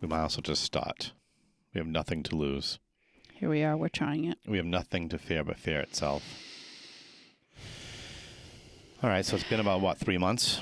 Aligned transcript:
We 0.00 0.08
might 0.08 0.20
also 0.20 0.40
just 0.40 0.62
start. 0.62 1.12
We 1.72 1.78
have 1.78 1.86
nothing 1.86 2.22
to 2.24 2.36
lose. 2.36 2.78
Here 3.32 3.50
we 3.50 3.62
are. 3.62 3.76
We're 3.76 3.88
trying 3.88 4.24
it. 4.24 4.38
We 4.46 4.56
have 4.56 4.66
nothing 4.66 5.08
to 5.10 5.18
fear 5.18 5.44
but 5.44 5.58
fear 5.58 5.80
itself. 5.80 6.22
All 9.02 9.10
right, 9.10 9.24
so 9.24 9.36
it's 9.36 9.44
been 9.44 9.60
about 9.60 9.82
what 9.82 9.98
three 9.98 10.16
months? 10.16 10.58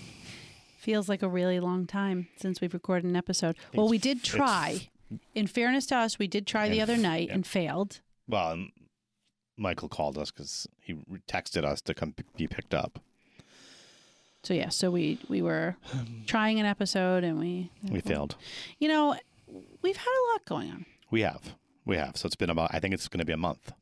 Feels 0.78 1.08
like 1.08 1.22
a 1.22 1.28
really 1.28 1.60
long 1.60 1.86
time 1.86 2.26
since 2.36 2.60
we've 2.60 2.74
recorded 2.74 3.04
an 3.04 3.14
episode. 3.14 3.56
Well, 3.72 3.88
we 3.88 3.98
did 3.98 4.24
try. 4.24 4.88
In 5.34 5.46
fairness 5.46 5.86
to 5.86 5.96
us, 5.96 6.18
we 6.18 6.26
did 6.26 6.46
try 6.46 6.68
the 6.68 6.80
other 6.80 6.96
night 6.96 7.28
yeah. 7.28 7.34
and 7.34 7.46
failed. 7.46 8.00
Well, 8.26 8.52
um, 8.52 8.72
Michael 9.56 9.88
called 9.88 10.18
us 10.18 10.32
because 10.32 10.66
he 10.80 10.94
texted 11.28 11.64
us 11.64 11.80
to 11.82 11.94
come 11.94 12.14
p- 12.14 12.24
be 12.36 12.46
picked 12.48 12.74
up. 12.74 12.98
So 14.42 14.54
yeah, 14.54 14.70
so 14.70 14.90
we 14.90 15.18
we 15.28 15.42
were 15.42 15.76
trying 16.26 16.58
an 16.60 16.66
episode 16.66 17.24
and 17.24 17.38
we 17.38 17.70
We 17.88 18.00
failed. 18.00 18.36
You 18.78 18.88
know, 18.88 19.16
we've 19.82 19.96
had 19.96 20.06
a 20.06 20.24
lot 20.32 20.44
going 20.46 20.70
on. 20.70 20.86
We 21.10 21.20
have. 21.22 21.54
We 21.84 21.96
have. 21.96 22.16
So 22.16 22.26
it's 22.26 22.36
been 22.36 22.50
about. 22.50 22.70
I 22.72 22.80
think 22.80 22.94
it's 22.94 23.08
going 23.08 23.20
to 23.20 23.24
be 23.24 23.32
a 23.32 23.36
month. 23.36 23.72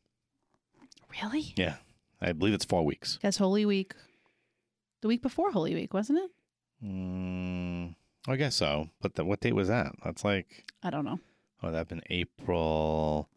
Really? 1.23 1.53
Yeah, 1.57 1.77
I 2.21 2.33
believe 2.33 2.55
it's 2.55 2.65
four 2.65 2.85
weeks. 2.85 3.19
That's 3.23 3.39
Holy 3.39 3.65
Week. 3.65 3.95
The 5.01 5.09
week 5.09 5.23
before 5.23 5.51
Holy 5.51 5.75
Week, 5.75 5.95
wasn't 5.95 6.19
it? 6.19 6.31
Mm, 6.85 7.95
I 8.29 8.37
guess 8.37 8.55
so. 8.55 8.91
But 9.01 9.15
the, 9.15 9.25
what 9.25 9.41
date 9.41 9.55
was 9.55 9.69
that? 9.69 9.93
That's 10.05 10.25
like. 10.25 10.65
I 10.83 10.91
don't 10.91 11.05
know. 11.05 11.21
Oh, 11.63 11.71
that'd 11.71 11.89
been 11.89 12.03
April 12.09 13.29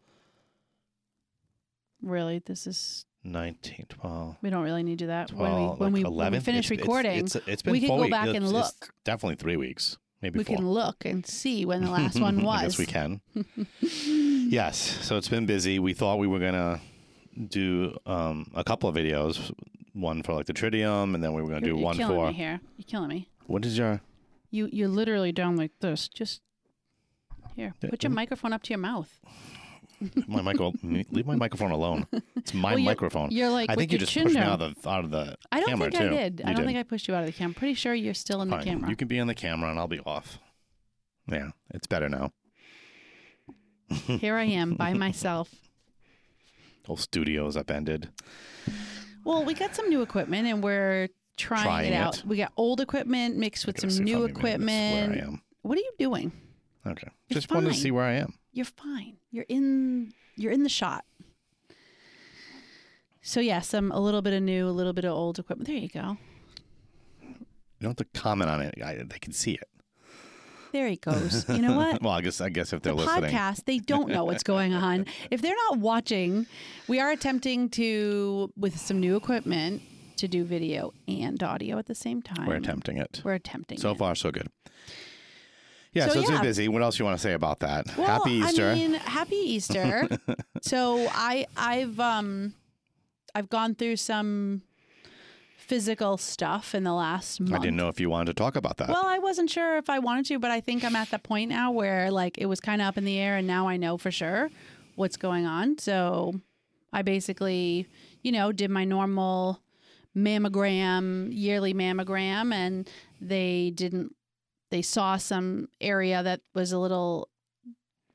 Really, 2.03 2.40
this 2.40 2.67
is 2.67 3.05
nineteenth. 3.23 3.94
Well, 4.04 4.38
we 4.41 4.50
don't 4.50 4.63
really 4.63 4.84
need 4.84 5.00
to 5.00 5.04
do 5.05 5.08
that. 5.08 5.32
when 5.32 5.52
we 5.52 5.58
12, 5.58 5.80
when 5.80 5.94
like 5.94 6.04
we, 6.04 6.09
when 6.09 6.32
we 6.34 6.40
finish 6.40 6.66
It's- 6.66 6.72
it's- 6.72 6.80
recording, 6.80 7.20
it's, 7.20 7.36
it's 7.48 7.62
been 7.62 7.72
we 7.72 7.80
can 7.80 7.90
go 7.90 8.02
weeks. 8.02 8.12
back 8.12 8.27
and 8.36 8.48
look. 8.52 8.66
it's 8.66 8.90
definitely 9.04 9.36
three 9.36 9.58
weeks, 9.58 9.98
maybe 10.22 10.38
we 10.40 10.44
four. 10.44 10.58
can 10.58 10.70
look 10.70 11.05
and 11.05 11.26
see 11.26 11.66
when 11.66 11.84
the 11.84 11.91
last 11.99 12.20
one 12.20 12.41
was. 12.44 12.63
yes, 12.63 12.77
we 12.77 12.85
can. 12.85 13.21
yes. 13.82 14.77
So 15.02 15.18
it's 15.18 15.30
been 15.30 15.46
busy. 15.46 15.80
We 15.80 15.93
thought 15.93 16.20
we 16.20 16.27
were 16.27 16.40
gonna 16.40 16.80
do 17.48 17.98
um, 18.05 18.52
a 18.55 18.63
couple 18.63 18.90
of 18.90 18.96
videos, 18.96 19.52
one 19.93 20.21
for 20.24 20.34
like 20.34 20.46
the 20.46 20.54
Triduum, 20.54 21.15
and 21.15 21.24
then 21.24 21.34
we 21.34 21.41
were 21.41 21.49
gonna 21.49 21.65
You're, 21.65 21.76
do 21.76 21.80
you're 21.80 21.85
one 21.85 21.98
killing 21.98 22.15
for 22.18 22.27
me 22.27 22.34
here. 22.34 22.60
You're 22.77 22.85
killing 22.87 23.10
me. 23.10 23.30
what 23.48 23.65
is 23.65 23.77
your 23.77 24.02
You 24.52 24.70
you're 24.71 24.87
literally 24.90 25.32
down 25.32 25.55
like 25.55 25.71
this. 25.80 26.08
Just 26.08 26.41
here, 27.55 27.74
put 27.82 28.02
your 28.04 28.12
mm. 28.12 28.15
microphone 28.15 28.52
up 28.54 28.63
to 28.63 28.70
your 28.71 28.80
mouth. 28.80 29.20
My 30.27 30.41
micro? 30.41 30.71
leave 30.84 31.26
my 31.26 31.35
microphone 31.35 31.71
alone. 31.71 32.07
It's 32.35 32.54
my 32.54 32.71
Well, 32.71 32.79
you're- 32.79 32.85
microphone. 32.85 33.32
You're 33.32 33.49
like 33.49 33.70
I 33.70 33.76
think 33.76 33.91
you 33.91 33.98
just 33.98 34.13
pushed 34.13 34.35
me 34.35 34.41
out 34.41 34.62
of 34.62 34.76
the 34.82 34.90
out 34.90 35.04
of 35.05 35.12
the 35.12 35.35
I 35.51 35.59
don't 35.59 35.70
camera 35.70 35.91
think 35.91 36.01
too. 36.01 36.07
I 36.07 36.09
did. 36.29 36.40
You 36.40 36.46
I 36.46 36.48
don't 36.54 36.57
did. 36.62 36.65
think 36.68 36.77
I 36.79 36.84
pushed 36.84 37.07
you 37.07 37.15
out 37.15 37.21
of 37.21 37.27
the 37.27 37.32
camera. 37.32 37.49
I'm 37.51 37.54
Pretty 37.55 37.73
sure 37.76 37.93
you're 37.93 38.13
still 38.13 38.41
in 38.41 38.49
Fine. 38.49 38.59
the 38.59 38.65
camera. 38.65 38.90
You 38.90 38.96
can 38.96 39.07
be 39.07 39.20
on 39.20 39.27
the 39.27 39.35
camera 39.35 39.70
and 39.70 39.79
I'll 39.79 39.87
be 39.87 39.99
off. 39.99 40.40
Yeah, 41.31 41.49
it's 41.74 41.87
better 41.87 42.09
now. 42.09 42.31
Here 44.07 44.35
I 44.37 44.43
am 44.46 44.76
by 44.76 44.93
myself. 45.05 45.49
Whole 46.85 46.98
studio's 46.98 47.55
upended. 47.55 48.09
Well, 49.24 49.46
we 49.46 49.54
got 49.54 49.76
some 49.76 49.87
new 49.90 50.01
equipment 50.01 50.48
and 50.48 50.62
we're 50.63 51.07
trying, 51.37 51.63
Trying 51.63 51.93
it 51.93 51.96
out. 51.96 52.20
it. 52.20 52.26
We 52.26 52.35
got 52.37 52.51
old 52.57 52.81
equipment 52.81 53.37
mixed 53.37 53.65
with 53.65 53.79
some 53.79 54.04
new 54.04 54.26
I'm 54.26 54.29
even 54.29 54.29
in 54.29 54.34
this, 54.34 54.43
Where 54.43 54.51
I 54.51 54.54
equipment. 54.55 55.21
am. 55.21 55.41
What 55.62 55.77
are 55.77 55.81
you 55.81 55.91
doing? 55.98 56.31
Okay. 56.85 57.07
You're 57.27 57.35
Just 57.35 57.51
wanted 57.51 57.73
to 57.73 57.79
see 57.79 57.91
where 57.91 58.03
I 58.03 58.13
am. 58.13 58.34
You're 58.51 58.65
fine. 58.65 59.17
You're 59.31 59.45
in 59.48 60.13
you're 60.35 60.51
in 60.51 60.63
the 60.63 60.70
shot. 60.70 61.05
So 63.21 63.40
yeah, 63.40 63.62
some 63.62 63.91
a 63.91 63.99
little 63.99 64.22
bit 64.22 64.34
of 64.34 64.44
new, 64.44 64.67
a 64.67 64.72
little 64.72 64.94
bit 64.94 65.06
of 65.06 65.13
old 65.13 65.40
equipment. 65.40 65.67
There 65.67 65.78
you 65.78 65.88
go. 65.88 66.17
You 67.22 67.35
don't 67.90 67.97
have 68.00 68.12
to 68.13 68.19
comment 68.19 68.50
on 68.50 68.62
it. 68.62 68.75
I, 68.84 68.95
they 68.95 69.19
can 69.19 69.31
see 69.31 69.53
it. 69.53 69.69
There 70.73 70.88
he 70.88 70.97
goes. 70.97 71.47
You 71.47 71.59
know 71.59 71.78
what? 71.78 72.01
Well, 72.01 72.13
I 72.13 72.22
guess 72.22 72.41
I 72.41 72.50
guess 72.50 72.73
if 72.73 72.81
they're 72.81 72.94
the 72.94 73.03
listening, 73.03 73.31
podcast, 73.31 73.66
they 73.66 73.79
don't 73.79 74.09
know 74.09 74.25
what's 74.25 74.44
going 74.44 74.73
on. 74.73 75.06
If 75.31 75.41
they're 75.41 75.56
not 75.69 75.79
watching, 75.79 76.47
we 76.88 77.00
are 77.00 77.12
attempting 77.12 77.69
to, 77.72 78.52
with 78.58 78.78
some 78.78 79.00
new 79.00 79.16
equipment, 79.16 79.81
to 80.18 80.28
do 80.28 80.44
video 80.44 80.94
and 81.08 81.41
audio 81.41 81.78
at 81.78 81.85
the 81.85 81.96
same 81.96 82.22
time. 82.22 82.46
we're 82.46 82.56
attempting 82.56 82.97
it. 82.97 83.22
We're 83.24 83.34
attempting. 83.34 83.78
So 83.78 83.91
it. 83.91 83.97
far, 83.97 84.16
so 84.16 84.31
good. 84.31 84.47
Yeah, 85.94 86.08
So, 86.08 86.14
so, 86.14 86.20
it's 86.22 86.30
yeah. 86.30 86.36
been 86.38 86.44
busy. 86.44 86.68
What 86.68 86.81
else 86.81 86.98
you 86.98 87.06
want 87.06 87.18
to 87.18 87.22
say 87.22 87.34
about 87.34 87.59
that? 87.59 87.86
Well, 87.98 88.08
Happy 88.08 88.31
Easter. 88.31 88.70
I 88.70 88.76
mean, 88.76 88.94
happy 88.94 89.36
Easter. 89.36 90.08
so 90.62 91.08
I 91.12 91.46
I've 91.56 92.00
um 92.00 92.54
I've 93.36 93.50
gone 93.50 93.76
through 93.76 93.98
some 93.98 94.64
physical 95.58 96.18
stuff 96.18 96.76
in 96.76 96.84
the 96.84 96.94
last 96.94 97.40
month. 97.40 97.53
I 97.53 97.59
didn't 97.59 97.78
know 97.78 97.88
if 97.88 98.00
you 98.00 98.09
wanted 98.09 98.28
to 98.28 98.34
talk 98.34 98.56
about 98.56 98.78
that. 98.78 98.90
Well, 98.90 99.06
I 99.06 99.20
wasn't 99.20 99.50
sure 99.50 99.78
if 99.78 99.90
I 99.90 100.00
wanted 100.00 100.26
to, 100.28 100.40
but 100.40 100.52
I 100.52 100.59
think 100.59 100.84
I'm 100.84 100.96
at 100.96 101.09
the 101.09 101.20
point 101.20 101.50
now 101.50 101.72
where 101.72 102.12
like 102.12 102.38
it 102.38 102.48
was 102.48 102.59
kind 102.59 102.82
of 102.82 102.88
up 102.88 102.98
in 102.98 103.06
the 103.06 103.18
air, 103.18 103.38
and 103.38 103.48
now 103.48 103.68
I 103.68 103.78
know 103.78 103.98
for 103.98 104.12
sure 104.12 104.50
what's 104.96 105.18
going 105.18 105.46
on. 105.46 105.78
So 105.78 106.40
I 106.92 107.02
basically, 107.02 107.88
you 108.22 108.32
know, 108.32 108.52
did 108.52 108.70
my 108.70 108.84
normal 108.84 109.59
mammogram, 110.16 111.30
yearly 111.32 111.74
mammogram, 111.74 112.53
and 112.53 112.90
they 113.22 113.72
didn't. 113.74 114.16
They 114.73 114.81
saw 114.81 115.17
some 115.17 115.67
area 115.79 116.23
that 116.23 116.41
was 116.56 116.72
a 116.72 116.79
little 116.79 117.29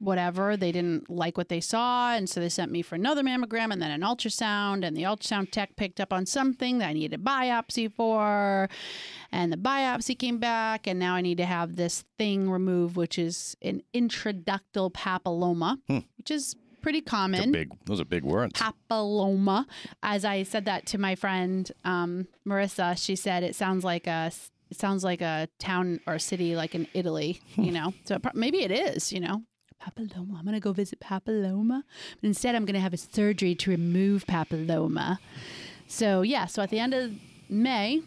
whatever. 0.00 0.56
They 0.56 0.72
didn't 0.72 1.08
like 1.08 1.36
what 1.38 1.48
they 1.48 1.60
saw. 1.60 2.14
And 2.14 2.28
so 2.28 2.41
they 2.41 2.48
sent 2.48 2.72
me 2.72 2.82
for 2.82 2.96
another 2.96 3.22
mammogram 3.22 3.72
and 3.72 3.80
then 3.80 3.92
an 3.92 4.00
ultrasound. 4.00 4.84
And 4.84 4.96
the 4.96 5.04
ultrasound 5.04 5.52
tech 5.52 5.76
picked 5.76 6.00
up 6.00 6.12
on 6.12 6.26
something 6.26 6.78
that 6.78 6.88
I 6.88 6.92
needed 6.94 7.20
a 7.20 7.22
biopsy 7.22 7.92
for. 7.92 8.69
And 9.30 9.52
the 9.52 9.56
biopsy 9.56 10.19
came 10.19 10.38
back. 10.38 10.88
And 10.88 10.98
now 10.98 11.14
I 11.14 11.20
need 11.20 11.38
to 11.38 11.44
have 11.46 11.76
this 11.76 12.04
thing 12.19 12.50
removed, 12.50 12.96
which 12.96 13.19
is 13.20 13.56
an 13.62 13.82
intraductal 13.94 14.92
papilloma, 14.92 15.78
Hmm. 15.86 15.98
which 16.16 16.32
is 16.32 16.56
pretty 16.80 17.00
common. 17.02 17.52
big. 17.52 17.70
Those 17.86 18.00
are 18.00 18.04
big 18.04 18.25
words. 18.25 18.52
Papilloma. 18.60 19.66
As 20.02 20.25
I 20.25 20.42
said 20.42 20.64
that 20.64 20.86
to 20.86 20.98
my 20.98 21.14
friend 21.14 21.70
um, 21.84 22.26
Marissa, 22.44 22.96
she 22.96 23.14
said 23.14 23.44
it 23.44 23.54
sounds 23.54 23.84
like 23.84 24.06
a 24.06 24.32
it 24.71 24.79
sounds 24.79 25.05
like 25.05 25.21
a 25.21 25.49
town 25.59 26.01
or 26.06 26.15
a 26.15 26.21
city 26.21 26.55
like 26.56 26.75
in 26.75 26.87
Italy, 26.95 27.41
you 27.56 27.71
know. 27.73 27.95
so 28.05 28.19
pro- 28.19 28.33
maybe 28.34 28.62
it 28.62 28.71
is, 28.71 29.12
you 29.12 29.21
know. 29.21 29.43
Papilloma. 29.83 30.39
I'm 30.39 30.45
gonna 30.45 30.59
go 30.61 30.73
visit 30.73 30.99
papilloma, 31.01 31.83
but 32.21 32.27
instead 32.27 32.55
I'm 32.56 32.65
gonna 32.65 32.81
have 32.81 32.93
a 32.93 32.97
surgery 32.97 33.55
to 33.56 33.71
remove 33.71 34.27
papilloma. 34.27 35.19
So 35.87 36.23
yeah. 36.23 36.47
So 36.47 36.62
at 36.62 36.71
the 36.71 36.81
end 36.81 36.95
of 36.95 37.12
May, 37.49 38.03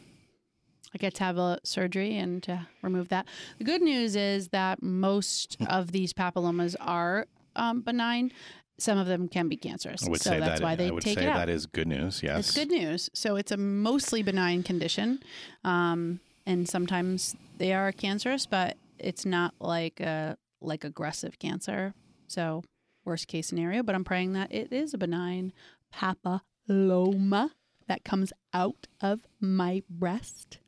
I 0.93 0.97
get 0.97 1.15
to 1.15 1.23
have 1.23 1.37
a 1.37 1.59
surgery 1.63 2.17
and 2.17 2.43
to 2.43 2.67
remove 2.81 3.07
that. 3.09 3.25
The 3.57 3.63
good 3.63 3.81
news 3.81 4.15
is 4.17 4.49
that 4.49 4.83
most 4.83 5.55
of 5.69 5.93
these 5.93 6.11
papillomas 6.13 6.75
are 6.81 7.25
um, 7.55 7.81
benign. 7.81 8.31
Some 8.77 8.97
of 8.97 9.07
them 9.07 9.27
can 9.29 9.47
be 9.47 9.55
cancerous. 9.55 10.05
I 10.05 10.09
would 10.09 10.21
so 10.21 10.31
say 10.31 10.39
that's 10.39 10.59
that. 10.59 10.65
why 10.65 10.75
they 10.75 10.87
I 10.87 10.91
would 10.91 11.03
take 11.03 11.17
say 11.19 11.25
it 11.25 11.29
out. 11.29 11.35
that 11.37 11.49
is 11.49 11.67
good 11.67 11.87
news. 11.87 12.21
Yes. 12.21 12.49
It's 12.49 12.57
good 12.57 12.69
news. 12.69 13.09
So 13.13 13.35
it's 13.37 13.51
a 13.51 13.57
mostly 13.57 14.23
benign 14.23 14.63
condition, 14.63 15.21
um, 15.63 16.19
and 16.45 16.67
sometimes 16.67 17.35
they 17.57 17.73
are 17.73 17.91
cancerous, 17.91 18.45
but 18.45 18.77
it's 18.97 19.25
not 19.25 19.53
like 19.59 19.99
a 19.99 20.37
like 20.61 20.83
aggressive 20.83 21.39
cancer. 21.39 21.93
So 22.27 22.63
worst 23.03 23.27
case 23.27 23.47
scenario, 23.47 23.83
but 23.83 23.95
I'm 23.95 24.03
praying 24.03 24.33
that 24.33 24.53
it 24.53 24.71
is 24.71 24.93
a 24.93 24.97
benign 24.97 25.53
papilloma 25.93 27.49
that 27.87 28.03
comes 28.03 28.31
out 28.53 28.87
of 29.01 29.27
my 29.39 29.83
breast. 29.89 30.59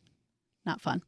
Not 0.66 0.82
fun. 0.82 1.04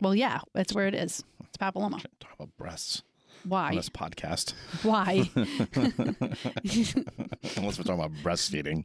Well, 0.00 0.14
yeah, 0.14 0.40
that's 0.54 0.74
where 0.74 0.86
it 0.86 0.94
is. 0.94 1.24
It's 1.44 1.56
papilloma. 1.56 2.02
Talk 2.20 2.34
about 2.34 2.56
breasts 2.56 3.02
on 3.44 3.50
Why? 3.50 3.74
this 3.74 3.88
podcast. 3.88 4.54
Why? 4.82 5.30
Unless 7.56 7.78
we're 7.78 7.84
talking 7.84 7.94
about 7.94 8.12
breastfeeding. 8.22 8.84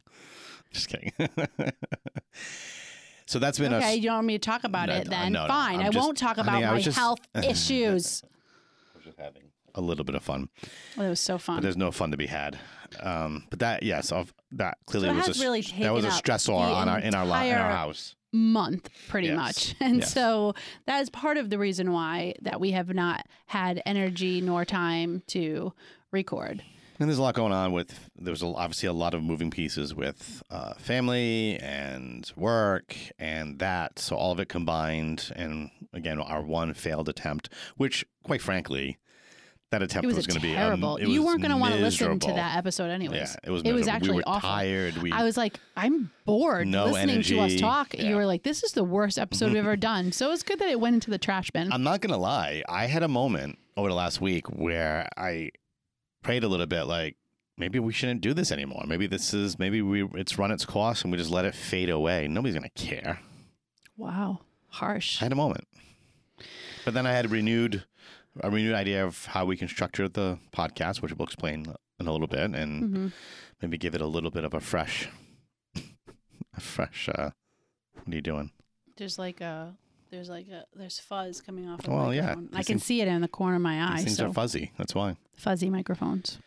Just 0.72 0.88
kidding. 0.88 1.12
so 3.26 3.38
that's 3.38 3.58
been 3.58 3.72
okay, 3.74 3.92
a. 3.94 3.96
you 3.96 4.02
don't 4.04 4.14
want 4.16 4.26
me 4.26 4.38
to 4.38 4.44
talk 4.44 4.64
about 4.64 4.88
No, 4.88 4.96
it 4.96 5.08
then? 5.10 5.32
no, 5.32 5.42
no. 5.42 5.48
Fine. 5.48 5.80
I'm 5.80 5.86
I 5.86 5.90
just- 5.90 5.98
won't 6.04 6.18
talk 6.18 6.38
about 6.38 6.54
I 6.62 6.66
my 6.66 6.74
was 6.74 6.84
just- 6.84 6.98
health 6.98 7.20
issues. 7.42 8.22
just 9.04 9.18
having 9.18 9.42
a 9.74 9.80
little 9.80 10.04
bit 10.04 10.14
of 10.14 10.22
fun, 10.22 10.48
Oh, 10.96 11.02
that 11.02 11.08
was 11.08 11.20
so 11.20 11.36
fun. 11.38 11.56
but 11.56 11.58
fun. 11.58 11.62
there's 11.64 11.76
no 11.76 11.90
fun 11.90 12.10
to 12.12 12.16
be 12.16 12.26
had. 12.26 12.58
Um, 13.00 13.44
but 13.50 13.58
that, 13.58 13.82
yes, 13.82 14.12
of 14.12 14.32
that 14.52 14.78
clearly 14.86 15.08
So 15.08 15.14
was 15.16 15.26
has 15.26 15.40
a, 15.40 15.42
really 15.42 15.60
that 15.80 15.92
was 15.92 16.04
a 16.04 16.08
stressor 16.10 16.54
on 16.54 16.88
our 16.88 17.00
in 17.00 17.12
our 17.14 17.26
li- 17.26 17.50
in 17.50 17.56
our 17.56 17.70
house. 17.72 18.14
month 18.32 18.88
pretty 19.08 19.28
Yes. 19.28 19.36
much 19.36 19.74
and 19.80 19.98
Yes. 19.98 20.12
so 20.12 20.54
that 20.86 21.00
is 21.00 21.10
part 21.10 21.36
of 21.38 21.50
the 21.50 21.58
reason 21.58 21.90
why 21.92 22.34
that 22.42 22.60
we 22.60 22.70
have 22.70 22.94
not 22.94 23.26
had 23.46 23.82
energy 23.84 24.40
nor 24.40 24.64
time 24.64 25.22
to 25.28 25.72
record 26.12 26.62
And 27.00 27.08
there's 27.08 27.18
a 27.18 27.22
lot 27.22 27.34
going 27.34 27.52
on 27.52 27.72
with 27.72 28.10
there's 28.16 28.42
obviously 28.42 28.88
a 28.88 28.92
lot 28.92 29.14
of 29.14 29.22
moving 29.22 29.50
pieces 29.50 29.94
with 29.94 30.42
uh, 30.50 30.74
family 30.74 31.58
and 31.60 32.30
work 32.36 32.96
and 33.18 33.58
that. 33.58 33.98
So 33.98 34.16
all 34.16 34.30
of 34.32 34.38
it 34.38 34.48
combined, 34.48 35.32
and 35.34 35.70
again, 35.92 36.20
our 36.20 36.42
one 36.42 36.72
failed 36.74 37.08
attempt, 37.08 37.48
which 37.76 38.04
quite 38.22 38.40
frankly, 38.40 38.98
that 39.70 39.82
attempt 39.82 40.04
It 40.04 40.06
was, 40.06 40.16
was, 40.16 40.26
going 40.28 40.40
to 40.40 40.46
be 40.46 40.54
terrible. 40.54 40.98
um, 41.02 41.10
you 41.10 41.24
weren't 41.24 41.40
going 41.40 41.50
to 41.50 41.56
want 41.56 41.74
to 41.74 41.80
listen 41.80 42.18
to 42.20 42.32
that 42.32 42.56
episode 42.56 42.90
anyways. 42.90 43.18
Yeah, 43.18 43.36
it 43.42 43.50
was. 43.50 43.62
It 43.62 43.72
was 43.72 43.88
actually 43.88 44.10
we 44.10 44.16
were 44.16 44.22
awful. 44.26 44.48
tired. 44.48 44.96
We 44.98 45.10
I 45.10 45.24
was 45.24 45.36
like, 45.36 45.58
I'm 45.76 46.12
bored 46.24 46.68
No 46.68 46.86
listening 46.86 47.22
to 47.22 47.40
us 47.40 47.56
talk. 47.56 47.94
Yeah. 47.94 48.04
You 48.04 48.16
were 48.16 48.26
like, 48.26 48.44
this 48.44 48.62
is 48.62 48.72
the 48.72 48.84
worst 48.84 49.18
episode 49.18 49.48
we've 49.48 49.56
ever 49.56 49.76
done. 49.92 50.12
So 50.12 50.30
it's 50.30 50.44
good 50.44 50.60
that 50.60 50.68
it 50.68 50.78
went 50.78 50.94
into 50.94 51.10
the 51.10 51.18
trash 51.18 51.50
bin. 51.50 51.72
I'm 51.72 51.82
not 51.82 52.00
gonna 52.00 52.18
lie. 52.18 52.62
I 52.68 52.86
had 52.86 53.02
a 53.02 53.08
moment 53.08 53.58
over 53.76 53.88
the 53.88 53.94
last 53.96 54.20
week 54.20 54.48
where 54.48 55.08
I 55.16 55.50
prayed 56.24 56.42
a 56.42 56.48
little 56.48 56.66
bit, 56.66 56.84
like 56.84 57.16
maybe 57.56 57.78
we 57.78 57.92
shouldn't 57.92 58.20
do 58.20 58.34
this 58.34 58.50
anymore. 58.50 58.82
Maybe 58.88 59.06
this 59.06 59.32
is 59.32 59.58
maybe 59.58 59.80
we 59.82 60.02
it's 60.14 60.36
run 60.38 60.50
its 60.50 60.64
course 60.64 61.02
and 61.02 61.12
we 61.12 61.18
just 61.18 61.30
let 61.30 61.44
it 61.44 61.54
fade 61.54 61.88
away. 61.90 62.26
Nobody's 62.26 62.56
gonna 62.56 62.68
care. 62.70 63.20
wow, 63.96 64.40
harsh. 64.70 65.20
I 65.22 65.26
had 65.26 65.32
a 65.32 65.36
moment, 65.36 65.68
but 66.84 66.94
then 66.94 67.06
I 67.06 67.12
had 67.12 67.26
a 67.26 67.28
renewed 67.28 67.84
a 68.40 68.50
renewed 68.50 68.74
idea 68.74 69.06
of 69.06 69.26
how 69.26 69.44
we 69.44 69.56
can 69.56 69.68
structure 69.68 70.08
the 70.08 70.38
podcast, 70.52 71.00
which 71.00 71.12
we'll 71.16 71.26
explain 71.26 71.66
in 72.00 72.06
a 72.08 72.12
little 72.12 72.26
bit, 72.26 72.50
and 72.54 72.82
hmm 72.96 73.08
maybe 73.62 73.78
give 73.78 73.94
it 73.94 74.00
a 74.00 74.06
little 74.06 74.30
bit 74.30 74.44
of 74.44 74.52
a 74.52 74.60
fresh, 74.60 75.08
a 76.56 76.60
fresh. 76.60 77.08
uh 77.08 77.30
What 77.94 78.12
are 78.12 78.16
you 78.16 78.20
doing? 78.20 78.50
There's 78.96 79.18
like 79.18 79.40
a 79.40 79.74
there's 80.14 80.28
like 80.28 80.48
a 80.48 80.64
there's 80.74 80.98
fuzz 80.98 81.40
coming 81.40 81.68
off. 81.68 81.80
Of 81.80 81.88
Well, 81.92 82.14
yeah. 82.14 82.32
I 82.52 82.62
can 82.62 82.64
things- 82.78 82.84
see 82.84 83.00
it 83.00 83.08
in 83.08 83.20
the 83.20 83.28
corner 83.28 83.56
of 83.56 83.62
my 83.62 83.82
eye. 83.82 83.96
These 83.96 84.04
things 84.04 84.16
So 84.18 84.26
are 84.28 84.32
fuzzy. 84.32 84.72
That's 84.78 84.94
why. 84.94 85.16
fuzzy 85.36 85.68
microphones. 85.70 86.38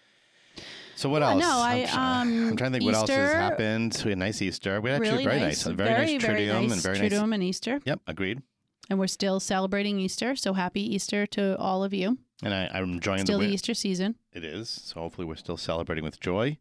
So 0.95 1.09
what 1.09 1.21
Yeah, 1.21 1.31
else? 1.31 1.41
no, 1.41 1.49
I, 1.49 1.87
I'm, 1.91 2.27
um, 2.27 2.47
I'm 2.49 2.55
trying 2.57 2.71
to 2.71 2.79
think 2.79 2.85
what 2.85 2.95
else 2.95 3.09
has 3.09 3.27
Easter- 3.29 3.37
happened. 3.37 4.01
We 4.03 4.09
had 4.11 4.17
a 4.17 4.19
nice 4.19 4.41
Easter. 4.41 4.81
We 4.81 4.89
had 4.89 4.95
actually 5.01 5.11
really 5.11 5.23
very 5.25 5.39
nice, 5.39 5.65
nice, 5.65 5.75
very, 5.75 5.89
nice 5.91 6.21
very 6.23 6.41
Triduum 6.47 6.61
nice 6.63 6.71
and 6.71 6.81
very 6.81 6.97
Triduum 6.97 7.11
nice. 7.29 7.33
and 7.35 7.43
Easter, 7.43 7.81
Yep, 7.85 7.99
agreed. 8.07 8.41
and 8.89 8.97
we're 8.97 9.05
still 9.07 9.39
celebrating 9.39 9.99
Easter. 9.99 10.35
So 10.35 10.53
happy 10.53 10.81
Easter 10.95 11.27
to 11.27 11.55
all 11.59 11.83
of 11.83 11.93
you. 11.93 12.17
And 12.41 12.53
I, 12.53 12.69
I'm 12.73 12.93
enjoying 12.93 13.19
Still 13.25 13.37
the 13.39 13.45
the 13.47 13.53
Easter 13.53 13.73
season. 13.75 14.15
It 14.33 14.43
is. 14.43 14.69
So 14.69 15.01
hopefully 15.01 15.25
we're 15.27 15.35
still 15.35 15.57
celebrating 15.57 16.03
with 16.03 16.19
joy. 16.19 16.57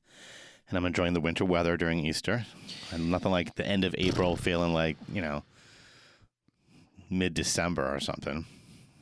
And 0.69 0.77
I'm 0.77 0.85
enjoying 0.85 1.13
the 1.15 1.21
winter 1.21 1.45
weather 1.45 1.77
during 1.79 2.05
Easter. 2.05 2.45
And 2.93 3.11
nothing 3.11 3.31
like 3.31 3.55
the 3.55 3.67
end 3.67 3.85
of 3.85 3.95
April 3.97 4.37
feeling 4.37 4.73
like, 4.75 4.97
you 5.13 5.21
know, 5.23 5.45
mid 7.11 7.35
December 7.35 7.95
or 7.95 8.01
something. 8.01 8.47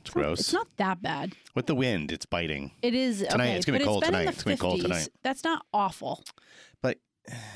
It's 0.01 0.11
gross. 0.11 0.41
It's 0.41 0.53
not 0.53 0.69
that 0.77 1.01
bad. 1.01 1.33
With 1.55 1.67
the 1.67 1.75
wind, 1.75 2.13
it's 2.13 2.27
biting. 2.27 2.73
It 2.83 2.95
is 2.95 3.21
Tonight, 3.29 3.45
okay, 3.45 3.57
it's 3.57 3.65
gonna 3.65 3.79
be 3.79 3.85
cold 3.85 4.03
it's 4.03 4.09
tonight. 4.09 4.29
It's 4.29 4.43
gonna 4.43 4.57
be 4.57 4.61
cold 4.61 4.81
tonight. 4.83 5.09
That's 5.23 5.43
not 5.45 5.65
awful. 5.73 6.23
But 6.83 6.99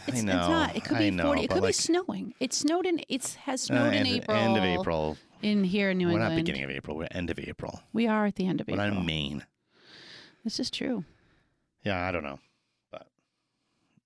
It's, 0.06 0.20
I 0.20 0.20
know. 0.22 0.38
it's 0.38 0.48
not. 0.48 0.76
It 0.76 0.84
could 0.84 0.98
be 0.98 1.10
know, 1.10 1.24
40. 1.24 1.42
It 1.42 1.50
could 1.50 1.62
like, 1.62 1.68
be 1.70 1.72
snowing. 1.74 2.34
It 2.40 2.54
snowed 2.54 2.86
in. 2.86 3.00
It 3.08 3.36
has 3.44 3.64
uh, 3.64 3.74
snowed 3.74 3.92
in 3.94 4.06
April. 4.06 4.36
end 4.36 4.56
of 4.56 4.64
April. 4.64 5.18
in 5.42 5.62
here 5.62 5.90
in 5.90 5.98
New 5.98 6.06
we're 6.06 6.12
England. 6.12 6.34
not 6.36 6.36
beginning 6.36 6.64
of 6.64 6.70
April. 6.70 6.96
We're 6.96 7.08
end 7.10 7.28
of 7.28 7.38
April. 7.38 7.82
We 7.92 8.06
are 8.06 8.24
at 8.24 8.36
the 8.36 8.46
end 8.46 8.62
of 8.62 8.66
We're 8.68 8.74
April. 8.74 8.90
not 8.92 9.00
in 9.00 9.06
Maine. 9.06 9.44
This 10.44 10.58
is 10.58 10.70
true. 10.70 11.04
Yeah, 11.84 12.06
I 12.06 12.10
don't 12.10 12.24
know, 12.24 12.38
but 12.90 13.06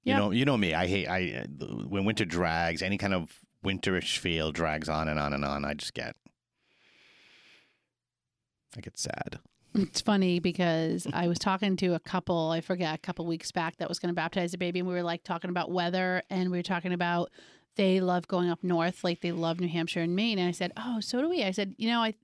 you 0.03 0.15
know, 0.15 0.31
you 0.33 0.45
know 0.45 0.57
me. 0.57 0.75
I 0.75 0.87
hate 0.89 1.07
I 1.09 1.45
uh, 1.45 1.67
when 1.87 2.05
winter 2.05 2.25
drags. 2.25 2.83
Any 2.83 2.99
kind 2.99 3.15
of 3.15 3.39
winterish 3.65 4.19
feel 4.19 4.51
drags 4.51 4.89
on 4.89 5.07
and 5.07 5.21
on 5.21 5.33
and 5.33 5.45
on. 5.45 5.65
I 5.65 5.75
just 5.75 5.95
get, 5.95 6.17
I 8.77 8.81
get 8.81 8.99
sad. 8.99 9.39
It's 9.75 10.03
funny 10.03 10.39
because 10.39 11.07
I 11.13 11.29
was 11.29 11.39
talking 11.39 11.77
to 11.77 11.95
a 11.95 12.01
couple, 12.01 12.51
I 12.51 12.61
forget, 12.61 12.95
a 12.95 12.99
couple 12.99 13.25
weeks 13.27 13.53
back 13.53 13.77
that 13.79 13.89
was 13.89 13.99
going 13.99 14.11
to 14.11 14.15
baptize 14.15 14.53
a 14.53 14.59
baby, 14.59 14.81
and 14.81 14.89
we 14.89 14.95
were 14.95 15.03
like 15.03 15.25
talking 15.25 15.51
about 15.51 15.71
weather, 15.71 16.23
and 16.29 16.51
we 16.51 16.59
were 16.59 16.63
talking 16.63 16.93
about 16.93 17.31
they 17.77 18.01
love 18.01 18.29
going 18.29 18.51
up 18.51 18.63
north, 18.63 19.03
like 19.03 19.21
they 19.21 19.33
love 19.33 19.61
New 19.61 19.69
Hampshire 19.69 20.03
and 20.03 20.15
Maine. 20.15 20.39
And 20.39 20.49
I 20.49 20.53
said, 20.53 20.73
Oh, 20.77 21.01
so 21.01 21.23
do 21.23 21.29
we. 21.29 21.43
I 21.43 21.53
said, 21.53 21.75
You 21.79 21.89
know, 21.89 22.03
I 22.03 22.15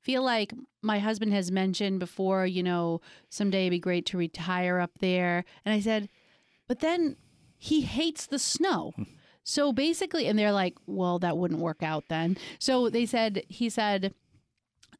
feel 0.00 0.22
like 0.22 0.54
my 0.80 1.00
husband 1.00 1.32
has 1.32 1.50
mentioned 1.50 1.98
before, 1.98 2.46
you 2.46 2.62
know, 2.62 3.00
someday 3.28 3.62
it'd 3.62 3.72
be 3.72 3.80
great 3.80 4.06
to 4.06 4.16
retire 4.16 4.78
up 4.78 4.92
there. 5.00 5.44
And 5.64 5.74
I 5.74 5.80
said, 5.80 6.08
But 6.68 6.80
then 6.80 7.16
he 7.58 7.80
hates 7.80 8.26
the 8.26 8.38
snow. 8.38 8.92
Hmm. 8.96 9.02
So 9.44 9.72
basically, 9.72 10.26
and 10.26 10.38
they're 10.38 10.52
like, 10.52 10.76
well, 10.86 11.18
that 11.18 11.36
wouldn't 11.36 11.60
work 11.60 11.82
out 11.82 12.04
then. 12.08 12.36
So 12.60 12.88
they 12.88 13.06
said, 13.06 13.42
he 13.48 13.68
said, 13.68 14.14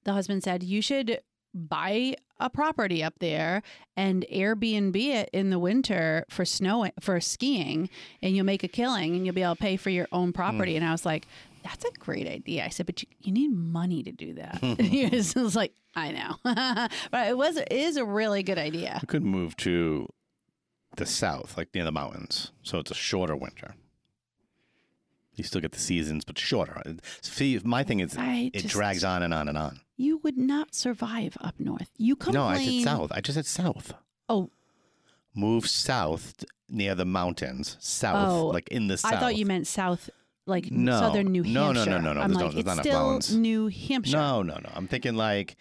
the 0.05 0.13
husband 0.13 0.43
said, 0.43 0.63
you 0.63 0.83
should 0.83 1.21
buy 1.55 2.15
a 2.41 2.51
property 2.51 3.03
up 3.03 3.15
there 3.21 3.63
and 3.97 4.25
Airbnb 4.33 4.97
it 4.97 5.31
in 5.33 5.51
the 5.51 5.59
winter 5.59 6.25
for 6.29 6.45
snow 6.45 6.91
for 7.01 7.21
skiing, 7.21 7.89
and 8.21 8.35
you'll 8.35 8.47
make 8.47 8.65
a 8.65 8.69
killing 8.69 9.15
and 9.15 9.25
you'll 9.25 9.35
be 9.35 9.43
able 9.43 9.55
to 9.55 9.63
pay 9.63 9.77
for 9.77 9.91
your 9.91 10.09
own 10.13 10.33
property. 10.33 10.73
Hmm. 10.73 10.79
And 10.79 10.87
I 10.87 10.93
was 10.93 11.07
like, 11.07 11.27
that's 11.63 11.85
a 11.85 11.91
great 11.99 12.27
idea. 12.27 12.65
I 12.65 12.71
said, 12.71 12.87
but 12.87 13.03
you, 13.03 13.09
you 13.21 13.33
need 13.33 13.53
money 13.53 14.03
to 14.03 14.13
do 14.13 14.35
that. 14.35 14.59
he 14.81 15.07
was, 15.07 15.35
was 15.35 15.57
like, 15.57 15.73
I 15.95 16.13
know, 16.13 16.37
but 17.11 17.29
it 17.29 17.37
was 17.37 17.59
it 17.59 17.71
is 17.71 17.97
a 17.97 18.05
really 18.05 18.43
good 18.43 18.59
idea. 18.59 18.99
We 19.03 19.07
could 19.07 19.25
move 19.25 19.57
to 19.59 20.09
the 20.97 21.05
south, 21.05 21.57
like 21.57 21.69
near 21.75 21.85
the 21.85 21.93
mountains, 21.93 22.51
so 22.63 22.79
it's 22.79 22.91
a 22.91 22.95
shorter 22.95 23.37
winter. 23.37 23.75
You 25.35 25.45
still 25.45 25.61
get 25.63 25.73
the 25.73 25.79
seasons, 25.79 26.25
but 26.25 26.39
shorter. 26.39 26.83
See, 27.23 27.59
my 27.65 27.83
thing 27.85 28.01
is, 28.01 28.17
I 28.19 28.51
it 28.53 28.61
just- 28.63 28.69
drags 28.75 29.03
on 29.05 29.23
and 29.23 29.33
on 29.33 29.49
and 29.49 29.57
on. 29.57 29.81
You 29.97 30.19
would 30.25 30.37
not 30.37 30.75
survive 30.75 31.37
up 31.41 31.59
north. 31.59 31.91
You 31.97 32.17
complain. 32.17 32.35
No, 32.43 32.49
I 32.49 32.65
said 32.65 32.83
south. 32.85 33.13
I 33.13 33.21
just 33.21 33.37
said 33.37 33.47
south. 33.47 33.95
Oh, 34.29 34.51
Move 35.35 35.67
south 35.69 36.45
near 36.69 36.95
the 36.95 37.07
mountains, 37.07 37.77
south, 37.81 38.29
Oh, 38.31 38.47
like 38.49 38.69
in 38.69 38.89
the 38.89 38.99
south. 38.99 39.15
I 39.15 39.21
thought 39.21 39.37
you 39.37 39.47
meant 39.47 39.67
south, 39.67 40.11
like 40.45 40.71
No. 40.71 40.99
southern 41.01 41.29
New 41.33 41.43
Hampshire. 41.43 41.55
No, 41.55 41.73
no, 41.73 41.85
no, 41.87 41.99
no, 41.99 42.13
no. 42.13 42.21
I'm 42.21 42.29
There's 42.33 42.39
no- 42.39 42.47
like, 42.47 42.65
there's 42.67 42.79
it's 42.79 42.87
still 42.89 43.01
mountains. 43.13 43.37
New 43.37 43.69
Hampshire. 43.69 44.17
No, 44.17 44.43
no, 44.43 44.55
no. 44.57 44.71
I'm 44.75 44.89
thinking 44.89 45.15
like, 45.15 45.57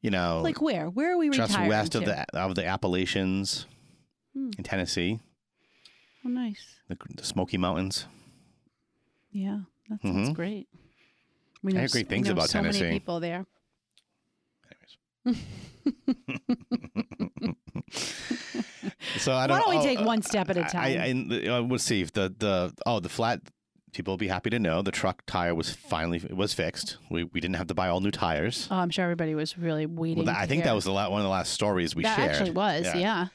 you 0.00 0.10
know, 0.10 0.40
Like 0.42 0.60
where? 0.60 0.88
Where 0.90 1.12
are 1.12 1.18
we 1.18 1.30
just 1.30 1.56
west 1.60 1.94
of 1.94 2.04
the 2.04 2.26
of 2.36 2.56
the 2.56 2.66
Appalachians 2.66 3.66
Hmm. 4.32 4.50
in 4.58 4.64
Tennessee, 4.64 5.20
Oh, 6.24 6.28
nice. 6.28 6.80
the, 6.88 6.96
the 7.16 7.24
Smoky 7.24 7.58
Mountains. 7.58 8.06
Yeah, 9.36 9.58
that 9.90 10.00
sounds 10.00 10.30
Mhm. 10.30 10.34
great. 10.34 10.66
We 11.62 11.72
I 11.72 11.74
know 11.74 11.80
hear 11.80 11.88
great 11.88 12.08
things 12.08 12.28
about 12.30 12.48
so 12.48 12.58
Tennessee. 12.58 12.80
many 12.84 12.98
people 13.00 13.20
there. 13.20 13.44
So 19.18 19.32
I 19.34 19.46
don't. 19.46 19.60
don't 19.60 19.70
we 19.70 19.78
oh, 19.78 19.82
take 19.82 20.00
uh, 20.00 20.04
one 20.04 20.22
step 20.22 20.50
at 20.50 20.56
a 20.56 20.64
time? 20.64 21.30
I, 21.32 21.48
uh, 21.48 21.62
we'll 21.62 21.78
see 21.78 22.00
if 22.00 22.12
the 22.12 22.34
the 22.38 22.72
oh 22.86 23.00
the 23.00 23.08
flat. 23.08 23.40
People 23.92 24.12
will 24.12 24.18
be 24.18 24.28
happy 24.28 24.50
to 24.50 24.58
know 24.58 24.82
the 24.82 24.90
truck 24.90 25.22
tire 25.26 25.54
was 25.54 25.70
finally 25.74 26.18
it 26.18 26.36
was 26.36 26.52
fixed. 26.52 26.98
We 27.10 27.24
we 27.24 27.40
didn't 27.40 27.56
have 27.56 27.66
to 27.68 27.74
buy 27.74 27.88
all 27.88 28.00
new 28.00 28.10
tires. 28.10 28.68
Oh, 28.70 28.76
I'm 28.76 28.90
sure 28.90 29.04
everybody 29.04 29.34
was 29.34 29.56
really 29.56 29.86
waiting. 29.86 30.18
Well, 30.18 30.26
that- 30.26 30.36
I 30.36 30.46
think 30.46 30.64
that 30.64 30.74
was 30.74 30.84
the 30.84 30.92
la- 30.92 31.08
one 31.08 31.20
of 31.20 31.24
the 31.24 31.30
last 31.30 31.52
stories 31.52 31.94
we 31.96 32.02
shared. 32.02 32.16
that 32.18 32.22
shared. 32.22 32.30
actually 32.32 32.50
was. 32.50 32.84
Yeah. 32.94 33.28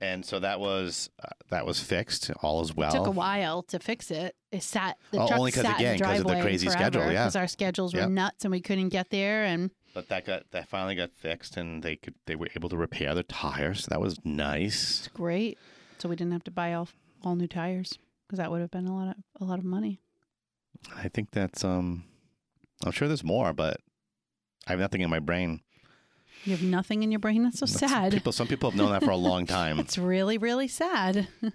And 0.00 0.24
so 0.24 0.38
that 0.40 0.60
was 0.60 1.08
uh, 1.22 1.28
that 1.50 1.64
was 1.66 1.80
fixed. 1.80 2.30
All 2.42 2.60
is 2.62 2.74
well. 2.74 2.90
It 2.90 2.98
took 2.98 3.06
a 3.06 3.10
while 3.10 3.62
to 3.64 3.78
fix 3.78 4.10
it. 4.10 4.34
It 4.52 4.62
sat. 4.62 4.98
The 5.10 5.20
Oh, 5.20 5.26
truck 5.28 5.38
only 5.38 5.50
sat 5.52 5.76
again, 5.76 5.80
in 5.80 5.92
of 5.94 5.98
the 5.98 6.04
driveway 6.04 6.42
crazy 6.42 6.68
schedule, 6.68 7.02
yeah. 7.02 7.08
because 7.24 7.36
our 7.36 7.46
schedules 7.46 7.94
were 7.94 8.00
Yep. 8.00 8.08
nuts 8.10 8.44
and 8.44 8.52
we 8.52 8.60
couldn't 8.60 8.90
get 8.90 9.10
there. 9.10 9.44
And 9.44 9.70
But 9.94 10.08
that 10.08 10.24
got 10.26 10.50
that 10.50 10.68
finally 10.68 10.94
got 10.94 11.12
fixed, 11.12 11.56
and 11.56 11.82
they 11.82 11.96
could 11.96 12.14
they 12.26 12.36
were 12.36 12.48
able 12.56 12.68
to 12.70 12.76
repair 12.76 13.14
the 13.14 13.22
tires. 13.22 13.86
That 13.86 14.00
was 14.00 14.18
nice. 14.24 14.98
it's 15.00 15.08
great. 15.08 15.58
So 15.98 16.08
we 16.08 16.16
didn't 16.16 16.32
have 16.32 16.44
to 16.44 16.50
buy 16.50 16.72
all 16.74 16.88
all 17.22 17.36
new 17.36 17.46
tires 17.48 17.98
because 18.26 18.38
that 18.38 18.50
would 18.50 18.60
have 18.60 18.70
been 18.70 18.86
a 18.86 18.94
lot 18.94 19.08
of 19.16 19.16
a 19.40 19.44
lot 19.44 19.58
of 19.58 19.64
money. 19.64 20.00
I 20.96 21.08
think 21.08 21.30
that's 21.30 21.64
um. 21.64 22.04
I'm 22.84 22.92
sure 22.92 23.08
there's 23.08 23.24
more, 23.24 23.52
but 23.54 23.80
I 24.66 24.72
have 24.72 24.80
nothing 24.80 25.00
in 25.00 25.08
my 25.08 25.20
brain. 25.20 25.60
You 26.44 26.52
have 26.52 26.62
nothing 26.62 27.02
in 27.02 27.10
your 27.10 27.20
brain. 27.20 27.42
That's 27.42 27.58
so 27.58 27.66
That's- 27.66 27.90
sad. 27.90 28.12
People, 28.12 28.32
some 28.32 28.46
people 28.46 28.70
have 28.70 28.78
known 28.78 28.92
that 28.92 29.02
for 29.02 29.10
a 29.10 29.16
long 29.16 29.46
time. 29.46 29.78
It's 29.84 29.98
really, 29.98 30.38
really 30.38 30.68
sad. 30.68 31.28
Do 31.40 31.50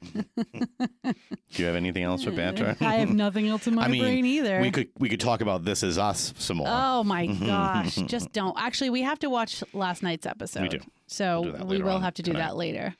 you 1.53 1.65
have 1.65 1.75
anything 1.75 2.03
else 2.03 2.23
for 2.23 2.31
banter? 2.31 2.75
I 2.81 2.95
have 2.95 3.09
nothing 3.11 3.47
else 3.47 3.65
in 3.65 3.75
my 3.75 3.85
I 3.85 3.87
mean, 3.87 4.03
brain 4.03 4.25
either. 4.25 4.61
We 4.61 4.71
could 4.71 4.89
we 4.99 5.09
could 5.09 5.19
talk 5.19 5.41
about 5.41 5.65
this 5.65 5.83
as 5.83 5.97
us 5.97 6.33
some 6.37 6.57
more. 6.57 6.67
Oh 6.69 7.03
my 7.03 7.27
mm-hmm. 7.27 7.45
gosh! 7.45 7.95
Just 7.95 8.31
don't. 8.33 8.55
Actually, 8.59 8.91
we 8.91 9.01
have 9.01 9.19
to 9.19 9.29
watch 9.29 9.63
last 9.73 10.03
night's 10.03 10.25
episode. 10.25 10.69
do. 10.69 10.79
So 11.07 11.41
We'll 11.41 11.57
do 11.57 11.65
we 11.65 11.81
will 11.81 11.99
have 11.99 12.13
to 12.15 12.21
do 12.21 12.33
tonight. 12.33 12.47
that 12.47 12.55
later. 12.55 12.95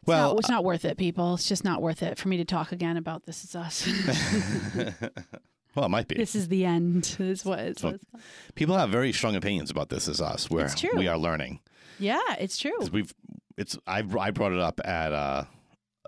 It's 0.00 0.06
well, 0.06 0.30
not, 0.34 0.38
it's 0.38 0.50
uh, 0.50 0.54
not 0.54 0.64
worth 0.64 0.84
it, 0.84 0.96
people. 0.98 1.34
It's 1.34 1.48
just 1.48 1.64
not 1.64 1.80
worth 1.80 2.02
it 2.02 2.18
for 2.18 2.28
me 2.28 2.36
to 2.38 2.44
talk 2.44 2.72
again 2.72 2.96
about 2.96 3.24
this 3.24 3.44
is 3.44 3.54
us. 3.56 3.88
Well, 5.78 5.86
it 5.86 5.90
might 5.90 6.08
be. 6.08 6.16
this 6.16 6.34
is 6.34 6.48
the 6.48 6.64
end. 6.64 7.16
Is 7.20 7.44
what 7.44 7.60
it's. 7.60 7.82
Well, 7.82 7.96
People 8.56 8.76
have 8.76 8.90
very 8.90 9.12
strong 9.12 9.36
opinions 9.36 9.70
about 9.70 9.88
this 9.88 10.08
is 10.08 10.20
us. 10.20 10.50
Where 10.50 10.68
we 10.94 11.06
are 11.08 11.16
learning. 11.18 11.60
yeah, 11.98 12.20
it's 12.38 12.58
true. 12.58 12.76
we've 12.92 13.14
it's 13.56 13.78
I 13.86 13.98
I 14.18 14.30
brought 14.32 14.52
it 14.52 14.60
up 14.60 14.80
at 14.84 15.12
uh 15.12 15.44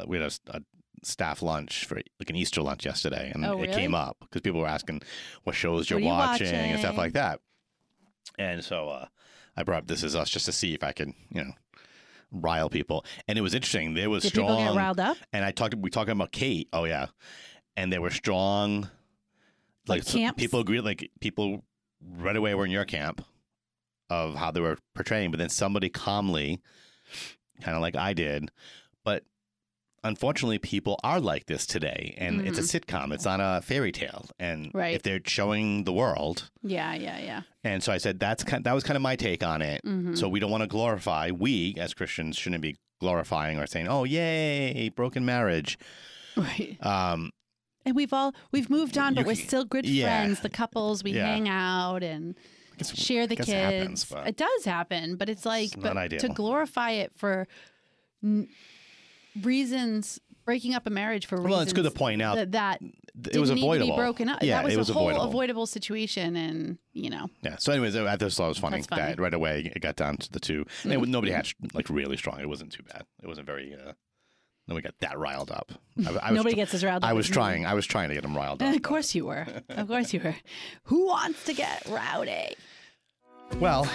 we 0.06 0.18
had 0.18 0.32
a, 0.48 0.56
a 0.56 0.62
staff 1.02 1.40
lunch 1.42 1.84
for 1.86 1.96
like 2.18 2.30
an 2.30 2.36
Easter 2.36 2.62
lunch 2.62 2.84
yesterday, 2.84 3.30
and 3.34 3.44
Oh, 3.46 3.62
it 3.62 3.72
came 3.72 3.94
up 3.94 4.16
because 4.20 4.40
people 4.42 4.60
were 4.60 4.66
asking 4.68 5.02
what 5.44 5.54
shows 5.54 5.88
you're 5.88 5.98
What 5.98 6.04
you 6.04 6.08
watching, 6.10 6.54
and 6.54 6.78
stuff 6.80 6.96
like 6.96 7.12
that. 7.14 7.40
And 8.38 8.64
so 8.64 8.88
uh, 8.88 9.06
I 9.56 9.62
brought 9.62 9.78
up 9.78 9.86
This 9.86 10.02
Is 10.02 10.16
Us 10.16 10.30
just 10.30 10.46
to 10.46 10.52
see 10.52 10.74
if 10.74 10.82
I 10.82 10.92
could 10.92 11.12
you 11.30 11.44
know 11.44 11.52
rile 12.32 12.70
people, 12.70 13.04
and 13.28 13.38
it 13.38 13.42
was 13.42 13.54
interesting. 13.54 13.94
There 13.94 14.10
was 14.10 14.22
Did 14.22 14.30
strong, 14.30 14.48
people 14.58 14.74
get 14.74 14.78
riled 14.78 15.00
up? 15.00 15.16
and 15.32 15.44
I 15.44 15.50
talked 15.52 15.74
we 15.76 15.90
talking 15.90 16.12
about 16.12 16.32
Kate. 16.32 16.68
Oh 16.72 16.84
yeah, 16.84 17.06
and 17.76 17.92
there 17.92 18.00
were 18.00 18.10
strong 18.10 18.88
Like 19.90 20.02
so 20.04 20.32
people 20.32 20.60
agree 20.60 20.80
like 20.80 21.10
people 21.20 21.64
right 22.18 22.36
away 22.36 22.54
were 22.54 22.64
in 22.64 22.70
your 22.70 22.84
camp 22.84 23.24
of 24.08 24.34
how 24.34 24.50
they 24.50 24.60
were 24.60 24.78
portraying, 24.94 25.30
but 25.30 25.38
then 25.38 25.48
somebody 25.50 25.88
calmly, 25.88 26.60
kind 27.60 27.76
of 27.76 27.82
like 27.82 27.94
I 27.96 28.12
did, 28.12 28.50
but 29.04 29.24
unfortunately, 30.02 30.58
people 30.58 30.98
are 31.04 31.20
like 31.20 31.46
this 31.46 31.66
today, 31.66 32.14
and 32.18 32.40
it's 32.46 32.58
a 32.58 32.62
sitcom. 32.62 33.12
It's 33.12 33.24
not 33.26 33.38
a 33.40 33.60
fairy 33.62 33.92
tale, 33.92 34.26
and 34.38 34.66
Mm-hmm. 34.68 34.78
Right. 34.78 34.94
if 34.94 35.02
they're 35.02 35.20
showing 35.24 35.84
the 35.84 35.92
world, 35.92 36.50
Yeah, 36.62 36.94
yeah, 36.94 37.18
yeah. 37.18 37.42
and 37.64 37.82
so 37.82 37.92
I 37.92 37.98
said 37.98 38.18
that's 38.18 38.42
kind 38.42 38.64
that 38.64 38.72
was 38.74 38.82
kind 38.84 38.96
of 38.96 39.02
my 39.02 39.14
take 39.16 39.42
on 39.44 39.60
it. 39.62 39.82
Mhm. 39.84 40.16
So 40.16 40.28
we 40.28 40.40
don't 40.40 40.50
want 40.50 40.62
to 40.62 40.66
glorify. 40.68 41.30
We 41.30 41.74
as 41.78 41.92
Christians 41.94 42.36
shouldn't 42.36 42.62
be 42.62 42.76
glorifying 43.00 43.58
or 43.58 43.66
saying, 43.66 43.88
"Oh, 43.88 44.04
yay, 44.04 44.88
broken 44.88 45.24
marriage." 45.24 45.78
Right. 46.36 46.78
Um, 46.80 47.30
And 47.86 47.96
we've 47.96 48.12
all 48.12 48.34
we've 48.52 48.68
moved 48.70 48.98
on, 48.98 49.14
but 49.14 49.22
You 49.22 49.26
we're 49.28 49.36
can- 49.36 49.46
still 49.48 49.64
good 49.64 49.86
yeah. 49.86 50.04
friends. 50.06 50.40
The 50.40 50.50
couples 50.50 51.02
we 51.02 51.12
Yeah. 51.12 51.26
hang 51.26 51.48
out 51.48 52.02
and 52.02 52.34
guess- 52.78 52.94
share 52.96 53.26
the 53.26 53.36
guess 53.36 53.46
kids. 53.46 53.56
it 53.58 53.78
happens, 53.78 54.04
but- 54.04 54.26
it 54.26 54.36
does 54.36 54.64
happen, 54.64 55.16
but 55.16 55.28
it's 55.28 55.46
like 55.46 55.76
not 55.76 55.82
but 55.82 55.96
ideal. 55.96 56.20
to 56.20 56.28
glorify 56.28 56.90
it 56.92 57.12
for 57.16 57.48
n- 58.22 58.48
reasons 59.42 60.18
breaking 60.44 60.74
up 60.74 60.86
a 60.86 60.90
marriage 60.90 61.26
for 61.26 61.36
reasons 61.36 61.50
well, 61.50 61.60
it's 61.60 61.72
good 61.72 61.84
to 61.84 61.90
point 61.90 62.20
out 62.20 62.34
that, 62.36 62.52
that 62.52 62.82
it 62.82 63.38
was 63.38 63.50
didn't 63.50 63.56
need 63.56 63.62
avoidable. 63.62 63.86
to 63.86 63.92
be 63.92 63.96
broken 63.96 64.28
up. 64.28 64.42
Yeah, 64.42 64.56
that 64.56 64.64
was 64.64 64.72
it 64.72 64.76
a 64.76 64.78
was 64.80 64.88
whole 64.88 65.08
avoidable. 65.08 65.28
avoidable 65.28 65.66
situation, 65.66 66.36
and 66.36 66.78
you 66.92 67.10
know, 67.10 67.28
Yeah. 67.42 67.56
So, 67.58 67.72
anyways, 67.72 67.94
I 67.96 68.16
just 68.16 68.36
thought 68.36 68.46
it 68.46 68.48
was 68.48 68.58
funny, 68.58 68.78
That's 68.78 68.86
funny. 68.88 69.02
that 69.02 69.20
right 69.20 69.34
away 69.34 69.70
it 69.74 69.80
got 69.80 69.96
down 69.96 70.16
to 70.18 70.32
the 70.32 70.40
two. 70.40 70.64
And 70.82 70.92
it, 70.92 71.00
nobody 71.08 71.32
had 71.32 71.48
like 71.74 71.88
really 71.88 72.16
strong. 72.16 72.40
It 72.40 72.48
wasn't 72.48 72.72
too 72.72 72.82
bad. 72.82 73.04
It 73.22 73.26
wasn't 73.28 73.46
very. 73.46 73.74
Uh, 73.74 73.92
nobody 74.68 74.84
got 74.84 74.94
that 75.00 75.18
riled 75.18 75.50
up. 75.50 75.72
I, 76.06 76.10
I 76.10 76.30
was, 76.30 76.36
nobody 76.36 76.54
gets 76.56 76.74
as 76.74 76.84
riled 76.84 77.02
up. 77.04 77.10
I 77.10 77.12
was 77.12 77.28
trying. 77.28 77.66
I 77.66 77.74
was 77.74 77.86
trying 77.86 78.08
to 78.08 78.14
get 78.14 78.22
them 78.22 78.36
riled 78.36 78.62
up. 78.62 78.74
Of 78.80 78.82
course 78.82 79.14
you 79.14 79.26
were. 79.26 79.46
Of 79.68 79.88
course 79.88 80.12
you 80.12 80.20
were. 80.20 80.36
Who 80.84 81.06
wants 81.06 81.44
to 81.44 81.52
get 81.54 81.82
rowdy? 81.88 82.54
Well, 83.58 83.88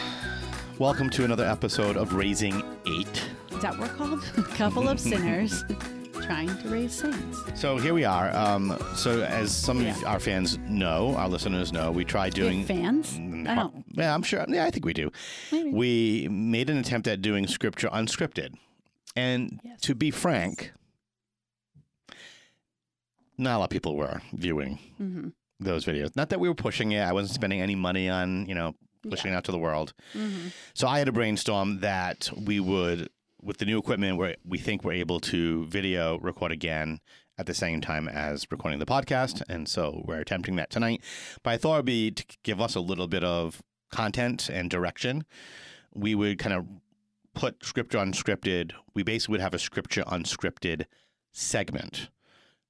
welcome 0.79 1.09
to 1.11 1.23
another 1.23 1.45
episode 1.45 1.97
of 1.97 2.13
Raising 2.13 2.61
Eight. 2.87 3.23
Is 3.51 3.61
that 3.61 3.77
what 3.77 3.89
we're 3.89 3.95
called? 3.95 4.23
A 4.37 4.41
couple 4.57 4.87
of 4.89 4.99
sinners 4.99 5.63
trying 6.21 6.55
to 6.57 6.67
raise 6.69 6.93
saints. 6.93 7.39
So 7.55 7.77
here 7.77 7.93
we 7.93 8.03
are. 8.03 8.35
Um, 8.35 8.77
so 8.95 9.21
as 9.23 9.55
some 9.55 9.85
of 9.85 10.03
our 10.05 10.19
fans 10.19 10.57
know, 10.69 11.15
our 11.15 11.29
listeners 11.29 11.71
know, 11.71 11.91
we 11.91 12.03
tried 12.03 12.33
doing. 12.33 12.65
fans? 12.65 13.17
Mm, 13.17 13.47
I 13.47 13.55
don't. 13.55 13.85
Yeah, 13.93 14.13
I'm 14.13 14.23
sure. 14.23 14.45
Yeah, 14.49 14.65
I 14.65 14.71
think 14.71 14.85
we 14.85 14.93
do. 14.93 15.11
Maybe. 15.51 15.69
We 15.71 16.27
made 16.29 16.69
an 16.69 16.77
attempt 16.77 17.07
at 17.07 17.21
doing 17.21 17.47
scripture 17.47 17.87
unscripted. 17.89 18.55
And 19.15 19.59
Yes. 19.63 19.81
to 19.81 19.95
be 19.95 20.11
frank, 20.11 20.71
not 23.37 23.57
a 23.57 23.59
lot 23.59 23.63
of 23.65 23.69
people 23.69 23.95
were 23.95 24.21
viewing 24.33 24.79
hmm 24.97 25.29
those 25.57 25.85
videos. 25.85 26.13
Not 26.17 26.29
that 26.31 26.41
we 26.41 26.49
were 26.49 26.53
pushing 26.55 26.91
it. 26.91 26.99
I 26.99 27.13
wasn't 27.13 27.33
spending 27.33 27.61
any 27.61 27.75
money 27.75 28.09
on, 28.09 28.45
you 28.45 28.53
know, 28.53 28.75
pushing 29.09 29.31
it 29.31 29.35
out 29.35 29.45
to 29.45 29.53
the 29.53 29.57
world. 29.57 29.93
hmm 30.11 30.47
So 30.73 30.85
I 30.85 30.99
had 30.99 31.07
a 31.07 31.13
brainstorm 31.13 31.79
that 31.79 32.29
we 32.35 32.59
would, 32.59 33.07
with 33.41 33.59
the 33.59 33.65
new 33.65 33.77
equipment, 33.79 34.17
where 34.17 34.35
we 34.43 34.57
think 34.57 34.83
we're 34.83 34.91
able 34.93 35.21
to 35.21 35.65
video 35.67 36.19
record 36.19 36.51
again 36.51 36.99
at 37.37 37.45
the 37.45 37.53
same 37.53 37.79
time 37.79 38.09
as 38.09 38.45
recording 38.51 38.79
the 38.79 38.85
podcast, 38.85 39.41
and 39.47 39.69
so 39.69 40.03
we're 40.05 40.19
attempting 40.19 40.57
that 40.57 40.69
tonight. 40.69 41.01
But 41.41 41.51
I 41.51 41.57
thought 41.57 41.75
it'd 41.75 41.85
be 41.85 42.11
to 42.11 42.25
give 42.43 42.59
us 42.59 42.75
a 42.75 42.81
little 42.81 43.07
bit 43.07 43.23
of 43.23 43.61
content 43.91 44.49
and 44.49 44.69
direction. 44.69 45.23
We 45.93 46.15
would 46.15 46.37
kind 46.37 46.53
of 46.53 46.65
put 47.35 47.63
scripture 47.63 47.97
unscripted. 47.99 48.71
We 48.93 49.03
basically 49.03 49.33
would 49.33 49.41
have 49.41 49.53
a 49.53 49.59
scripture 49.59 50.03
unscripted 50.03 50.85
segment 51.31 52.09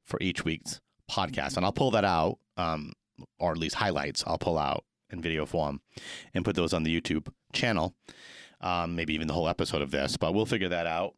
for 0.04 0.18
each 0.22 0.44
week's 0.44 0.82
podcast, 1.10 1.56
and 1.56 1.66
I'll 1.66 1.72
pull 1.72 1.92
that 1.92 2.06
out, 2.06 2.40
um, 2.58 2.94
or 3.40 3.52
at 3.52 3.58
least 3.58 3.76
highlights. 3.76 4.24
I'll 4.28 4.38
pull 4.38 4.58
out 4.58 4.84
in 5.10 5.22
video 5.22 5.46
form 5.46 5.82
and 6.34 6.44
put 6.44 6.56
those 6.56 6.74
on 6.74 6.84
the 6.84 7.02
YouTube 7.02 7.28
channel. 7.54 7.96
Um, 8.62 8.96
maybe 8.96 9.14
even 9.14 9.28
the 9.28 9.34
whole 9.34 9.48
episode 9.48 9.82
of 9.82 9.92
this, 9.92 10.18
but 10.18 10.34
we'll 10.34 10.46
figure 10.46 10.70
that 10.70 10.88
out. 10.88 11.14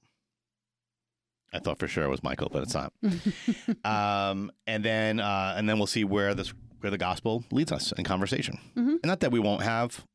I 1.54 1.60
thought 1.60 1.80
for 1.80 1.88
sure 1.88 2.04
it 2.04 2.10
was 2.10 2.24
Michael, 2.24 2.50
but 2.52 2.64
it's 2.64 2.74
not. 2.74 2.92
um, 3.86 4.52
and 4.66 4.84
then 4.84 5.20
uh, 5.20 5.54
and 5.56 5.70
then 5.70 5.78
we'll 5.78 5.88
see 5.88 6.04
where 6.04 6.34
this 6.34 6.54
where 6.82 6.92
the 6.92 6.98
gospel 6.98 7.44
leads 7.52 7.72
us 7.72 7.92
in 7.94 8.04
conversation. 8.04 8.60
Mhm. 8.76 8.90
And 9.02 9.06
not 9.06 9.22
that 9.22 9.32
we 9.32 9.40
won't 9.40 9.64
have 9.64 10.06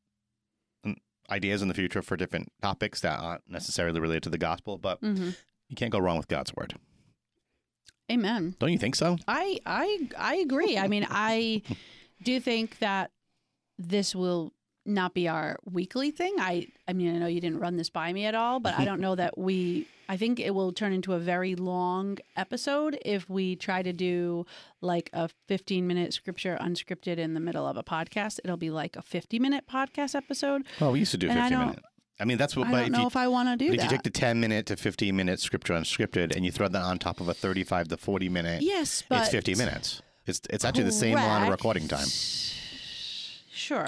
ideas 1.33 1.61
in 1.61 1.67
the 1.67 1.73
future 1.73 2.01
for 2.01 2.15
different 2.15 2.51
topics 2.61 3.01
that 3.01 3.19
aren't 3.19 3.43
necessarily 3.49 3.99
related 3.99 4.23
to 4.23 4.29
the 4.29 4.37
gospel, 4.37 4.77
but 4.77 4.99
hmm 4.99 5.31
you 5.69 5.75
can't 5.75 5.91
go 5.91 5.99
wrong 5.99 6.17
with 6.17 6.27
God's 6.27 6.53
word. 6.53 6.75
Amen. 8.11 8.55
Don't 8.59 8.71
you 8.71 8.77
think 8.77 8.95
so? 8.95 9.17
I 9.27 9.59
I 9.65 10.07
I 10.17 10.35
agree. 10.35 10.77
I 10.77 10.87
mean, 10.87 11.07
I 11.09 11.63
do 12.23 12.39
think 12.39 12.79
that 12.79 13.11
this 13.79 14.13
will 14.13 14.53
not 14.85 15.13
be 15.13 15.27
our 15.27 15.57
weekly 15.69 16.11
thing. 16.11 16.35
I 16.39 16.67
I 16.87 16.93
mean, 16.93 17.15
I 17.15 17.19
know 17.19 17.27
you 17.27 17.41
didn't 17.41 17.59
run 17.59 17.77
this 17.77 17.89
by 17.89 18.11
me 18.13 18.25
at 18.25 18.35
all, 18.35 18.59
but 18.59 18.77
I 18.77 18.85
don't 18.85 18.99
know 18.99 19.15
that 19.23 19.37
we 19.37 19.87
I 20.09 20.17
think 20.17 20.39
it 20.39 20.53
will 20.53 20.73
turn 20.73 20.91
into 20.93 21.13
a 21.13 21.19
very 21.19 21.55
long 21.55 22.17
episode 22.35 22.97
if 23.05 23.29
we 23.29 23.55
try 23.55 23.81
to 23.81 23.93
do 23.93 24.45
like 24.81 25.09
a 25.13 25.29
15 25.47 25.87
minute 25.87 26.13
scripture 26.13 26.57
unscripted 26.61 27.17
in 27.17 27.33
the 27.33 27.39
middle 27.39 27.65
of 27.65 27.77
a 27.77 27.83
podcast. 27.83 28.39
It'll 28.43 28.57
be 28.57 28.69
like 28.69 28.95
a 28.95 29.01
50 29.01 29.39
minute 29.39 29.63
podcast 29.71 30.15
episode. 30.15 30.63
Well, 30.79 30.91
we 30.91 30.99
used 30.99 31.11
to 31.11 31.17
do 31.17 31.29
And 31.29 31.39
I 31.39 31.43
15 31.43 31.57
don't- 31.57 31.67
minutes. 31.67 31.87
I 32.19 32.25
mean, 32.25 32.37
that's 32.37 32.55
what. 32.55 32.67
I 32.67 32.71
but 32.71 32.77
don't 32.77 32.85
if 32.87 32.91
know 32.91 33.01
you, 33.01 33.07
if 33.07 33.15
I 33.17 33.27
want 33.27 33.49
to 33.49 33.57
do 33.65 33.71
if 33.73 33.77
that. 33.79 33.83
you 33.85 33.89
take 33.89 34.03
the 34.03 34.09
10 34.11 34.39
minute 34.39 34.67
to 34.67 34.75
15 34.77 35.15
minute 35.15 35.39
scripture 35.39 35.73
unscripted 35.73 36.35
and 36.35 36.45
you 36.45 36.51
throw 36.51 36.67
that 36.67 36.81
on 36.81 36.99
top 36.99 37.19
of 37.19 37.27
a 37.27 37.33
35 37.33 37.87
to 37.87 37.97
40 37.97 38.29
minute, 38.29 38.61
yes, 38.61 39.03
but 39.09 39.21
it's 39.21 39.29
50 39.29 39.55
minutes. 39.55 40.01
It's 40.27 40.39
it's 40.51 40.63
actually 40.63 40.83
the 40.83 40.91
same 40.91 41.17
amount 41.17 41.45
of 41.45 41.49
recording 41.49 41.87
time. 41.87 42.05
Sure. 43.51 43.87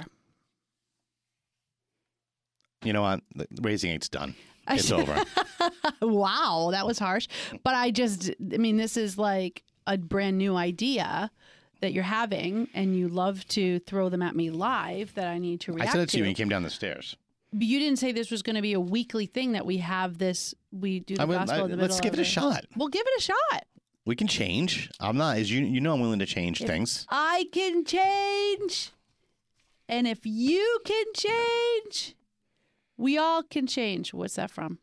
You 2.86 2.94
know 2.94 3.02
what? 3.02 3.22
Raising 3.62 3.92
eight's 3.92 4.08
done. 4.10 4.36
It's 4.70 4.92
over. 4.92 5.22
wow, 6.02 6.70
that 6.72 6.88
was 6.88 6.98
harsh. 6.98 7.28
But 7.64 7.76
I 7.76 7.92
just, 7.92 8.32
I 8.54 8.58
mean, 8.58 8.78
this 8.78 8.98
is 8.98 9.18
like 9.18 9.64
a 9.86 9.98
brand 9.98 10.38
new 10.38 10.56
idea 10.56 11.30
that 11.82 11.94
you're 11.94 12.04
having, 12.04 12.70
and 12.74 12.96
you 12.98 13.08
love 13.08 13.46
to 13.50 13.80
throw 13.80 14.10
them 14.10 14.22
at 14.22 14.36
me 14.36 14.50
live 14.50 15.14
that 15.16 15.28
I 15.28 15.38
need 15.38 15.60
to 15.62 15.74
react. 15.74 15.90
I 15.90 15.94
said 15.94 16.02
it 16.02 16.10
to 16.10 16.18
you 16.18 16.24
when 16.24 16.30
you 16.30 16.36
came 16.36 16.50
down 16.50 16.64
the 16.64 16.70
stairs. 16.70 17.16
But 17.54 17.68
you 17.68 17.80
didn't 17.80 18.00
say 18.00 18.12
this 18.12 18.32
was 18.32 18.42
going 18.42 18.56
to 18.56 18.62
be 18.62 18.74
a 18.74 18.80
weekly 18.80 19.28
thing 19.28 19.52
that 19.52 19.66
we 19.66 19.78
have 19.78 20.18
this. 20.18 20.56
We 20.72 21.00
do 21.02 21.16
the 21.16 21.22
I 21.22 21.26
would- 21.26 21.36
gospel 21.36 21.62
I- 21.62 21.66
in 21.66 21.72
the 21.72 21.78
let's 21.78 22.00
give 22.02 22.14
it 22.14 22.20
a 22.20 22.24
shot. 22.24 22.66
We'll 22.76 22.88
give 22.88 23.04
it 23.06 23.20
a 23.20 23.22
shot. 23.22 23.66
We 24.06 24.16
can 24.16 24.28
change. 24.28 24.90
I'm 25.00 25.18
not, 25.18 25.38
as 25.38 25.52
you 25.52 25.64
you 25.66 25.82
know, 25.82 25.94
I'm 25.94 26.00
willing 26.00 26.20
to 26.20 26.26
change 26.26 26.62
things. 26.64 27.08
I 27.10 27.46
can 27.52 27.84
change, 27.86 28.92
and 29.90 30.06
if 30.08 30.20
you 30.26 30.80
can 30.86 31.06
change, 31.16 32.16
we 32.98 33.18
all 33.18 33.44
can 33.44 33.68
change. 33.68 34.14
What's 34.14 34.36
that 34.36 34.52
from? 34.52 34.80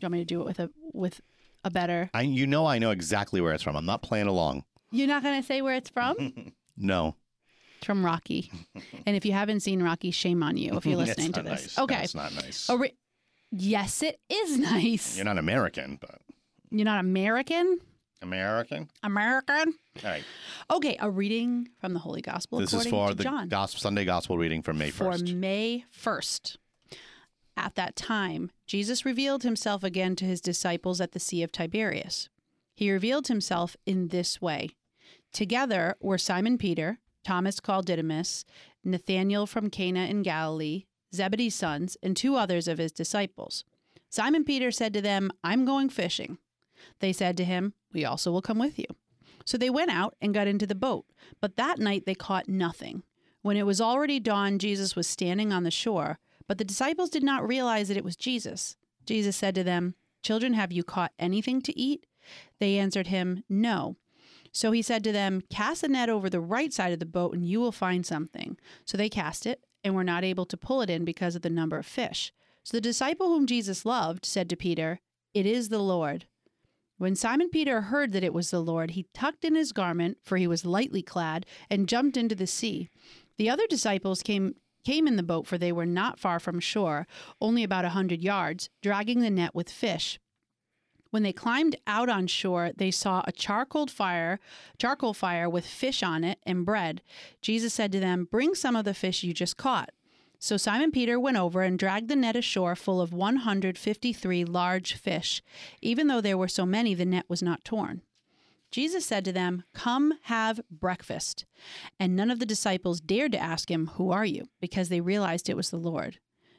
Do 0.00 0.06
you 0.06 0.06
want 0.06 0.12
me 0.12 0.18
to 0.20 0.24
do 0.24 0.40
it 0.40 0.44
with 0.46 0.58
a 0.60 0.70
with 0.92 1.20
a 1.64 1.70
better? 1.70 2.10
I 2.14 2.22
you 2.22 2.46
know 2.46 2.66
I 2.66 2.78
know 2.78 2.90
exactly 2.90 3.40
where 3.40 3.52
it's 3.52 3.62
from. 3.62 3.76
I'm 3.76 3.86
not 3.86 4.02
playing 4.02 4.26
along. 4.26 4.64
You're 4.90 5.08
not 5.08 5.22
going 5.22 5.40
to 5.40 5.46
say 5.46 5.62
where 5.62 5.74
it's 5.74 5.90
from? 5.90 6.52
No. 6.74 7.16
It's 7.76 7.86
from 7.86 8.04
Rocky. 8.04 8.50
and 9.06 9.14
if 9.14 9.26
you 9.26 9.32
haven't 9.32 9.60
seen 9.60 9.82
Rocky, 9.82 10.10
shame 10.10 10.42
on 10.42 10.56
you 10.56 10.74
if 10.78 10.86
you're 10.86 10.96
listening 11.04 11.32
to 11.32 11.42
this. 11.42 11.76
nice. 11.76 11.78
Okay. 11.78 11.94
That's 11.96 12.14
not 12.14 12.34
nice. 12.34 12.68
Ori- 12.70 12.96
yes, 13.50 14.02
it 14.02 14.18
is 14.30 14.58
nice. 14.58 15.14
You're 15.16 15.26
not 15.26 15.36
American, 15.36 15.98
but 16.00 16.18
You're 16.70 16.86
not 16.86 16.98
American? 17.00 17.78
American. 18.22 18.88
American? 19.02 19.74
All 20.04 20.10
right. 20.10 20.24
Okay, 20.70 20.96
a 21.00 21.10
reading 21.10 21.68
from 21.80 21.92
the 21.92 21.98
Holy 22.00 22.22
Gospel 22.22 22.58
This 22.60 22.72
is 22.72 22.86
for 22.86 23.14
the 23.14 23.24
John. 23.24 23.48
gospel, 23.48 23.80
Sunday 23.80 24.04
gospel 24.04 24.38
reading 24.38 24.62
from 24.62 24.78
May 24.78 24.90
first. 24.90 25.20
for 25.20 25.24
1st. 25.26 25.34
May 25.36 25.84
1st. 25.96 26.56
At 27.56 27.74
that 27.74 27.96
time, 27.96 28.50
Jesus 28.66 29.04
revealed 29.04 29.42
himself 29.42 29.84
again 29.84 30.16
to 30.16 30.24
his 30.24 30.40
disciples 30.40 31.00
at 31.00 31.12
the 31.12 31.20
Sea 31.20 31.42
of 31.42 31.52
Tiberias. 31.52 32.28
He 32.74 32.90
revealed 32.90 33.28
himself 33.28 33.76
in 33.84 34.08
this 34.08 34.40
way. 34.40 34.70
Together 35.32 35.96
were 36.00 36.18
Simon 36.18 36.56
Peter, 36.56 36.98
Thomas 37.24 37.60
called 37.60 37.86
Didymus, 37.86 38.44
Nathanael 38.84 39.46
from 39.46 39.68
Cana 39.70 40.06
in 40.06 40.22
Galilee, 40.22 40.84
Zebedee's 41.14 41.54
sons, 41.54 41.96
and 42.02 42.16
two 42.16 42.36
others 42.36 42.66
of 42.66 42.78
his 42.78 42.92
disciples. 42.92 43.64
Simon 44.08 44.44
Peter 44.44 44.70
said 44.70 44.92
to 44.94 45.00
them, 45.02 45.30
I'm 45.44 45.64
going 45.64 45.88
fishing. 45.90 46.38
They 47.00 47.12
said 47.12 47.36
to 47.36 47.44
him, 47.44 47.74
We 47.92 48.04
also 48.04 48.30
will 48.32 48.42
come 48.42 48.58
with 48.58 48.78
you. 48.78 48.86
So 49.44 49.58
they 49.58 49.70
went 49.70 49.90
out 49.90 50.14
and 50.20 50.34
got 50.34 50.46
into 50.46 50.66
the 50.66 50.74
boat, 50.74 51.06
but 51.40 51.56
that 51.56 51.78
night 51.78 52.06
they 52.06 52.14
caught 52.14 52.48
nothing. 52.48 53.02
When 53.42 53.56
it 53.56 53.66
was 53.66 53.80
already 53.80 54.20
dawn, 54.20 54.58
Jesus 54.58 54.94
was 54.94 55.06
standing 55.06 55.52
on 55.52 55.64
the 55.64 55.70
shore, 55.70 56.18
but 56.46 56.58
the 56.58 56.64
disciples 56.64 57.10
did 57.10 57.24
not 57.24 57.46
realize 57.46 57.88
that 57.88 57.96
it 57.96 58.04
was 58.04 58.16
Jesus. 58.16 58.76
Jesus 59.04 59.36
said 59.36 59.54
to 59.56 59.64
them, 59.64 59.94
Children, 60.22 60.54
have 60.54 60.70
you 60.70 60.84
caught 60.84 61.12
anything 61.18 61.60
to 61.62 61.78
eat? 61.78 62.06
They 62.60 62.78
answered 62.78 63.08
him, 63.08 63.42
No. 63.48 63.96
So 64.52 64.70
he 64.70 64.82
said 64.82 65.02
to 65.04 65.12
them, 65.12 65.42
Cast 65.50 65.82
a 65.82 65.88
net 65.88 66.08
over 66.08 66.30
the 66.30 66.40
right 66.40 66.72
side 66.72 66.92
of 66.92 67.00
the 67.00 67.06
boat, 67.06 67.34
and 67.34 67.44
you 67.44 67.60
will 67.60 67.72
find 67.72 68.06
something. 68.06 68.56
So 68.84 68.96
they 68.96 69.08
cast 69.08 69.46
it, 69.46 69.64
and 69.82 69.94
were 69.94 70.04
not 70.04 70.24
able 70.24 70.46
to 70.46 70.56
pull 70.56 70.82
it 70.82 70.90
in 70.90 71.04
because 71.04 71.34
of 71.34 71.42
the 71.42 71.50
number 71.50 71.78
of 71.78 71.86
fish. 71.86 72.32
So 72.62 72.76
the 72.76 72.80
disciple 72.80 73.28
whom 73.28 73.46
Jesus 73.46 73.84
loved 73.84 74.24
said 74.24 74.48
to 74.50 74.56
Peter, 74.56 75.00
It 75.34 75.46
is 75.46 75.68
the 75.68 75.80
Lord. 75.80 76.26
When 76.98 77.16
Simon 77.16 77.48
Peter 77.48 77.82
heard 77.82 78.12
that 78.12 78.22
it 78.22 78.34
was 78.34 78.50
the 78.50 78.60
Lord, 78.60 78.92
he 78.92 79.06
tucked 79.12 79.44
in 79.44 79.54
his 79.54 79.72
garment, 79.72 80.18
for 80.22 80.36
he 80.36 80.46
was 80.46 80.64
lightly 80.64 81.02
clad, 81.02 81.46
and 81.68 81.88
jumped 81.88 82.16
into 82.16 82.34
the 82.34 82.46
sea. 82.46 82.88
The 83.38 83.50
other 83.50 83.66
disciples 83.66 84.22
came 84.22 84.54
came 84.84 85.06
in 85.06 85.16
the 85.16 85.22
boat 85.22 85.46
for 85.46 85.58
they 85.58 85.70
were 85.70 85.86
not 85.86 86.18
far 86.18 86.40
from 86.40 86.58
shore, 86.58 87.06
only 87.40 87.62
about 87.62 87.84
a 87.84 87.90
hundred 87.90 88.20
yards, 88.20 88.68
dragging 88.82 89.20
the 89.20 89.30
net 89.30 89.54
with 89.54 89.70
fish. 89.70 90.18
When 91.10 91.22
they 91.22 91.32
climbed 91.32 91.76
out 91.86 92.08
on 92.08 92.26
shore, 92.26 92.72
they 92.74 92.90
saw 92.90 93.22
a 93.26 93.32
charcoal 93.32 93.86
fire, 93.86 94.40
charcoal 94.78 95.14
fire 95.14 95.48
with 95.48 95.66
fish 95.66 96.02
on 96.02 96.24
it 96.24 96.38
and 96.44 96.64
bread. 96.64 97.02
Jesus 97.40 97.74
said 97.74 97.92
to 97.92 98.00
them, 98.00 98.24
"Bring 98.24 98.54
some 98.54 98.74
of 98.74 98.84
the 98.84 98.94
fish 98.94 99.22
you 99.22 99.32
just 99.32 99.56
caught." 99.56 99.90
So 100.42 100.56
Simon 100.56 100.90
Peter 100.90 101.20
went 101.20 101.36
over 101.36 101.62
and 101.62 101.78
dragged 101.78 102.08
the 102.08 102.16
net 102.16 102.34
ashore 102.34 102.74
full 102.74 103.00
of 103.00 103.12
153 103.12 104.44
large 104.44 104.94
fish. 104.94 105.40
Even 105.80 106.08
though 106.08 106.20
there 106.20 106.36
were 106.36 106.48
so 106.48 106.66
many, 106.66 106.94
the 106.94 107.04
net 107.04 107.26
was 107.28 107.44
not 107.44 107.64
torn. 107.64 108.02
Jesus 108.72 109.06
said 109.06 109.24
to 109.24 109.32
them, 109.32 109.62
Come 109.72 110.14
have 110.22 110.60
breakfast. 110.68 111.44
And 112.00 112.16
none 112.16 112.28
of 112.28 112.40
the 112.40 112.44
disciples 112.44 113.00
dared 113.00 113.30
to 113.32 113.38
ask 113.38 113.70
him, 113.70 113.92
Who 113.94 114.10
are 114.10 114.24
you? 114.24 114.48
because 114.60 114.88
they 114.88 115.00
realized 115.00 115.48
it 115.48 115.56
was 115.56 115.70
the 115.70 115.76
Lord. 115.76 116.18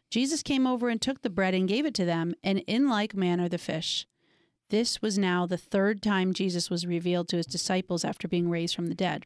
Jesus 0.10 0.44
came 0.44 0.66
over 0.66 0.88
and 0.88 1.02
took 1.02 1.22
the 1.22 1.30
bread 1.30 1.54
and 1.54 1.68
gave 1.68 1.86
it 1.86 1.94
to 1.96 2.06
them, 2.06 2.36
and 2.42 2.60
in 2.60 2.88
like 2.88 3.14
manner 3.14 3.50
the 3.50 3.58
fish. 3.58 4.08
This 4.70 5.02
was 5.02 5.18
now 5.18 5.46
the 5.46 5.58
third 5.58 6.02
time 6.02 6.34
Jesus 6.34 6.70
was 6.70 6.88
revealed 6.88 7.28
to 7.28 7.38
his 7.38 7.48
disciples 7.48 8.06
after 8.06 8.30
being 8.30 8.50
raised 8.50 8.76
from 8.76 8.88
the 8.88 8.96
dead. 8.96 9.26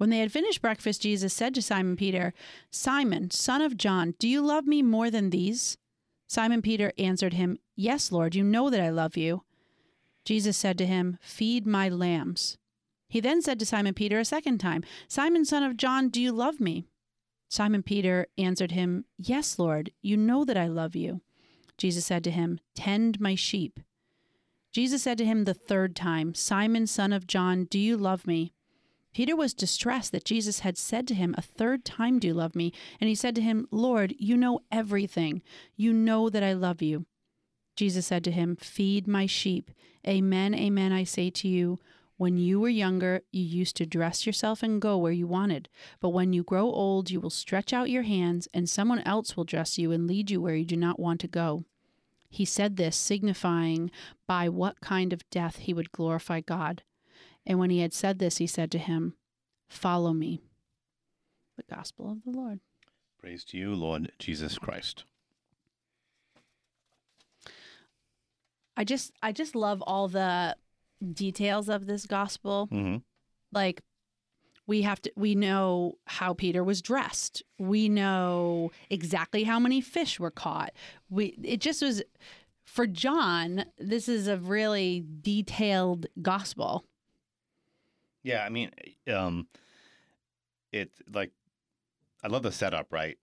When 0.00 0.08
they 0.08 0.20
had 0.20 0.32
finished 0.32 0.62
breakfast, 0.62 1.02
Jesus 1.02 1.34
said 1.34 1.54
to 1.54 1.60
Simon 1.60 1.94
Peter, 1.94 2.32
Simon, 2.70 3.30
son 3.30 3.60
of 3.60 3.76
John, 3.76 4.14
do 4.18 4.26
you 4.26 4.40
love 4.40 4.66
me 4.66 4.80
more 4.80 5.10
than 5.10 5.28
these? 5.28 5.76
Simon 6.26 6.62
Peter 6.62 6.90
answered 6.96 7.34
him, 7.34 7.58
Yes, 7.76 8.10
Lord, 8.10 8.34
you 8.34 8.42
know 8.42 8.70
that 8.70 8.80
I 8.80 8.88
love 8.88 9.18
you. 9.18 9.42
Jesus 10.24 10.56
said 10.56 10.78
to 10.78 10.86
him, 10.86 11.18
Feed 11.20 11.66
my 11.66 11.90
lambs. 11.90 12.56
He 13.10 13.20
then 13.20 13.42
said 13.42 13.58
to 13.58 13.66
Simon 13.66 13.92
Peter 13.92 14.18
a 14.18 14.24
second 14.24 14.56
time, 14.56 14.84
Simon, 15.06 15.44
son 15.44 15.62
of 15.62 15.76
John, 15.76 16.08
do 16.08 16.22
you 16.22 16.32
love 16.32 16.60
me? 16.60 16.86
Simon 17.50 17.82
Peter 17.82 18.26
answered 18.38 18.72
him, 18.72 19.04
Yes, 19.18 19.58
Lord, 19.58 19.92
you 20.00 20.16
know 20.16 20.46
that 20.46 20.56
I 20.56 20.66
love 20.66 20.96
you. 20.96 21.20
Jesus 21.76 22.06
said 22.06 22.24
to 22.24 22.30
him, 22.30 22.58
Tend 22.74 23.20
my 23.20 23.34
sheep. 23.34 23.78
Jesus 24.72 25.02
said 25.02 25.18
to 25.18 25.26
him 25.26 25.44
the 25.44 25.52
third 25.52 25.94
time, 25.94 26.34
Simon, 26.34 26.86
son 26.86 27.12
of 27.12 27.26
John, 27.26 27.64
do 27.64 27.78
you 27.78 27.98
love 27.98 28.26
me? 28.26 28.54
Peter 29.12 29.34
was 29.34 29.54
distressed 29.54 30.12
that 30.12 30.24
Jesus 30.24 30.60
had 30.60 30.78
said 30.78 31.08
to 31.08 31.14
him 31.14 31.34
a 31.36 31.42
third 31.42 31.84
time, 31.84 32.18
Do 32.18 32.28
you 32.28 32.34
love 32.34 32.54
me? 32.54 32.72
And 33.00 33.08
he 33.08 33.14
said 33.14 33.34
to 33.34 33.42
him, 33.42 33.66
Lord, 33.70 34.14
you 34.18 34.36
know 34.36 34.60
everything. 34.70 35.42
You 35.76 35.92
know 35.92 36.30
that 36.30 36.42
I 36.42 36.52
love 36.52 36.80
you. 36.80 37.06
Jesus 37.74 38.06
said 38.06 38.24
to 38.24 38.30
him, 38.30 38.56
Feed 38.56 39.08
my 39.08 39.26
sheep. 39.26 39.70
Amen, 40.06 40.54
amen, 40.54 40.92
I 40.92 41.04
say 41.04 41.30
to 41.30 41.48
you. 41.48 41.78
When 42.16 42.36
you 42.36 42.60
were 42.60 42.68
younger, 42.68 43.22
you 43.32 43.42
used 43.42 43.76
to 43.76 43.86
dress 43.86 44.26
yourself 44.26 44.62
and 44.62 44.80
go 44.80 44.98
where 44.98 45.10
you 45.10 45.26
wanted. 45.26 45.70
But 46.00 46.10
when 46.10 46.34
you 46.34 46.42
grow 46.42 46.66
old, 46.70 47.10
you 47.10 47.18
will 47.18 47.30
stretch 47.30 47.72
out 47.72 47.88
your 47.88 48.02
hands, 48.02 48.46
and 48.52 48.68
someone 48.68 48.98
else 49.00 49.36
will 49.36 49.44
dress 49.44 49.78
you 49.78 49.90
and 49.90 50.06
lead 50.06 50.30
you 50.30 50.40
where 50.40 50.54
you 50.54 50.66
do 50.66 50.76
not 50.76 51.00
want 51.00 51.20
to 51.20 51.28
go. 51.28 51.64
He 52.28 52.44
said 52.44 52.76
this, 52.76 52.96
signifying 52.96 53.90
by 54.26 54.50
what 54.50 54.82
kind 54.82 55.14
of 55.14 55.28
death 55.30 55.56
he 55.56 55.72
would 55.72 55.92
glorify 55.92 56.40
God. 56.40 56.82
And 57.50 57.58
when 57.58 57.70
he 57.70 57.80
had 57.80 57.92
said 57.92 58.20
this, 58.20 58.36
he 58.36 58.46
said 58.46 58.70
to 58.70 58.78
him, 58.78 59.14
Follow 59.68 60.12
me. 60.12 60.40
The 61.56 61.64
Gospel 61.74 62.12
of 62.12 62.22
the 62.22 62.30
Lord. 62.30 62.60
Praise 63.18 63.42
to 63.46 63.58
you, 63.58 63.74
Lord 63.74 64.12
Jesus 64.20 64.56
Christ. 64.56 65.02
I 68.76 68.84
just 68.84 69.10
I 69.20 69.32
just 69.32 69.56
love 69.56 69.82
all 69.82 70.06
the 70.06 70.54
details 71.12 71.68
of 71.68 71.86
this 71.86 72.06
gospel. 72.06 72.68
hmm 72.70 72.98
Like 73.52 73.82
we 74.68 74.82
have 74.82 75.02
to 75.02 75.12
we 75.16 75.34
know 75.34 75.98
how 76.04 76.34
Peter 76.34 76.62
was 76.62 76.80
dressed. 76.80 77.42
We 77.58 77.88
know 77.88 78.70
exactly 78.90 79.42
how 79.42 79.58
many 79.58 79.80
fish 79.80 80.20
were 80.20 80.30
caught. 80.30 80.70
We 81.08 81.36
it 81.42 81.60
just 81.60 81.82
was 81.82 82.00
for 82.64 82.86
John, 82.86 83.64
this 83.76 84.08
is 84.08 84.28
a 84.28 84.36
really 84.36 85.04
detailed 85.20 86.06
gospel. 86.22 86.84
Yeah, 88.22 88.44
I 88.44 88.48
mean, 88.48 88.70
um, 89.12 89.46
it's 90.72 91.00
like 91.12 91.32
I 92.22 92.28
love 92.28 92.42
the 92.42 92.52
setup, 92.52 92.88
right? 92.92 93.18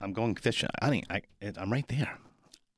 I'm 0.00 0.12
going 0.12 0.34
fishing. 0.34 0.68
I 0.80 0.90
mean, 0.90 1.04
I 1.10 1.22
it, 1.40 1.56
I'm 1.58 1.70
right 1.72 1.86
there. 1.88 2.18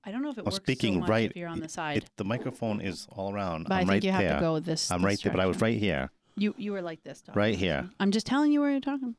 I 0.04 0.10
don't 0.10 0.22
know 0.22 0.30
if 0.30 0.38
it 0.38 0.40
I'm 0.40 0.46
works 0.46 0.56
speaking 0.56 0.94
so 0.94 1.00
much 1.00 1.08
right. 1.08 1.30
if 1.30 1.36
you're 1.36 1.48
on 1.48 1.60
the 1.60 1.68
side. 1.68 1.98
It, 1.98 2.10
the 2.16 2.24
microphone 2.24 2.80
is 2.80 3.06
all 3.12 3.32
around. 3.32 3.64
but 3.68 3.74
i 3.74 3.80
I'm 3.80 3.80
think 3.82 3.90
right 3.90 4.04
you 4.04 4.10
have 4.10 4.20
there. 4.22 4.34
to 4.34 4.40
go 4.40 4.58
this. 4.58 4.90
I'm 4.90 5.00
this 5.02 5.06
right 5.06 5.20
there, 5.22 5.32
but 5.32 5.40
I 5.40 5.46
was 5.46 5.56
direction. 5.58 5.74
right 5.74 5.80
here, 5.80 6.10
You 6.36 6.54
you 6.58 6.72
were 6.72 6.82
like 6.82 7.04
this. 7.04 7.22
Tom. 7.22 7.36
right 7.36 7.54
here. 7.54 7.88
I'm 8.00 8.10
just 8.10 8.26
telling 8.26 8.50
you 8.52 8.60
where 8.60 8.70
you're 8.72 8.80
talking. 8.80 9.14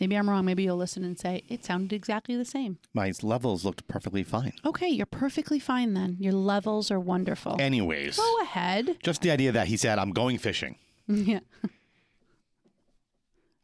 Maybe 0.00 0.16
I'm 0.16 0.30
wrong. 0.30 0.46
Maybe 0.46 0.62
you'll 0.62 0.78
listen 0.78 1.04
and 1.04 1.18
say 1.18 1.42
it 1.48 1.62
sounded 1.64 1.92
exactly 1.94 2.34
the 2.34 2.44
same. 2.44 2.78
My 2.94 3.12
levels 3.22 3.66
looked 3.66 3.86
perfectly 3.86 4.22
fine. 4.22 4.54
Okay, 4.64 4.88
you're 4.88 5.04
perfectly 5.04 5.58
fine 5.58 5.92
then. 5.92 6.16
Your 6.18 6.32
levels 6.32 6.90
are 6.90 6.98
wonderful. 6.98 7.56
Anyways, 7.60 8.16
Go 8.16 8.40
ahead. 8.42 8.96
just 9.02 9.20
the 9.20 9.30
idea 9.30 9.52
that 9.52 9.66
he 9.66 9.76
said, 9.76 9.98
"I'm 9.98 10.12
going 10.12 10.38
fishing." 10.38 10.76
yeah. 11.06 11.40
It's 11.62 11.68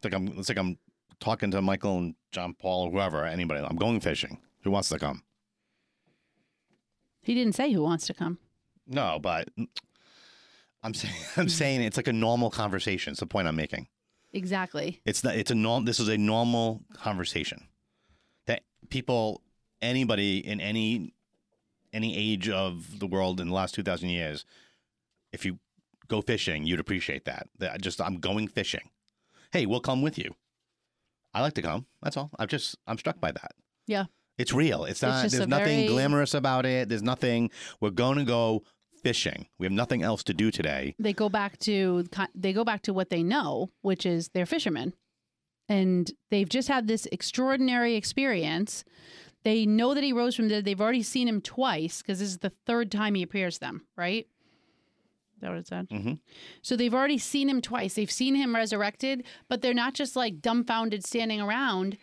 like 0.05 0.13
I'm. 0.13 0.29
It's 0.39 0.51
like 0.51 0.59
I'm 0.59 0.77
talking 1.21 1.51
to 1.53 1.63
Michael 1.63 1.97
and 1.99 2.15
John 2.33 2.53
Paul 2.53 2.89
or 2.89 2.91
whoever, 2.91 3.25
anybody. 3.25 3.65
I'm 3.65 3.77
going 3.77 4.01
fishing. 4.01 4.39
Who 4.63 4.71
wants 4.71 4.91
to 4.91 4.99
come? 4.99 5.23
He 7.23 7.35
didn't 7.35 7.55
say 7.55 7.73
who 7.73 7.83
wants 7.83 8.07
to 8.09 8.15
come. 8.15 8.39
No, 8.87 9.19
but 9.21 9.49
I'm 10.83 10.93
saying 10.93 11.15
I'm 11.39 11.49
saying 11.49 11.81
it's 11.81 11.97
like 11.97 12.09
a 12.09 12.13
normal 12.13 12.51
conversation. 12.51 13.13
It's 13.13 13.21
the 13.21 13.27
point 13.27 13.49
I'm 13.49 13.57
making. 13.57 13.89
Exactly. 14.37 15.01
It's 15.05 15.25
not, 15.25 15.35
it's 15.37 15.51
a 15.51 15.55
norm. 15.55 15.85
This 15.85 15.99
is 15.99 16.09
a 16.09 16.19
normal 16.19 16.83
conversation 16.95 17.69
that 18.47 18.63
people, 18.91 19.43
anybody 19.81 20.39
in 20.47 20.61
any 20.61 21.13
any 21.93 22.17
age 22.17 22.49
of 22.51 22.99
the 22.99 23.07
world 23.07 23.41
in 23.41 23.49
the 23.49 23.55
last 23.55 23.75
two 23.75 23.83
thousand 23.83 24.11
years, 24.11 24.45
if 25.33 25.45
you 25.47 25.59
go 26.09 26.21
fishing, 26.21 26.67
you'd 26.67 26.81
appreciate 26.81 27.25
that. 27.25 27.49
That 27.59 27.81
just 27.81 28.01
I'm 28.01 28.17
going 28.19 28.49
fishing. 28.49 28.91
Hey, 29.53 29.65
we'll 29.67 29.81
come 29.81 30.03
with 30.03 30.19
you. 30.19 30.35
I 31.33 31.41
like 31.41 31.55
to 31.55 31.63
come. 31.63 31.87
That's 32.03 32.17
all. 32.17 32.31
I'm 32.39 32.49
just 32.49 32.77
I'm 32.87 32.99
struck 32.99 33.21
by 33.21 33.33
that. 33.33 33.53
Yeah. 33.87 34.05
It's 34.39 34.53
real. 34.53 34.85
It's 34.85 35.01
not. 35.01 35.23
just 35.23 35.37
there's 35.37 35.49
nothing 35.49 35.87
very- 35.87 35.89
glamorous 35.89 36.35
about 36.35 36.67
it. 36.67 36.91
There's 36.91 37.03
nothing. 37.03 37.51
We're 37.81 37.91
going 37.91 38.19
to 38.19 38.25
go 38.25 38.65
fishing. 39.07 39.47
We 39.59 39.67
have 39.67 39.73
nothing 39.73 40.03
else 40.03 40.25
to 40.25 40.35
do 40.35 40.51
today. 40.51 40.95
They 40.99 41.13
go 41.13 41.29
back 41.29 41.59
to 41.61 42.05
they 42.35 42.53
go 42.53 42.65
back 42.65 42.83
to 42.83 42.93
what 42.93 43.09
they 43.11 43.23
know, 43.23 43.71
which 43.83 44.05
is 44.05 44.31
they're 44.31 44.47
fishermen. 44.47 44.95
And 45.69 46.11
they've 46.31 46.49
just 46.49 46.69
had 46.69 46.87
this 46.87 47.07
extraordinary 47.13 47.95
experience. 47.95 48.85
They 49.45 49.65
know 49.67 49.95
that 49.95 50.03
he 50.03 50.13
rose 50.13 50.35
from 50.35 50.49
the 50.49 50.55
dead. 50.57 50.65
They've 50.65 50.81
already 50.81 51.03
seen 51.05 51.29
him 51.29 51.41
twice 51.41 52.03
because 52.03 52.19
this 52.19 52.29
is 52.29 52.39
the 52.39 52.53
third 52.67 52.91
time 52.91 53.15
he 53.15 53.23
appears 53.23 53.55
to 53.55 53.61
them, 53.61 53.87
right? 53.97 54.27
Is 55.35 55.41
that 55.41 55.51
what 55.51 55.59
it 55.59 55.67
said? 55.69 55.89
Mhm. 55.89 56.19
So 56.63 56.77
they've 56.77 56.95
already 56.95 57.19
seen 57.19 57.49
him 57.49 57.61
twice. 57.61 57.95
They've 57.95 58.11
seen 58.11 58.35
him 58.35 58.55
resurrected, 58.57 59.25
but 59.49 59.63
they're 59.63 59.75
not 59.75 59.95
just 59.95 60.17
like 60.17 60.41
dumbfounded 60.41 61.05
standing 61.05 61.41
around. 61.41 61.97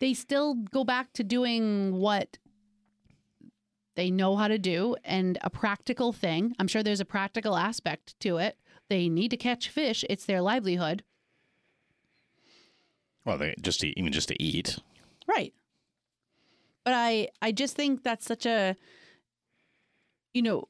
They 0.00 0.14
still 0.14 0.54
go 0.54 0.84
back 0.84 1.12
to 1.14 1.22
doing 1.24 1.96
what 1.96 2.38
they 3.98 4.12
know 4.12 4.36
how 4.36 4.46
to 4.46 4.58
do 4.58 4.94
and 5.04 5.38
a 5.42 5.50
practical 5.50 6.12
thing. 6.12 6.54
I'm 6.60 6.68
sure 6.68 6.84
there's 6.84 7.00
a 7.00 7.04
practical 7.04 7.56
aspect 7.56 8.14
to 8.20 8.36
it. 8.36 8.56
They 8.88 9.08
need 9.08 9.32
to 9.32 9.36
catch 9.36 9.68
fish, 9.68 10.04
it's 10.08 10.24
their 10.24 10.40
livelihood. 10.40 11.02
Well, 13.24 13.38
they 13.38 13.56
just 13.60 13.80
to, 13.80 13.98
even 13.98 14.12
just 14.12 14.28
to 14.28 14.40
eat. 14.40 14.78
Right. 15.26 15.52
But 16.84 16.94
I 16.94 17.28
I 17.42 17.50
just 17.50 17.74
think 17.74 18.04
that's 18.04 18.24
such 18.24 18.46
a 18.46 18.76
you 20.32 20.42
know 20.42 20.68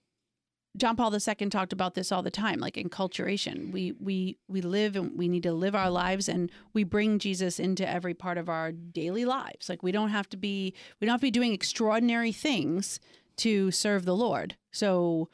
John 0.78 0.96
Paul 0.96 1.12
II 1.12 1.50
talked 1.50 1.72
about 1.72 1.94
this 1.94 2.10
all 2.12 2.22
the 2.22 2.30
time 2.30 2.60
like 2.60 2.76
inculturation. 2.76 3.72
We 3.72 3.92
we 4.00 4.38
we 4.48 4.62
live 4.62 4.96
and 4.96 5.18
we 5.18 5.28
need 5.28 5.42
to 5.42 5.52
live 5.52 5.74
our 5.74 5.90
lives 5.90 6.28
and 6.28 6.50
we 6.72 6.84
bring 6.84 7.18
Jesus 7.18 7.58
into 7.58 7.86
every 7.86 8.14
part 8.14 8.38
of 8.38 8.48
our 8.48 8.72
daily 8.72 9.24
lives. 9.24 9.68
Like 9.68 9.82
we 9.82 9.92
don't 9.92 10.10
have 10.10 10.28
to 10.30 10.36
be 10.36 10.74
we 11.00 11.06
don't 11.06 11.12
have 11.12 11.20
to 11.20 11.26
be 11.26 11.30
doing 11.30 11.52
extraordinary 11.52 12.32
things 12.32 13.00
to 13.38 13.70
serve 13.70 14.04
the 14.04 14.16
Lord. 14.16 14.56
So 14.72 15.28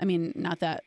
I 0.00 0.04
mean 0.04 0.32
not 0.34 0.60
that 0.60 0.84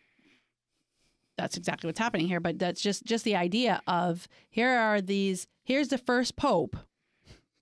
that's 1.38 1.58
exactly 1.58 1.88
what's 1.88 2.00
happening 2.00 2.28
here, 2.28 2.40
but 2.40 2.60
that's 2.60 2.82
just 2.82 3.04
just 3.06 3.24
the 3.26 3.36
idea 3.36 3.82
of 3.88 4.28
here 4.50 4.70
are 4.70 5.02
these 5.02 5.48
here's 5.64 5.88
the 5.90 5.98
first 5.98 6.36
pope 6.36 6.76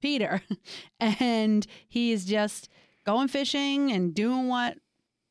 Peter, 0.01 0.41
and 0.99 1.65
he's 1.87 2.25
just 2.25 2.69
going 3.05 3.27
fishing 3.27 3.91
and 3.91 4.13
doing 4.15 4.47
what 4.47 4.77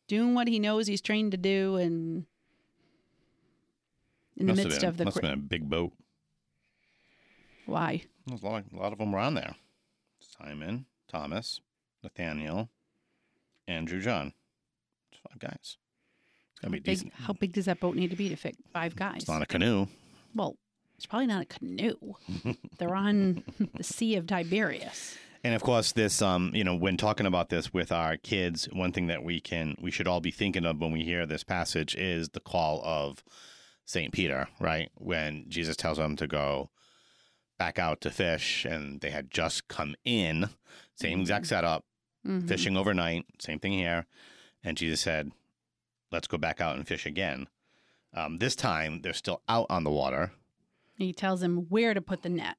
doing 0.08 0.34
what 0.34 0.48
he 0.48 0.58
knows 0.58 0.86
he's 0.86 1.00
trained 1.00 1.32
to 1.32 1.38
do, 1.38 1.76
and 1.76 2.26
in 4.36 4.46
the 4.46 4.52
Must 4.52 4.64
midst 4.64 4.80
been- 4.80 4.88
of 4.88 4.96
the 4.98 5.04
must 5.06 5.16
have 5.16 5.22
been 5.22 5.32
a 5.32 5.36
big 5.36 5.68
boat. 5.68 5.92
why 7.66 8.02
There's 8.26 8.42
a 8.42 8.46
lot, 8.46 8.64
a 8.72 8.76
lot 8.76 8.92
of 8.92 8.98
them 8.98 9.12
were 9.12 9.18
on 9.18 9.34
there. 9.34 9.54
Simon, 10.20 10.86
Thomas, 11.08 11.60
Nathaniel, 12.02 12.68
Andrew, 13.68 14.00
John. 14.00 14.32
It's 15.12 15.20
five 15.20 15.38
guys. 15.38 15.54
It's 15.62 15.76
how 16.62 16.68
gotta 16.68 16.72
be 16.72 16.78
big, 16.78 16.84
decent. 16.96 17.12
how 17.14 17.32
big 17.34 17.52
does 17.52 17.66
that 17.66 17.78
boat 17.80 17.94
need 17.94 18.10
to 18.10 18.16
be 18.16 18.28
to 18.30 18.36
fit 18.36 18.56
five 18.72 18.96
guys? 18.96 19.18
It's 19.18 19.28
not 19.28 19.42
a 19.42 19.46
canoe. 19.46 19.86
well, 20.34 20.56
It's 20.96 21.06
probably 21.06 21.26
not 21.28 21.42
a 21.42 21.46
canoe. 21.46 21.96
They're 22.78 22.94
on 22.94 23.44
the 23.74 23.84
Sea 23.84 24.16
of 24.16 24.26
Tiberias. 24.26 25.16
And 25.44 25.54
of 25.54 25.62
course, 25.62 25.92
this, 25.92 26.20
um, 26.20 26.50
you 26.52 26.64
know, 26.64 26.74
when 26.74 26.96
talking 26.96 27.26
about 27.26 27.48
this 27.48 27.72
with 27.72 27.92
our 27.92 28.16
kids, 28.16 28.68
one 28.72 28.90
thing 28.90 29.06
that 29.06 29.22
we 29.22 29.40
can, 29.40 29.76
we 29.80 29.92
should 29.92 30.08
all 30.08 30.20
be 30.20 30.32
thinking 30.32 30.64
of 30.66 30.80
when 30.80 30.90
we 30.90 31.04
hear 31.04 31.26
this 31.26 31.44
passage 31.44 31.94
is 31.94 32.30
the 32.30 32.40
call 32.40 32.82
of 32.82 33.22
Saint 33.84 34.12
Peter, 34.12 34.48
right? 34.58 34.90
When 34.96 35.44
Jesus 35.48 35.76
tells 35.76 35.98
them 35.98 36.16
to 36.16 36.26
go 36.26 36.70
back 37.56 37.78
out 37.78 38.00
to 38.00 38.10
fish, 38.10 38.64
and 38.64 39.00
they 39.00 39.10
had 39.10 39.30
just 39.30 39.68
come 39.68 39.94
in, 40.04 40.48
same 40.96 41.20
exact 41.20 41.46
setup, 41.46 41.84
Mhm. 42.26 42.48
fishing 42.48 42.76
overnight, 42.76 43.24
same 43.40 43.58
thing 43.58 43.72
here, 43.72 44.06
and 44.64 44.76
Jesus 44.76 45.00
said, 45.00 45.30
"Let's 46.10 46.26
go 46.26 46.38
back 46.38 46.60
out 46.60 46.76
and 46.76 46.86
fish 46.86 47.06
again." 47.06 47.48
Um, 48.14 48.38
this 48.38 48.56
time, 48.56 49.02
they're 49.02 49.12
still 49.12 49.42
out 49.48 49.66
on 49.70 49.84
the 49.84 49.90
water. 49.90 50.32
He 50.96 51.12
tells 51.12 51.40
them 51.40 51.66
where 51.68 51.94
to 51.94 52.00
put 52.00 52.22
the 52.22 52.28
net 52.28 52.56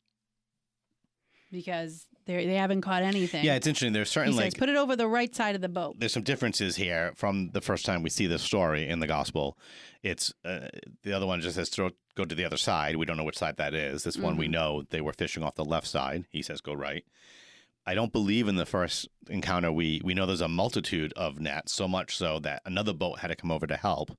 because 1.51 2.05
they 2.25 2.45
they 2.45 2.55
haven't 2.55 2.81
caught 2.81 3.01
anything. 3.03 3.43
Yeah, 3.43 3.55
it's 3.55 3.67
interesting. 3.67 3.93
There's 3.93 4.09
certain 4.09 4.31
he 4.31 4.37
certain 4.37 4.51
says 4.51 4.59
put 4.59 4.69
it 4.69 4.75
over 4.75 4.95
the 4.95 5.07
right 5.07 5.33
side 5.33 5.55
of 5.55 5.61
the 5.61 5.69
boat. 5.69 5.95
there's 5.99 6.13
some 6.13 6.23
differences 6.23 6.75
here 6.75 7.11
from 7.15 7.49
the 7.53 7.61
first 7.61 7.85
time 7.85 8.03
we 8.03 8.09
see 8.09 8.27
this 8.27 8.43
story 8.43 8.87
in 8.87 8.99
the 8.99 9.07
gospel. 9.07 9.57
It's 10.03 10.33
uh, 10.45 10.67
the 11.03 11.11
other 11.13 11.25
one 11.25 11.41
just 11.41 11.55
says 11.55 11.69
throw 11.69 11.89
go 12.15 12.25
to 12.25 12.35
the 12.35 12.45
other 12.45 12.57
side. 12.57 12.95
We 12.97 13.05
don't 13.05 13.17
know 13.17 13.23
which 13.23 13.37
side 13.37 13.57
that 13.57 13.73
is. 13.73 14.03
This 14.03 14.17
one 14.17 14.37
we 14.37 14.47
Mhm. 14.47 14.51
know 14.51 14.83
they 14.89 15.01
were 15.01 15.13
fishing 15.13 15.43
off 15.43 15.55
the 15.55 15.65
left 15.65 15.87
side. 15.87 16.25
He 16.29 16.41
says 16.41 16.61
go 16.61 16.73
right. 16.73 17.03
I 17.89 17.95
don't 17.95 18.13
believe 18.13 18.47
in 18.47 18.55
the 18.55 18.67
first 18.67 19.07
encounter 19.29 19.71
we 19.71 19.99
we 20.03 20.13
know 20.13 20.27
there's 20.27 20.41
a 20.41 20.47
multitude 20.47 21.11
of 21.15 21.39
nets, 21.39 21.73
so 21.73 21.87
much 21.87 22.15
so 22.15 22.37
that 22.39 22.61
another 22.65 22.93
boat 22.93 23.19
had 23.19 23.29
to 23.29 23.35
come 23.35 23.51
over 23.51 23.65
to 23.65 23.75
help. 23.75 24.11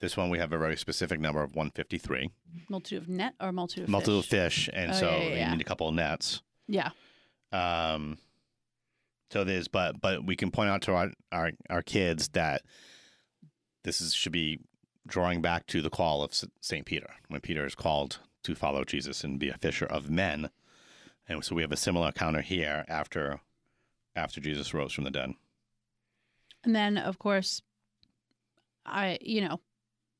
This 0.00 0.16
one 0.16 0.30
we 0.30 0.38
have 0.38 0.50
a 0.52 0.58
very 0.58 0.76
specific 0.78 1.20
number 1.20 1.42
of 1.42 1.54
153. 1.54 2.30
Multitude 2.70 3.02
of 3.02 3.08
net 3.10 3.34
or 3.38 3.52
multitude 3.52 3.84
of 3.84 3.90
Multitude 3.90 4.18
of 4.20 4.24
fish? 4.24 4.70
and 4.72 4.92
Oh, 4.92 4.94
so 4.94 5.10
yeah, 5.10 5.18
yeah, 5.18 5.28
you 5.28 5.36
yeah. 5.36 5.52
need 5.52 5.60
a 5.60 5.64
couple 5.64 5.88
of 5.88 5.94
nets. 5.94 6.40
Yeah. 6.66 6.90
Um, 7.52 8.16
so 9.30 9.44
there's, 9.44 9.68
but 9.68 10.00
but 10.00 10.24
we 10.24 10.34
can 10.34 10.50
point 10.50 10.70
out 10.70 10.80
to 10.82 10.94
our 10.94 11.10
our, 11.30 11.50
our 11.68 11.82
kids 11.82 12.28
that 12.30 12.62
this 13.84 14.00
is 14.00 14.14
should 14.14 14.32
be 14.32 14.58
drawing 15.06 15.42
back 15.42 15.66
to 15.66 15.82
the 15.82 15.90
call 15.90 16.22
of 16.22 16.32
Saint 16.62 16.86
Peter 16.86 17.10
when 17.28 17.42
Peter 17.42 17.66
is 17.66 17.74
called 17.74 18.20
to 18.44 18.54
follow 18.54 18.84
Jesus 18.84 19.22
and 19.22 19.38
be 19.38 19.50
a 19.50 19.58
fisher 19.58 19.86
of 19.86 20.08
men, 20.10 20.48
and 21.32 21.44
so 21.44 21.54
we 21.54 21.62
have 21.62 21.72
a 21.72 21.76
similar 21.76 22.12
counter 22.12 22.40
here 22.42 22.84
after 22.88 23.40
after 24.14 24.40
Jesus 24.40 24.74
rose 24.74 24.92
from 24.92 25.04
the 25.04 25.10
dead. 25.10 25.32
And 26.64 26.74
then 26.76 26.96
of 26.96 27.18
course 27.18 27.62
I 28.84 29.18
you 29.20 29.40
know, 29.40 29.60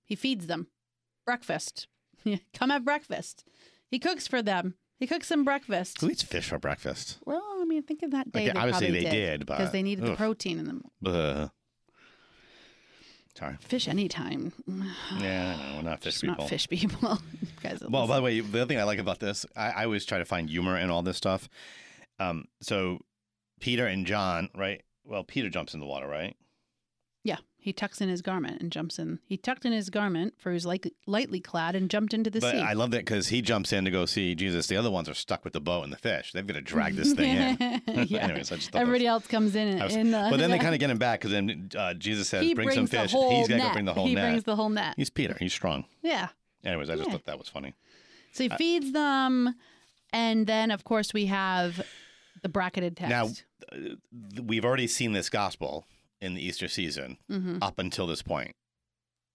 he 0.05 0.15
feeds 0.17 0.47
them 0.47 0.69
breakfast. 1.25 1.89
Come 2.55 2.71
have 2.71 2.85
breakfast. 2.85 3.45
He 3.91 3.99
cooks 3.99 4.27
for 4.27 4.43
them. 4.43 4.75
He 4.99 5.07
cooks 5.07 5.29
them 5.29 5.45
breakfast. 5.45 6.01
Who 6.01 6.11
eats 6.11 6.23
fish 6.23 6.49
for 6.49 6.59
breakfast? 6.59 7.19
Well, 7.27 7.43
I 7.61 7.65
mean, 7.65 7.83
think 7.83 8.03
of 8.03 8.13
that 8.13 8.31
day. 8.31 8.45
Like, 8.47 8.55
they 8.55 8.59
obviously 8.59 8.87
probably 8.87 9.05
they 9.05 9.11
did, 9.11 9.47
but 9.47 9.59
because 9.59 9.73
they 9.73 9.83
needed 9.83 10.05
the 10.05 10.15
protein 10.15 10.61
in 10.61 10.67
them. 10.67 10.83
Ugh. 11.05 11.51
Sorry. 13.39 13.57
Fish 13.61 13.89
anytime. 13.89 14.53
Yeah, 15.19 15.57
know, 15.57 15.77
we're 15.77 15.83
not 15.83 16.01
fish 16.01 16.15
Just 16.15 16.23
people. 16.23 16.37
not 16.39 16.49
fish 16.51 16.69
people. 16.69 17.19
Guys, 17.63 17.83
Well, 17.89 18.07
by 18.07 18.17
the 18.17 18.23
way, 18.23 18.41
the 18.41 18.61
other 18.61 18.69
thing 18.69 18.79
I 18.79 18.85
like 18.85 18.99
about 18.99 19.21
this, 19.21 19.47
I, 19.57 19.71
I 19.71 19.85
always 19.85 20.05
try 20.05 20.19
to 20.19 20.25
find 20.25 20.51
humor 20.51 20.77
in 20.77 20.91
all 20.91 21.03
this 21.03 21.17
stuff. 21.17 21.49
Um, 22.21 22.45
so 22.61 22.99
Peter 23.61 23.87
and 23.87 24.07
John, 24.07 24.51
right? 24.55 24.83
Well, 25.05 25.25
Peter 25.25 25.49
jumps 25.49 25.73
in 25.75 25.81
the 25.81 25.87
water, 25.87 26.07
right? 26.07 26.37
He 27.63 27.73
tucks 27.73 28.01
in 28.01 28.09
his 28.09 28.23
garment 28.23 28.61
and 28.61 28.73
jumps 28.73 28.99
in. 28.99 29.21
He 29.25 29.37
tucked 29.37 29.65
in 29.65 29.71
his 29.71 29.89
garment 29.89 30.35
for 30.37 30.51
his 30.51 30.67
like, 30.67 30.93
lightly 31.07 31.39
clad 31.39 31.77
and 31.77 31.89
jumped 31.89 32.13
into 32.13 32.29
the 32.29 32.41
but 32.41 32.51
sea. 32.51 32.59
I 32.61 32.73
love 32.73 32.91
that 32.91 33.05
because 33.05 33.29
he 33.29 33.41
jumps 33.41 33.73
in 33.73 33.85
to 33.85 33.91
go 33.93 34.05
see 34.05 34.35
Jesus. 34.35 34.67
The 34.67 34.77
other 34.77 34.91
ones 34.91 35.09
are 35.09 35.15
stuck 35.15 35.45
with 35.45 35.53
the 35.53 35.61
boat 35.61 35.85
and 35.85 35.93
the 35.93 35.97
fish. 35.97 36.33
They've 36.33 36.45
got 36.45 36.55
to 36.55 36.61
drag 36.61 36.97
this 36.97 37.13
thing 37.13 37.37
in. 37.37 37.83
yeah. 38.09 38.19
Anyways, 38.25 38.51
I 38.51 38.57
just 38.57 38.75
Everybody 38.75 39.07
else 39.07 39.29
comes 39.29 39.55
in. 39.55 39.79
Was- 39.79 39.95
in 39.95 40.11
the, 40.11 40.27
But 40.29 40.39
then 40.39 40.51
they 40.51 40.59
kind 40.67 40.75
of 40.75 40.81
get 40.81 40.91
him 40.91 40.99
back 40.99 41.21
because 41.21 41.31
then 41.31 41.71
uh, 41.79 41.95
Jesus 41.95 42.29
says, 42.29 42.43
he 42.43 42.53
"Bring 42.53 42.73
some 42.73 42.89
fish." 42.89 43.13
He's 43.13 43.47
got 43.49 43.69
to 43.69 43.73
bring 43.73 43.85
the 43.85 43.95
whole 43.95 44.07
he 44.07 44.17
net. 44.17 44.25
brings 44.31 44.43
the 44.43 44.57
whole 44.57 44.69
net. 44.69 44.95
He's 44.97 45.11
Peter. 45.11 45.37
He's 45.39 45.53
strong. 45.55 45.85
Yeah. 46.03 46.29
Anyways, 46.65 46.91
I 46.91 46.97
just 46.97 47.07
Yeah. 47.09 47.13
thought 47.13 47.27
that 47.27 47.39
was 47.39 47.49
funny. 47.49 47.75
So 48.33 48.43
he 48.43 48.49
feeds 48.49 48.91
them, 48.91 49.55
and 50.13 50.49
then 50.49 50.73
of 50.73 50.83
course 50.83 51.15
we 51.15 51.27
have 51.27 51.81
the 52.43 52.49
bracketed 52.49 52.97
text. 52.97 53.45
Now, 53.73 53.79
we've 54.43 54.65
already 54.65 54.89
seen 54.89 55.13
this 55.13 55.31
gospel 55.31 55.87
in 56.23 56.35
the 56.35 56.43
Easter 56.47 56.69
season 56.69 57.19
hmm 57.29 57.59
up 57.61 57.79
until 57.79 58.07
this 58.07 58.23
point. 58.23 58.55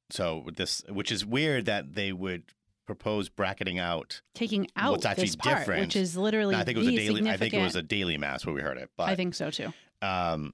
So 0.09 0.45
this, 0.55 0.81
which 0.89 1.11
is 1.11 1.25
weird 1.25 1.65
that 1.65 1.93
they 1.93 2.11
would 2.13 2.43
propose 2.85 3.27
bracketing 3.27 3.77
out. 3.77 4.21
taking 4.33 4.67
out 4.77 4.91
What's 4.91 5.05
actually 5.05 5.25
this 5.25 5.35
part, 5.35 5.57
different- 5.59 5.81
which 5.87 5.95
is 5.97 6.15
literally 6.15 6.55
I 6.55 6.63
think 6.63 6.77
it 6.77 6.79
was 6.79 6.87
a 6.87 6.95
daily. 6.95 7.29
I 7.29 7.35
think 7.37 7.53
it 7.53 7.61
was 7.61 7.75
a 7.75 7.81
daily 7.83 8.17
mass 8.17 8.45
where 8.45 8.55
we 8.55 8.61
heard 8.61 8.77
it. 8.77 8.89
But 8.95 9.09
I 9.09 9.15
think 9.15 9.35
so 9.35 9.51
too. 9.51 9.73
um, 10.01 10.53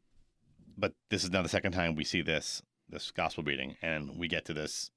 but 0.76 0.93
this 1.12 1.24
is 1.24 1.30
now 1.30 1.43
the 1.43 1.50
second 1.50 1.72
time 1.74 1.93
we 1.96 2.04
see 2.04 2.22
this 2.22 2.63
this 2.89 3.12
gospel 3.12 3.43
reading, 3.43 3.78
and 3.84 4.17
we 4.17 4.28
get 4.28 4.46
to 4.46 4.54
this 4.54 4.89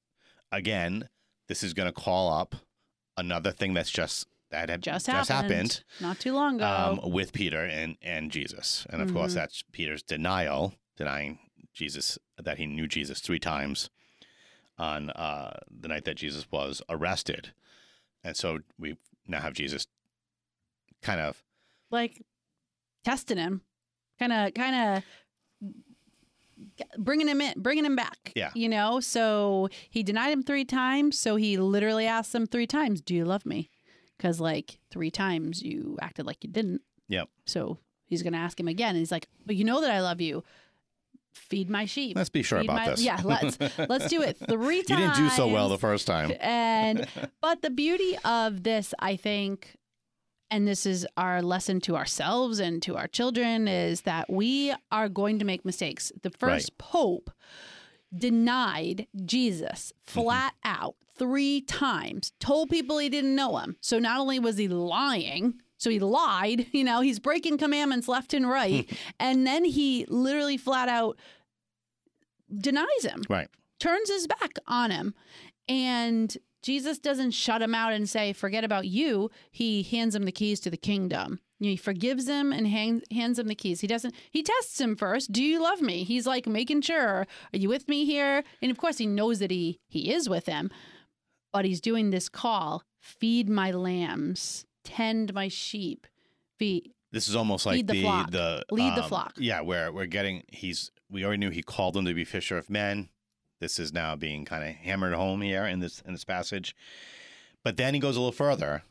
again. 0.50 1.08
This 1.48 1.62
is 1.62 1.74
going 1.74 1.86
to 1.86 1.92
call 1.92 2.32
up 2.32 2.56
another 3.18 3.52
thing 3.52 3.74
that's 3.74 3.90
just 3.90 4.26
that 4.50 4.70
had 4.70 4.80
Just, 4.82 5.06
just 5.06 5.28
happened, 5.30 5.50
happened 5.52 5.84
not 6.00 6.18
too 6.18 6.32
long 6.32 6.56
ago. 6.56 6.66
um, 7.04 7.10
with 7.12 7.32
Peter 7.34 7.62
and 7.64 7.96
and 8.00 8.30
Jesus, 8.32 8.86
and 8.88 9.02
of 9.02 9.12
course 9.12 9.32
Mhm. 9.32 9.34
that's 9.34 9.64
Peter's 9.72 10.02
denial, 10.02 10.74
denying 10.96 11.38
Jesus 11.72 12.18
that 12.42 12.58
he 12.58 12.66
knew 12.66 12.88
Jesus 12.88 13.20
three 13.20 13.38
times 13.38 13.90
on 14.78 15.10
uh, 15.10 15.58
the 15.70 15.88
night 15.88 16.04
that 16.04 16.16
Jesus 16.16 16.46
was 16.50 16.82
arrested, 16.88 17.52
and 18.22 18.36
so 18.36 18.60
we 18.78 18.96
now 19.26 19.40
have 19.40 19.54
Jesus 19.54 19.86
kind 21.02 21.20
of 21.20 21.42
like 21.90 22.22
testing 23.04 23.38
him, 23.38 23.62
kind 24.18 24.32
of, 24.32 24.54
kind 24.54 25.02
of 25.04 25.04
bringing 26.98 27.28
him 27.28 27.40
in, 27.40 27.54
bringing 27.56 27.84
him 27.84 27.96
back. 27.96 28.32
Yeah. 28.34 28.50
you 28.54 28.68
know. 28.68 29.00
So 29.00 29.68
he 29.90 30.02
denied 30.02 30.30
him 30.30 30.42
three 30.42 30.64
times. 30.64 31.18
So 31.18 31.36
he 31.36 31.56
literally 31.56 32.06
asked 32.06 32.34
him 32.34 32.46
three 32.46 32.66
times, 32.66 33.00
"Do 33.00 33.14
you 33.14 33.24
love 33.24 33.46
me?" 33.46 33.70
Because 34.16 34.40
like 34.40 34.78
three 34.90 35.10
times 35.10 35.62
you 35.62 35.96
acted 36.00 36.26
like 36.26 36.42
you 36.42 36.50
didn't. 36.50 36.82
Yep. 37.08 37.28
So 37.44 37.78
he's 38.06 38.22
gonna 38.22 38.38
ask 38.38 38.58
him 38.58 38.68
again, 38.68 38.90
and 38.90 38.98
he's 38.98 39.12
like, 39.12 39.28
"But 39.44 39.56
you 39.56 39.64
know 39.64 39.80
that 39.80 39.90
I 39.90 40.00
love 40.00 40.20
you. 40.20 40.42
Feed 41.36 41.70
my 41.70 41.84
sheep." 41.84 42.16
let's 42.16 42.28
be 42.30 42.42
sure 42.42 42.60
Feed 42.60 42.66
about 42.70 42.76
my- 42.84 42.90
this. 42.90 43.02
Yeah, 43.02 43.20
let's 43.24 43.58
let's 43.78 44.08
do 44.08 44.22
it 44.22 44.36
three 44.36 44.82
times. 44.82 44.90
you 44.90 44.96
didn't 44.96 45.16
do 45.16 45.28
so 45.30 45.46
well 45.48 45.68
the 45.68 45.78
first 45.78 46.06
time. 46.06 46.32
and 46.40 47.06
but 47.40 47.62
the 47.62 47.70
beauty 47.70 48.16
of 48.24 48.62
this 48.64 48.92
i 48.98 49.14
think 49.16 49.76
and 50.50 50.66
this 50.66 50.86
is 50.86 51.06
our 51.16 51.42
lesson 51.42 51.80
to 51.80 51.96
ourselves 51.96 52.58
and 52.60 52.80
to 52.82 52.96
our 52.96 53.06
children 53.08 53.66
is 53.68 54.02
that 54.02 54.30
we 54.32 54.72
are 54.92 55.08
going 55.08 55.38
to 55.40 55.44
make 55.44 55.64
mistakes 55.64 56.10
the 56.22 56.30
first 56.30 56.76
pope 56.78 57.30
denied 58.16 59.06
jesus 59.24 59.92
Mm-hmm. 60.06 60.20
flat 60.20 60.54
out 60.64 60.94
three 61.18 61.60
times 61.62 62.32
told 62.38 62.70
people 62.70 62.98
he 62.98 63.08
didn't 63.08 63.34
know 63.34 63.56
him 63.58 63.76
so 63.80 63.98
not 63.98 64.20
only 64.20 64.38
was 64.38 64.56
he 64.56 64.68
lying 64.68 65.54
so 65.78 65.90
he 65.90 65.98
lied 65.98 66.66
you 66.72 66.84
know 66.84 67.00
he's 67.00 67.18
breaking 67.18 67.58
commandments 67.58 68.08
left 68.08 68.34
and 68.34 68.48
right 68.48 68.88
hmm. 68.88 68.96
and 69.20 69.46
then 69.46 69.64
he 69.64 70.04
literally 70.08 70.56
flat 70.56 70.88
out 70.88 71.16
denies 72.60 73.04
him 73.04 73.22
Right. 73.28 73.48
turns 73.78 74.10
his 74.10 74.26
back 74.26 74.58
on 74.66 74.90
him. 74.90 75.14
And 75.68 76.36
Jesus 76.62 76.98
doesn't 76.98 77.32
shut 77.32 77.62
him 77.62 77.74
out 77.74 77.92
and 77.92 78.08
say, 78.08 78.32
forget 78.32 78.64
about 78.64 78.86
you. 78.86 79.30
He 79.50 79.82
hands 79.82 80.14
him 80.14 80.24
the 80.24 80.32
keys 80.32 80.60
to 80.60 80.70
the 80.70 80.76
kingdom. 80.76 81.40
He 81.58 81.76
forgives 81.76 82.28
him 82.28 82.52
and 82.52 82.66
hands, 82.66 83.02
hands 83.10 83.38
him 83.38 83.46
the 83.46 83.54
keys. 83.54 83.80
He 83.80 83.86
doesn't, 83.86 84.14
he 84.30 84.42
tests 84.42 84.80
him 84.80 84.94
first. 84.94 85.32
Do 85.32 85.42
you 85.42 85.60
love 85.62 85.80
me? 85.80 86.04
He's 86.04 86.26
like 86.26 86.46
making 86.46 86.82
sure, 86.82 87.26
are 87.52 87.58
you 87.58 87.68
with 87.68 87.88
me 87.88 88.04
here? 88.04 88.44
And 88.60 88.70
of 88.70 88.78
course, 88.78 88.98
he 88.98 89.06
knows 89.06 89.38
that 89.38 89.50
he, 89.50 89.80
he 89.88 90.12
is 90.12 90.28
with 90.28 90.46
him, 90.46 90.70
but 91.52 91.64
he's 91.64 91.80
doing 91.80 92.10
this 92.10 92.28
call 92.28 92.82
feed 93.00 93.48
my 93.48 93.70
lambs, 93.70 94.66
tend 94.86 95.34
my 95.34 95.48
sheep, 95.48 96.06
feed. 96.58 96.92
This 97.12 97.28
is 97.28 97.36
almost 97.36 97.66
like 97.66 97.86
the 97.86 97.92
the 97.94 98.02
flock. 98.02 98.30
the 98.30 98.64
Lead 98.70 98.96
the 98.96 99.02
um, 99.02 99.08
flock. 99.08 99.34
Yeah, 99.38 99.60
where 99.60 99.92
we're 99.92 100.06
getting 100.06 100.42
he's 100.48 100.90
we 101.10 101.24
already 101.24 101.38
knew 101.38 101.50
he 101.50 101.62
called 101.62 101.94
them 101.94 102.04
to 102.04 102.14
be 102.14 102.24
fisher 102.24 102.58
of 102.58 102.68
men. 102.68 103.08
This 103.60 103.78
is 103.78 103.92
now 103.92 104.16
being 104.16 104.44
kind 104.44 104.62
of 104.68 104.74
hammered 104.76 105.14
home 105.14 105.40
here 105.40 105.64
in 105.64 105.80
this 105.80 106.00
in 106.06 106.12
this 106.12 106.24
passage. 106.24 106.74
But 107.64 107.76
then 107.76 107.94
he 107.94 108.00
goes 108.00 108.16
a 108.16 108.20
little 108.20 108.32
further. 108.32 108.82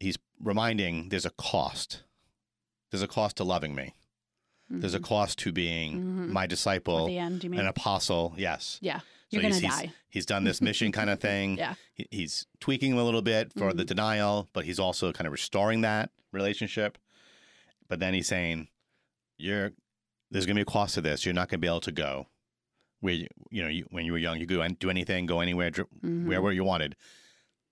He's 0.00 0.16
reminding 0.42 1.08
there's 1.08 1.26
a 1.26 1.30
cost. 1.30 2.02
There's 2.90 3.02
a 3.02 3.08
cost 3.08 3.36
to 3.38 3.44
loving 3.44 3.74
me. 3.74 3.94
There's 4.70 4.94
a 4.94 5.00
cost 5.00 5.38
to 5.40 5.52
being 5.52 6.00
Mhm. 6.02 6.28
my 6.30 6.46
disciple, 6.46 7.06
end, 7.08 7.44
an 7.44 7.66
apostle. 7.66 8.34
Yes. 8.36 8.78
yeah. 8.80 9.00
You're 9.34 9.50
going 9.50 9.54
he's, 9.54 9.62
die. 9.62 9.92
He's 10.08 10.26
done 10.26 10.44
this 10.44 10.60
mission 10.60 10.92
kind 10.92 11.10
of 11.10 11.20
thing. 11.28 11.56
Yeah. 11.58 11.74
He- 11.94 12.06
He's 12.10 12.46
tweaking 12.60 12.92
him 12.92 12.98
a 12.98 13.04
little 13.04 13.22
bit 13.22 13.52
for 13.52 13.68
Mm-hmm. 13.68 13.76
the 13.78 13.84
denial, 13.84 14.48
but 14.52 14.64
he's 14.64 14.78
also 14.78 15.12
kind 15.12 15.26
of 15.26 15.32
restoring 15.32 15.80
that 15.82 16.10
relationship. 16.32 16.98
But 17.88 18.00
then 18.00 18.14
he's 18.14 18.26
saying, 18.28 18.68
"You're 19.38 19.72
there's 20.30 20.46
going 20.46 20.56
to 20.56 20.60
be 20.60 20.62
a 20.62 20.72
cost 20.72 20.94
to 20.94 21.00
this. 21.00 21.24
You're 21.24 21.34
not 21.34 21.48
going 21.48 21.58
to 21.60 21.64
be 21.64 21.68
able 21.68 21.80
to 21.82 21.92
go 21.92 22.26
where 23.00 23.14
you, 23.14 23.26
you 23.50 23.62
know 23.62 23.68
you, 23.68 23.84
when 23.90 24.04
you 24.06 24.12
were 24.12 24.18
young. 24.18 24.40
You 24.40 24.46
could 24.46 24.78
do 24.78 24.90
anything, 24.90 25.26
go 25.26 25.40
anywhere, 25.40 25.70
dr- 25.70 25.88
Mhm. 26.04 26.26
wherever 26.26 26.50
you 26.52 26.64
wanted. 26.64 26.96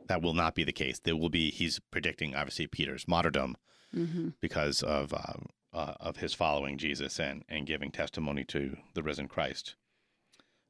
that 0.09 0.21
will 0.21 0.35
not 0.35 0.55
be 0.57 0.65
the 0.65 0.73
case. 0.73 0.99
There 0.99 1.17
will 1.17 1.31
be. 1.31 1.51
He's 1.51 1.79
predicting 1.91 2.35
obviously 2.35 2.67
Peter's 2.67 3.07
martyrdom 3.07 3.57
hmm 3.95 4.29
because 4.41 4.83
of 4.83 5.13
uh, 5.15 5.35
uh, 5.73 5.95
of 6.01 6.17
his 6.19 6.35
following 6.35 6.77
Jesus 6.77 7.19
and 7.21 7.45
and 7.49 7.67
giving 7.67 7.91
testimony 7.93 8.45
to 8.47 8.77
the 8.95 9.03
risen 9.03 9.29
Christ. 9.29 9.77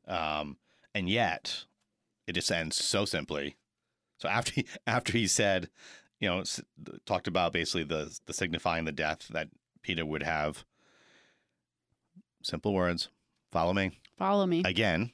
Um, 0.07 0.57
and 0.95 1.09
yet, 1.09 1.65
it 2.27 2.33
just 2.35 2.51
ends 2.53 2.77
so 2.77 3.05
simply. 3.05 3.57
So 4.19 4.29
after 4.29 4.53
he 4.53 4.67
after 4.87 5.13
he 5.13 5.27
said, 5.27 5.69
you 6.21 6.29
know, 6.29 6.41
s- 6.41 6.61
talked 7.07 7.27
about 7.27 7.53
basically 7.53 7.85
the 7.85 8.19
the 8.27 8.33
signifying 8.33 8.85
the 8.85 8.93
death 8.93 9.29
that 9.31 9.49
Peter 9.83 10.05
would 10.07 10.23
have. 10.23 10.65
Simple 12.43 12.73
words. 12.75 13.09
Follow 13.53 13.73
me 13.73 14.01
Follow 14.19 14.47
me. 14.47 14.63
again, 14.65 15.13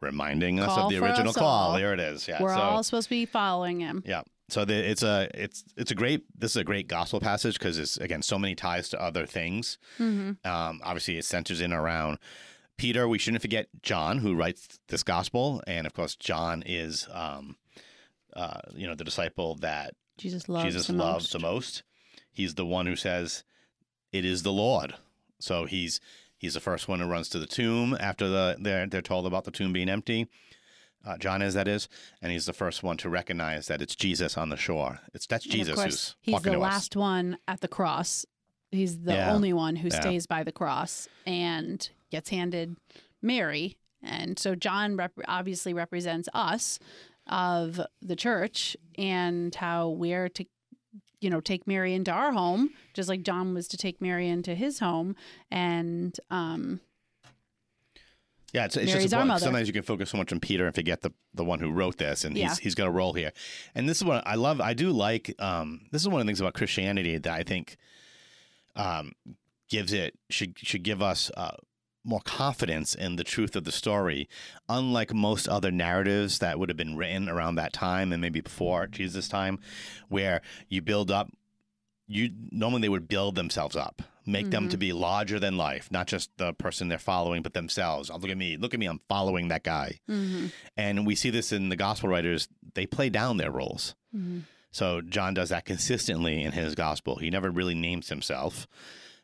reminding 0.00 0.60
us 0.60 0.66
Call 0.66 0.86
of 0.86 0.90
the 0.92 1.04
original 1.04 1.32
call. 1.32 1.70
all. 1.72 1.76
There 1.76 1.92
it 1.92 2.00
is. 2.00 2.26
Yeah. 2.28 2.40
We're 2.42 2.54
so, 2.54 2.60
all 2.60 2.82
supposed 2.82 3.06
to 3.06 3.10
be 3.10 3.26
following 3.26 3.80
him. 3.80 4.02
yeah. 4.06 4.22
So 4.50 4.64
the, 4.66 4.74
it's 4.74 5.02
a 5.02 5.28
it's 5.34 5.64
it's 5.76 5.90
a 5.90 5.94
great 5.94 6.24
this 6.38 6.50
is 6.52 6.56
a 6.58 6.64
great 6.64 6.86
gospel 6.86 7.18
passage 7.18 7.58
because 7.58 7.78
it's 7.78 7.96
again 7.96 8.20
so 8.22 8.38
many 8.38 8.54
ties 8.54 8.88
to 8.90 9.00
other 9.00 9.24
things. 9.26 9.78
hmm 9.96 10.32
Um, 10.44 10.80
obviously, 10.84 11.16
it 11.18 11.24
centers 11.24 11.60
in 11.62 11.72
around 11.72 12.18
Peter. 12.76 13.08
We 13.08 13.18
shouldn't 13.18 13.42
forget 13.42 13.68
John, 13.82 14.18
who 14.18 14.34
writes 14.34 14.78
this 14.88 15.02
gospel, 15.02 15.62
and 15.66 15.86
of 15.86 15.92
course, 15.94 16.16
John 16.16 16.62
is 16.66 17.06
um, 17.12 17.56
uh, 18.34 18.60
you 18.74 18.86
know 18.86 18.94
the 18.94 19.04
disciple 19.04 19.54
that 19.56 19.94
Jesus 20.18 20.48
loves 20.48 20.64
Jesus 20.66 20.86
the 20.88 20.92
loves 20.94 21.24
most. 21.24 21.32
the 21.32 21.38
most. 21.38 21.82
He's 22.32 22.54
the 22.54 22.66
one 22.66 22.86
who 22.86 22.96
says, 22.96 23.44
"It 24.12 24.24
is 24.24 24.42
the 24.42 24.52
Lord." 24.52 24.94
So 25.40 25.66
he's 25.66 26.00
he's 26.36 26.54
the 26.54 26.60
first 26.60 26.88
one 26.88 27.00
who 27.00 27.06
runs 27.06 27.28
to 27.30 27.38
the 27.38 27.46
tomb 27.46 27.96
after 28.00 28.28
the 28.28 28.56
they're 28.58 28.86
they're 28.86 29.02
told 29.02 29.26
about 29.26 29.44
the 29.44 29.50
tomb 29.50 29.72
being 29.72 29.88
empty. 29.88 30.26
Uh, 31.06 31.18
John 31.18 31.42
is 31.42 31.52
that 31.52 31.68
is, 31.68 31.86
and 32.22 32.32
he's 32.32 32.46
the 32.46 32.54
first 32.54 32.82
one 32.82 32.96
to 32.96 33.10
recognize 33.10 33.66
that 33.66 33.82
it's 33.82 33.94
Jesus 33.94 34.38
on 34.38 34.48
the 34.48 34.56
shore. 34.56 35.00
It's 35.12 35.26
that's 35.26 35.44
And 35.44 35.52
Jesus 35.52 35.74
course, 35.74 35.84
who's 35.84 36.16
he's 36.22 36.42
the 36.42 36.50
to 36.52 36.56
us. 36.56 36.62
last 36.62 36.96
one 36.96 37.36
at 37.46 37.60
the 37.60 37.68
cross. 37.68 38.24
He's 38.72 39.00
the 39.00 39.12
Yeah. 39.14 39.32
only 39.32 39.52
one 39.52 39.76
who 39.76 39.88
Yeah. 39.88 40.00
stays 40.00 40.26
by 40.26 40.42
the 40.44 40.50
cross 40.50 41.06
and 41.26 41.88
gets 42.14 42.30
handed 42.30 42.76
Mary. 43.20 43.76
And 44.02 44.38
so 44.38 44.54
John 44.54 44.96
rep- 44.96 45.18
obviously 45.26 45.74
represents 45.74 46.28
us 46.32 46.78
of 47.26 47.80
the 48.02 48.14
church 48.14 48.76
and 48.96 49.54
how 49.54 49.88
we're 49.88 50.28
to 50.28 50.44
you 51.20 51.30
know 51.30 51.40
take 51.40 51.66
Mary 51.66 51.94
into 51.94 52.10
our 52.12 52.32
home 52.32 52.70
just 52.92 53.08
like 53.08 53.22
John 53.22 53.54
was 53.54 53.66
to 53.68 53.76
take 53.78 54.00
Mary 54.02 54.28
into 54.28 54.54
his 54.54 54.78
home 54.78 55.16
and 55.50 56.14
um 56.30 56.80
Yeah, 58.52 58.66
it's, 58.66 58.76
it's 58.76 58.92
Mary's 58.92 59.10
just 59.10 59.42
Sometimes 59.42 59.66
you 59.66 59.72
can 59.72 59.82
focus 59.82 60.10
so 60.10 60.18
much 60.18 60.32
on 60.32 60.38
Peter 60.40 60.66
and 60.66 60.74
forget 60.74 61.00
the 61.00 61.12
the 61.32 61.44
one 61.44 61.60
who 61.60 61.70
wrote 61.72 61.96
this, 61.96 62.24
and 62.24 62.36
Yeah. 62.36 62.48
he's 62.50 62.58
he's 62.58 62.74
got 62.74 62.86
a 62.86 62.90
role 62.90 63.14
here. 63.14 63.32
And 63.74 63.88
this 63.88 63.96
is 63.96 64.04
what 64.04 64.22
I 64.26 64.34
love. 64.36 64.60
I 64.60 64.74
do 64.74 64.90
like. 64.92 65.34
Um, 65.38 65.80
this 65.90 66.02
is 66.02 66.08
one 66.08 66.20
of 66.20 66.26
the 66.26 66.28
things 66.28 66.40
about 66.40 66.54
Christianity 66.54 67.16
that 67.18 67.32
I 67.32 67.42
think 67.42 67.76
um, 68.76 69.12
gives 69.70 69.92
it 69.92 70.12
should 70.30 70.58
should 70.58 70.82
give 70.84 71.00
us 71.02 71.30
uh, 71.36 71.56
more 72.04 72.20
confidence 72.24 72.94
in 72.94 73.16
the 73.16 73.24
truth 73.24 73.56
of 73.56 73.64
the 73.64 73.72
story. 73.72 74.28
Unlike 74.68 75.14
most 75.14 75.48
other 75.48 75.70
narratives 75.70 76.38
that 76.40 76.58
would 76.58 76.68
have 76.68 76.76
been 76.76 76.96
written 76.96 77.28
around 77.28 77.54
that 77.54 77.72
time 77.72 78.12
and 78.12 78.20
maybe 78.20 78.40
before 78.40 78.86
Jesus' 78.86 79.28
time, 79.28 79.58
where 80.08 80.42
you 80.68 80.82
build 80.82 81.10
up. 81.10 81.30
You 82.06 82.28
normally 82.50 82.82
they 82.82 82.88
would 82.90 83.08
build 83.08 83.34
themselves 83.34 83.74
up, 83.76 84.02
make 84.26 84.50
them 84.50 84.68
to 84.68 84.76
be 84.76 84.92
larger 84.92 85.40
than 85.40 85.56
life, 85.56 85.90
not 85.90 86.06
just 86.06 86.28
the 86.36 86.52
person 86.52 86.88
they're 86.88 86.98
following, 86.98 87.40
but 87.40 87.54
themselves. 87.54 88.10
Oh, 88.10 88.16
look 88.18 88.30
at 88.30 88.36
me, 88.36 88.58
look 88.58 88.74
at 88.74 88.80
me, 88.80 88.84
I'm 88.84 89.00
following 89.08 89.48
that 89.48 89.62
guy. 89.64 90.00
mhm, 90.06 90.52
And 90.76 91.06
we 91.06 91.14
see 91.14 91.30
this 91.30 91.50
in 91.50 91.70
the 91.70 91.76
gospel 91.76 92.10
writers, 92.10 92.46
they 92.74 92.84
play 92.84 93.08
down 93.08 93.38
their 93.38 93.50
roles. 93.50 93.94
mhm. 94.14 94.42
So 94.70 95.00
John 95.00 95.32
does 95.32 95.48
that 95.48 95.64
consistently 95.64 96.42
in 96.42 96.52
his 96.52 96.74
gospel. 96.74 97.16
He 97.16 97.30
never 97.30 97.50
really 97.50 97.74
names 97.74 98.10
himself. 98.10 98.66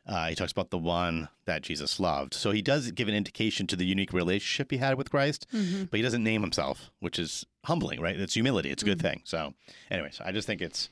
Uh, 0.05 0.27
he 0.29 0.35
talks 0.35 0.51
about 0.51 0.71
the 0.71 0.77
one 0.77 1.29
that 1.45 1.61
Jesus 1.61 1.99
loved. 1.99 2.33
So 2.33 2.51
he 2.51 2.61
does 2.61 2.91
give 2.91 3.07
an 3.07 3.13
indication 3.13 3.67
to 3.67 3.75
the 3.75 3.85
unique 3.85 4.11
relationship 4.13 4.71
he 4.71 4.77
had 4.77 4.97
with 4.97 5.11
Christ, 5.11 5.45
Mhm. 5.53 5.89
but 5.91 5.97
he 5.97 6.01
doesn't 6.01 6.23
name 6.23 6.41
himself, 6.41 6.89
which 6.99 7.19
is 7.19 7.45
humbling, 7.65 7.99
right? 8.01 8.19
It's 8.19 8.33
humility. 8.33 8.71
It's 8.71 8.81
a 8.81 8.85
good 8.85 9.01
thing. 9.01 9.21
So, 9.25 9.53
anyways, 9.91 10.19
I 10.19 10.31
just 10.31 10.47
think 10.47 10.61
it's 10.61 10.89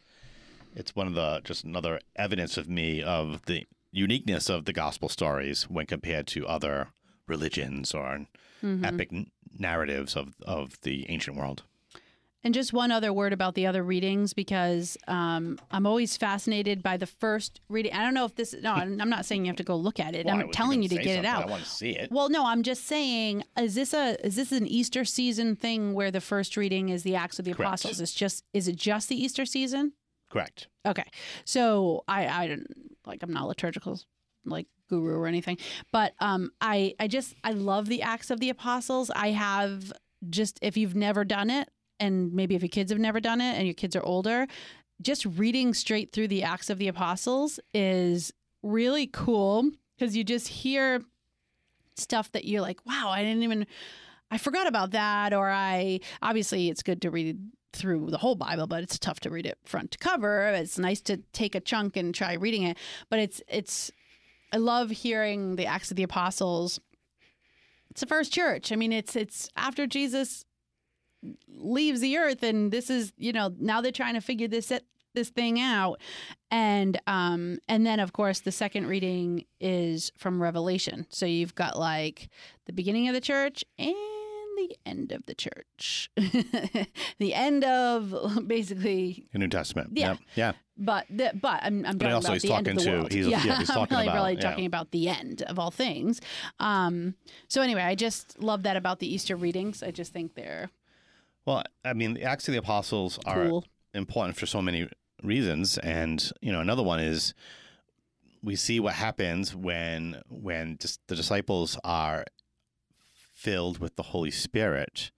it's 0.76 0.96
one 0.96 1.08
of 1.08 1.16
the 1.16 1.42
just 1.44 1.64
another 1.64 2.00
evidence 2.16 2.56
of 2.56 2.70
me 2.70 3.02
of 3.02 3.44
the 3.48 3.66
uniqueness 3.92 4.48
of 4.50 4.66
the 4.66 4.74
gospel 4.74 5.10
stories 5.10 5.64
when 5.64 5.88
compared 5.88 6.28
to 6.28 6.48
other 6.48 6.90
religions 7.28 7.92
or 7.94 8.28
Mhm. 8.62 8.86
epic 8.86 9.10
n- 9.12 9.32
narratives 9.58 10.16
of 10.16 10.36
of 10.44 10.80
the 10.82 11.10
ancient 11.10 11.36
world. 11.36 11.64
And 12.42 12.54
just 12.54 12.72
one 12.72 12.90
other 12.90 13.12
word 13.12 13.34
about 13.34 13.56
the 13.56 13.68
other 13.68 13.84
readings 13.84 14.34
because 14.34 14.98
um, 15.10 15.60
I'm 15.72 15.86
always 15.86 16.16
fascinated 16.16 16.82
by 16.82 16.96
the 16.96 17.06
first 17.06 17.60
reading. 17.68 17.92
I 17.94 18.02
don't 18.02 18.14
know 18.14 18.24
if 18.24 18.36
this. 18.36 18.56
No, 18.62 18.72
I'm 18.72 18.98
not 19.10 19.26
saying 19.26 19.44
you 19.44 19.50
have 19.50 19.58
to 19.58 19.64
go 19.64 19.76
look 19.76 20.00
at 20.00 20.16
it. 20.16 20.26
Why? 20.26 20.34
I'm 20.34 20.52
telling 20.52 20.82
you 20.82 20.88
to 20.88 20.96
get 20.96 21.20
it 21.20 21.26
out. 21.26 21.44
I 21.44 21.48
want 21.48 21.64
to 21.64 21.70
see 21.70 21.92
it. 21.92 22.10
Well, 22.10 22.30
no, 22.30 22.46
I'm 22.46 22.64
just 22.64 22.86
saying, 22.86 23.44
is 23.60 23.76
this 23.76 23.94
a 23.94 24.26
is 24.26 24.38
this 24.38 24.54
an 24.54 24.68
Easter 24.68 25.04
season 25.04 25.58
thing 25.58 25.94
where 25.94 26.12
the 26.12 26.22
first 26.22 26.56
reading 26.56 26.88
is 26.88 27.04
the 27.04 27.16
Acts 27.16 27.40
of 27.40 27.46
the 27.46 27.52
Correct. 27.52 27.68
Apostles? 27.68 28.00
It's 28.00 28.14
just 28.14 28.46
is 28.54 28.70
it 28.70 28.78
just 28.78 29.10
the 29.10 29.22
Easter 29.22 29.46
season? 29.46 29.92
Correct. 30.32 30.68
Okay, 30.86 31.10
so 31.44 32.06
I 32.08 32.28
I 32.28 32.48
don't 32.48 32.68
like 33.06 33.22
I'm 33.22 33.34
not 33.34 33.50
liturgical 33.50 34.00
like 34.46 34.68
guru 34.90 35.18
or 35.18 35.28
anything, 35.28 35.58
but 35.92 36.14
um 36.22 36.52
I 36.62 36.96
I 37.02 37.10
just 37.10 37.36
I 37.44 37.52
love 37.52 37.88
the 37.88 38.02
Acts 38.02 38.32
of 38.32 38.40
the 38.40 38.50
Apostles. 38.50 39.12
I 39.14 39.32
have 39.32 39.92
just 40.30 40.58
if 40.62 40.78
you've 40.78 40.96
never 40.96 41.26
done 41.26 41.50
it, 41.50 41.70
and 42.00 42.34
maybe 42.34 42.56
if 42.56 42.62
your 42.62 42.70
kids 42.70 42.92
have 42.92 43.00
never 43.00 43.20
done 43.20 43.42
it 43.42 43.56
and 43.56 43.66
your 43.66 43.74
kids 43.74 43.96
are 43.96 44.04
older, 44.04 44.48
just 45.02 45.26
reading 45.26 45.74
straight 45.74 46.12
through 46.12 46.28
the 46.28 46.44
Acts 46.44 46.70
of 46.70 46.78
the 46.78 46.88
Apostles 46.88 47.60
is 47.74 48.34
really 48.64 49.08
cool 49.08 49.70
because 49.98 50.16
you 50.16 50.24
just 50.24 50.48
hear 50.48 51.02
stuff 51.96 52.32
that 52.32 52.46
you're 52.46 52.62
like, 52.62 52.86
wow, 52.86 53.10
I 53.10 53.24
didn't 53.24 53.44
even, 53.44 53.66
I 54.32 54.38
forgot 54.38 54.68
about 54.68 54.92
that. 54.92 55.34
Or 55.34 55.50
I, 55.50 56.00
obviously, 56.22 56.70
it's 56.70 56.84
good 56.84 57.02
to 57.04 57.12
read 57.12 57.40
through 57.72 58.10
the 58.10 58.18
whole 58.18 58.36
Bible, 58.36 58.68
but 58.68 58.84
it's 58.84 58.98
tough 58.98 59.20
to 59.22 59.30
read 59.30 59.46
it 59.46 59.58
front 59.64 59.92
to 59.92 59.98
cover. 59.98 60.48
It's 60.50 60.80
nice 60.80 61.02
to 61.02 61.18
take 61.34 61.56
a 61.56 61.60
chunk 61.60 61.96
and 61.96 62.14
try 62.14 62.34
reading 62.34 62.64
it. 62.64 62.78
But 63.10 63.20
it's, 63.20 63.42
it's, 63.48 63.92
I 64.52 64.58
love 64.58 64.90
hearing 64.90 65.56
the 65.56 65.66
Acts 65.66 65.92
of 65.92 65.98
the 65.98 66.04
Apostles. 66.04 66.80
It's 67.92 68.02
the 68.02 68.08
first 68.08 68.34
church. 68.34 68.72
I 68.72 68.76
mean, 68.76 68.92
it's, 68.92 69.16
it's 69.16 69.50
after 69.56 69.88
Jesus 69.88 70.46
leaves 71.48 72.00
the 72.02 72.18
earth 72.18 72.44
and 72.44 72.72
this 72.72 72.90
is, 72.90 73.12
you 73.18 73.32
know, 73.34 73.54
now 73.60 73.82
they're 73.82 73.92
trying 73.92 74.14
to 74.16 74.22
figure 74.22 74.48
this 74.48 74.72
this 75.16 75.30
thing 75.30 75.60
out 75.60 76.00
and 76.52 77.02
um 77.08 77.58
and 77.68 77.84
then 77.86 78.00
of 78.00 78.14
course 78.14 78.42
the 78.42 78.52
second 78.52 78.86
reading 78.86 79.44
is 79.60 80.12
from 80.20 80.40
revelation 80.40 81.08
so 81.10 81.26
you've 81.26 81.56
got 81.56 81.80
like 81.80 82.30
the 82.68 82.72
beginning 82.74 83.08
of 83.08 83.16
the 83.16 83.20
church 83.20 83.64
and 83.80 83.96
the 84.58 84.78
end 84.86 85.12
of 85.12 85.26
the 85.26 85.34
church 85.34 86.12
the 86.16 87.34
end 87.34 87.64
of 87.64 88.14
basically 88.48 89.26
The 89.34 89.40
New 89.40 89.48
Testament. 89.48 89.92
Yeah. 89.94 90.10
Yep. 90.10 90.18
Yeah. 90.36 90.52
but 90.78 91.06
the, 91.10 91.32
but 91.42 91.62
I'm, 91.64 91.86
I'm 91.86 91.98
But 91.98 92.06
talking 92.06 92.14
also 92.14 92.28
about 92.28 92.34
he's 92.36 92.42
the 92.44 92.54
end 92.56 92.68
of 92.68 92.76
the 92.76 92.82
to- 92.84 92.92
world. 92.92 93.12
he's- 93.12 93.28
yeah, 93.28 93.40
he's 93.40 93.52
I'm 93.72 93.76
talking 93.76 93.98
really, 93.98 94.08
about- 94.08 94.16
really 94.16 94.34
yeah. 94.36 94.42
talking 94.42 94.66
about 94.68 94.92
the 94.92 95.10
end 95.10 95.42
of 95.44 95.58
all 95.58 95.72
things. 95.72 96.22
Um, 96.60 97.16
so 97.48 97.62
anyway, 97.62 97.82
I 97.82 97.96
just 97.96 98.42
love 98.42 98.64
that 98.64 98.76
about 98.78 99.00
the 99.00 99.12
Easter 99.12 99.36
readings. 99.36 99.82
I 99.82 99.92
just 99.92 100.14
think 100.14 100.36
they're 100.36 100.70
Well, 101.50 101.64
I 101.84 101.94
mean, 101.94 102.14
the 102.14 102.22
Acts 102.22 102.48
of 102.48 102.52
the 102.52 102.60
Apostles 102.60 103.18
are 103.26 103.48
cool. 103.48 103.66
important 103.96 104.38
for 104.38 104.46
so 104.46 104.62
many 104.62 104.88
reasons, 105.24 105.80
and 105.80 106.32
you 106.42 106.52
know, 106.52 106.60
another 106.60 106.84
one 106.84 107.00
is 107.00 107.34
we 108.44 108.56
see 108.56 108.80
what 108.80 108.94
happens 108.94 109.56
when 109.56 110.22
when 110.30 110.76
dis- 110.76 111.00
the 111.08 111.16
disciples 111.16 111.76
are 111.84 112.26
filled 113.34 113.80
with 113.80 113.96
the 113.96 114.04
Holy 114.04 114.30
Spirit, 114.30 115.10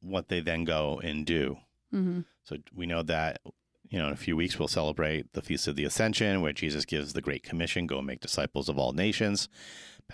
what 0.00 0.28
they 0.28 0.38
then 0.38 0.62
go 0.62 1.00
and 1.02 1.26
do. 1.26 1.56
hmm 1.90 2.20
So 2.44 2.58
we 2.72 2.86
know 2.86 3.02
that 3.02 3.40
you 3.88 3.98
know 3.98 4.06
in 4.06 4.12
a 4.12 4.16
few 4.16 4.36
weeks 4.36 4.56
we'll 4.56 4.68
celebrate 4.68 5.32
the 5.32 5.42
feast 5.42 5.66
of 5.66 5.74
the 5.74 5.84
Ascension, 5.84 6.42
where 6.42 6.52
Jesus 6.52 6.84
gives 6.84 7.12
the 7.12 7.22
Great 7.22 7.42
Commission: 7.42 7.88
"Go 7.88 7.98
and 7.98 8.06
make 8.06 8.20
disciples 8.20 8.68
of 8.68 8.78
all 8.78 8.92
nations, 8.92 9.48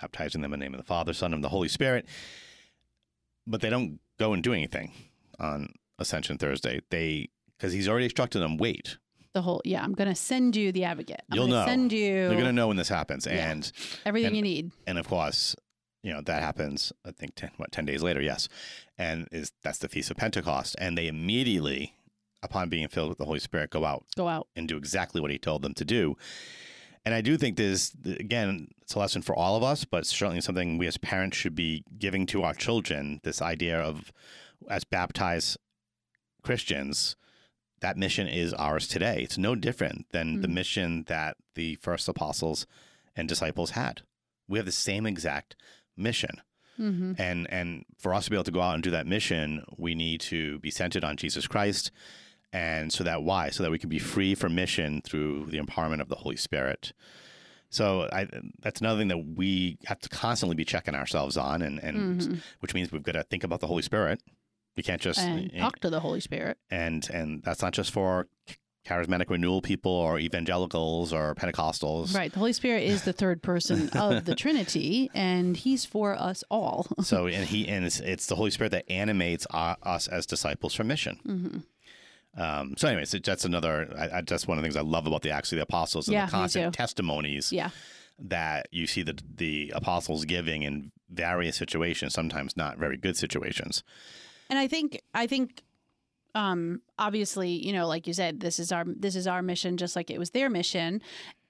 baptizing 0.01 0.41
them 0.41 0.55
in 0.55 0.61
the 0.61 0.65
name 0.65 0.73
of 0.73 0.81
the 0.81 0.87
Father, 0.87 1.13
Son, 1.13 1.35
and 1.35 1.45
the 1.45 1.51
Holy 1.51 1.69
Spirit." 1.69 2.07
But 3.47 3.61
they 3.61 3.69
don't 3.69 4.01
go 4.19 4.33
and 4.33 4.43
do 4.43 4.55
anything 4.55 4.93
on 5.39 5.75
Ascension 5.99 6.39
Thursday. 6.39 6.81
They 6.91 7.29
because 7.57 7.73
he's 7.73 7.89
already 7.89 8.05
instructed 8.05 8.41
them, 8.41 8.57
wait. 8.59 8.99
The 9.33 9.43
whole 9.43 9.61
yeah. 9.65 9.83
I'm 9.83 9.93
gonna 9.93 10.15
send 10.15 10.57
you 10.57 10.73
the 10.73 10.85
advocate. 10.85 11.23
I'm 11.31 11.37
You'll 11.37 11.47
gonna 11.49 11.61
know. 11.61 11.67
Send 11.67 11.93
you 11.93 12.13
They're 12.15 12.33
going 12.33 12.45
to 12.45 12.53
know 12.53 12.69
when 12.69 12.77
this 12.79 12.89
happens, 12.89 13.27
Yeah. 13.27 13.51
and 13.51 13.71
everything 14.05 14.29
and- 14.29 14.37
you 14.37 14.43
need. 14.43 14.73
and 14.87 14.99
of 14.99 15.09
course, 15.09 15.55
you 16.03 16.13
know 16.13 16.21
that 16.23 16.43
happens. 16.43 16.93
I 17.05 17.11
think 17.11 17.35
ten 17.35 17.51
what 17.59 17.71
ten 17.73 17.85
days 17.85 18.03
later, 18.03 18.21
yes, 18.23 18.49
and 18.97 19.29
is 19.33 19.53
that's 19.63 19.79
the 19.79 19.89
feast 19.89 20.11
of 20.11 20.17
Pentecost, 20.17 20.75
and 20.79 20.97
they 20.97 21.07
immediately, 21.07 21.95
upon 22.43 22.69
being 22.71 22.89
filled 22.89 23.11
with 23.11 23.19
the 23.19 23.25
Holy 23.27 23.41
Spirit, 23.41 23.71
go 23.71 23.85
out 23.85 24.05
Go 24.17 24.27
out. 24.29 24.49
and 24.57 24.67
do 24.69 24.77
exactly 24.79 25.21
what 25.21 25.31
he 25.31 25.39
told 25.39 25.61
them 25.63 25.75
to 25.75 25.85
do. 25.85 26.17
And 27.05 27.15
I 27.15 27.21
do 27.21 27.37
think 27.37 27.57
there's, 27.57 27.93
again, 28.05 28.69
it's 28.83 28.95
a 28.95 28.99
lesson 28.99 29.23
for 29.23 29.33
all 29.37 29.55
of 29.57 29.63
us, 29.63 29.85
but 29.85 30.05
certainly 30.07 30.41
something 30.41 30.77
we 30.77 30.89
as 30.89 30.97
parents 30.97 31.37
should 31.37 31.55
be 31.55 31.85
giving 31.99 32.27
to 32.27 32.43
our 32.43 32.53
children 32.55 33.21
this 33.23 33.41
idea 33.41 33.79
of, 33.79 34.13
as 34.69 34.85
baptized 34.85 35.59
Christians, 36.43 37.17
that 37.81 37.97
mission 37.97 38.27
is 38.29 38.55
ours 38.55 38.89
today. 38.89 39.21
It's 39.23 39.39
no 39.39 39.55
different 39.55 40.07
than 40.13 40.41
the 40.41 40.49
Mhm. 40.49 40.53
mission 40.55 41.05
that 41.05 41.37
the 41.55 41.75
first 41.77 42.09
apostles 42.09 42.67
and 43.15 43.29
disciples 43.29 43.71
had. 43.71 44.03
We 44.49 44.59
have 44.59 44.67
the 44.67 44.73
same 44.73 45.07
exact 45.07 45.57
mission. 45.97 46.41
hmm 46.77 47.15
And 47.17 47.51
and 47.51 47.85
for 47.97 48.13
us 48.13 48.25
to 48.27 48.31
be 48.31 48.37
able 48.37 48.45
to 48.45 48.51
go 48.51 48.61
out 48.61 48.75
and 48.75 48.83
do 48.83 48.91
that 48.91 49.07
mission, 49.07 49.65
we 49.79 49.95
need 49.95 50.21
to 50.23 50.59
be 50.59 50.71
centered 50.71 51.05
on 51.05 51.17
Jesus 51.17 51.47
Christ. 51.47 51.91
And 52.53 52.93
so 52.93 53.03
that 53.05 53.23
why? 53.23 53.49
So 53.51 53.63
that 53.63 53.71
we 53.71 53.79
can 53.79 53.89
be 53.89 53.99
free 53.99 54.35
for 54.35 54.49
mission 54.51 55.01
through 55.03 55.47
the 55.47 55.59
empowerment 55.59 56.01
of 56.03 56.09
the 56.09 56.17
Holy 56.17 56.37
Spirit. 56.37 56.93
So 57.71 58.09
I, 58.13 58.29
that's 58.61 58.81
another 58.81 59.01
thing 59.01 59.09
that 59.09 59.19
we 59.37 59.79
have 59.87 59.99
to 60.01 60.09
constantly 60.11 60.55
be 60.55 60.65
checking 60.67 60.95
ourselves 60.95 61.37
on, 61.39 61.63
and, 61.63 61.83
and 61.83 62.21
Mhm. 62.21 62.41
which 62.61 62.75
means 62.75 62.93
we've 62.93 63.03
got 63.03 63.13
to 63.13 63.23
think 63.25 63.43
about 63.43 63.61
the 63.61 63.67
Holy 63.67 63.83
Spirit. 63.83 64.23
We 64.77 64.83
can't 64.83 65.01
just 65.01 65.19
and 65.19 65.51
talk 65.59 65.79
to 65.81 65.91
the 65.91 66.01
Holy 66.01 66.21
Spirit. 66.21 66.59
and 66.71 67.09
and 67.11 67.43
that's 67.43 67.63
not 67.63 67.73
just 67.73 67.91
for 67.91 68.29
charismatic 68.87 69.29
renewal 69.31 69.61
people 69.63 69.91
or 69.91 70.19
evangelicals 70.21 71.13
or 71.13 71.35
Pentecostals. 71.35 72.15
Right. 72.15 72.33
The 72.33 72.39
Holy 72.39 72.53
Spirit 72.53 72.85
is 72.85 73.03
the 73.03 73.13
third 73.13 73.43
person 73.43 73.89
of 73.95 74.25
the 74.27 74.35
Trinity, 74.37 75.11
and 75.15 75.57
He's 75.57 75.85
for 75.85 76.15
us 76.15 76.45
all. 76.51 76.87
So 77.03 77.27
and 77.27 77.49
he 77.49 77.67
and 77.69 77.85
it's, 77.85 77.99
it's 78.01 78.27
the 78.27 78.37
Holy 78.37 78.51
Spirit 78.51 78.71
that 78.71 78.89
animates 78.91 79.47
our, 79.51 79.77
us 79.83 80.07
as 80.09 80.25
disciples 80.27 80.75
for 80.75 80.85
mission. 80.85 81.17
hmm 81.25 81.59
Um, 82.41 82.75
so, 82.77 82.87
anyways, 82.89 83.15
it- 83.15 83.25
that's 83.25 83.45
another. 83.47 83.93
I, 83.99 84.19
I, 84.19 84.21
that's 84.21 84.47
one 84.47 84.59
of 84.59 84.63
the 84.63 84.67
things 84.67 84.77
I 84.77 84.83
love 84.83 85.07
about 85.07 85.23
the 85.23 85.31
Acts 85.31 85.51
of 85.53 85.57
the 85.57 85.63
Apostles 85.63 86.07
and 86.09 86.13
Yeah, 86.13 86.27
the 86.27 86.33
constant 86.33 86.75
testimonies 86.75 87.51
Yeah. 87.53 87.71
that 88.19 88.69
you 88.71 88.87
see 88.87 89.03
the 89.03 89.19
the 89.35 89.73
apostles 89.75 90.27
giving 90.27 90.63
in 90.63 90.93
various 91.11 91.57
situations, 91.57 92.13
sometimes 92.15 92.57
not 92.57 92.79
very 92.79 92.97
good 92.99 93.17
situations. 93.17 93.83
And 94.51 94.59
I 94.59 94.69
think 94.69 95.01
I 95.15 95.27
think 95.27 95.63
um 96.35 96.83
obviously, 96.99 97.51
you 97.51 97.73
know, 97.73 97.87
like 97.87 98.07
you 98.07 98.13
said, 98.13 98.41
this 98.41 98.59
is 98.59 98.73
our 98.73 98.85
this 98.87 99.17
is 99.17 99.27
our 99.27 99.43
mission 99.43 99.77
just 99.77 99.97
like 99.97 100.11
it 100.11 100.19
was 100.19 100.31
their 100.31 100.51
mission. 100.51 101.01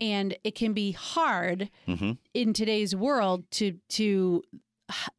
And 0.00 0.36
it 0.44 0.54
can 0.54 0.72
be 0.72 0.92
hard 0.92 1.70
hmm 1.86 2.12
in 2.34 2.52
today's 2.52 2.94
world 2.94 3.50
to 3.52 3.72
to 3.90 4.42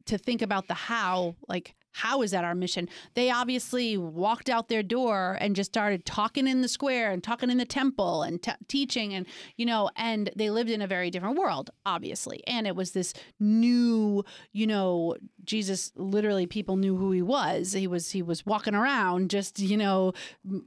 to 0.06 0.18
think 0.18 0.40
about 0.42 0.68
the 0.68 0.74
how 0.74 1.34
like 1.48 1.74
how 1.92 2.22
is 2.22 2.30
that 2.30 2.44
our 2.44 2.54
mission? 2.54 2.88
They 3.14 3.30
obviously 3.30 3.96
walked 3.96 4.48
out 4.48 4.68
their 4.68 4.82
door 4.82 5.36
and 5.40 5.56
just 5.56 5.70
started 5.70 6.04
talking 6.04 6.46
in 6.46 6.60
the 6.60 6.68
square 6.68 7.10
and 7.10 7.22
talking 7.22 7.50
in 7.50 7.58
the 7.58 7.64
temple 7.64 8.22
and 8.22 8.42
t- 8.42 8.52
teaching 8.68 9.14
and 9.14 9.26
you 9.56 9.66
know 9.66 9.90
and 9.96 10.30
they 10.36 10.50
lived 10.50 10.70
in 10.70 10.82
a 10.82 10.86
very 10.86 11.10
different 11.10 11.38
world 11.38 11.70
obviously. 11.86 12.42
And 12.46 12.66
it 12.66 12.76
was 12.76 12.92
this 12.92 13.14
new 13.40 14.24
you 14.52 14.66
know 14.66 15.16
jesus 15.44 15.92
literally 15.96 16.46
people 16.46 16.76
knew 16.76 16.96
who 16.96 17.10
he 17.10 17.22
was. 17.22 17.72
He 17.72 17.86
was 17.86 18.10
he 18.10 18.22
was 18.22 18.44
walking 18.46 18.74
around 18.74 19.30
just 19.30 19.58
you 19.58 19.76
know 19.76 20.12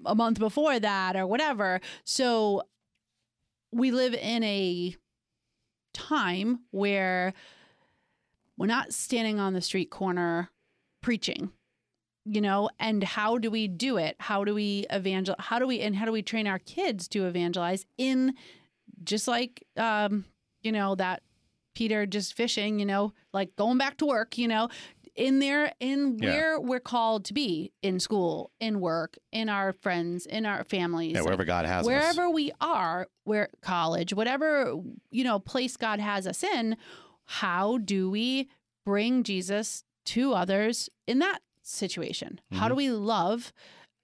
a 0.06 0.16
month 0.16 0.40
before 0.40 0.80
that 0.80 1.16
or 1.16 1.28
whatever. 1.28 1.80
So 2.04 2.64
we 3.72 3.92
live 3.92 4.14
in 4.14 4.44
a 4.44 4.96
time 5.94 6.62
where 6.72 7.34
we're 8.58 8.66
not 8.68 8.94
standing 8.94 9.40
on 9.40 9.54
the 9.54 9.62
street 9.62 9.90
corner 9.90 10.50
preaching 11.02 11.52
you 12.26 12.40
know 12.40 12.70
and 12.80 13.04
how 13.04 13.38
do 13.38 13.50
we 13.50 13.68
do 13.68 13.98
it 13.98 14.16
how 14.20 14.44
do 14.44 14.54
we 14.54 14.86
evangel 14.92 15.36
how 15.40 15.58
do 15.58 15.66
we 15.66 15.80
and 15.80 15.96
how 15.96 16.06
do 16.06 16.12
we 16.12 16.22
train 16.22 16.46
our 16.46 16.60
kids 16.60 17.08
to 17.08 17.26
evangelize 17.26 17.86
in 17.98 18.34
just 19.04 19.28
like 19.28 19.64
um 19.78 20.24
you 20.62 20.72
know 20.72 20.94
that 20.94 21.24
peter 21.74 22.06
just 22.06 22.36
fishing 22.36 22.80
you 22.80 22.86
know 22.86 23.12
like 23.34 23.56
going 23.56 23.78
back 23.80 23.98
to 23.98 24.06
work 24.06 24.38
you 24.38 24.48
know 24.48 24.70
in 25.16 25.40
there 25.40 25.74
in 25.80 26.18
Yeah. 26.20 26.30
where 26.30 26.60
we're 26.62 26.80
called 26.80 27.26
to 27.26 27.34
be 27.34 27.72
in 27.82 28.00
school 28.00 28.52
in 28.60 28.80
work 28.80 29.18
in 29.32 29.50
our 29.50 29.74
friends 29.74 30.26
in 30.28 30.46
our 30.46 30.64
families 30.64 31.16
Yeah, 31.16 31.24
wherever 31.24 31.44
God 31.44 31.66
has 31.66 31.82
us. 31.82 31.88
wherever 31.88 32.30
we 32.30 32.52
are 32.62 33.08
where 33.24 33.50
college 33.62 34.14
whatever 34.14 34.76
you 35.10 35.24
know 35.24 35.40
place 35.40 35.76
god 35.76 36.00
has 36.00 36.28
us 36.28 36.44
in 36.44 36.78
how 37.26 37.78
do 37.80 38.10
we 38.12 38.48
bring 38.86 39.24
jesus 39.24 39.84
to 40.06 40.34
others 40.34 40.90
in 41.08 41.20
that 41.20 41.40
situation 41.64 42.40
how 42.54 42.68
do 42.68 42.76
we 42.76 42.90
love 42.90 43.54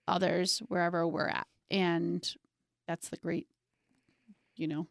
others 0.08 0.60
wherever 0.68 1.08
we're 1.08 1.28
at 1.28 1.48
and 1.72 2.36
that's 2.88 3.10
the 3.10 3.18
great 3.18 3.48
you 4.56 4.68
know 4.68 4.88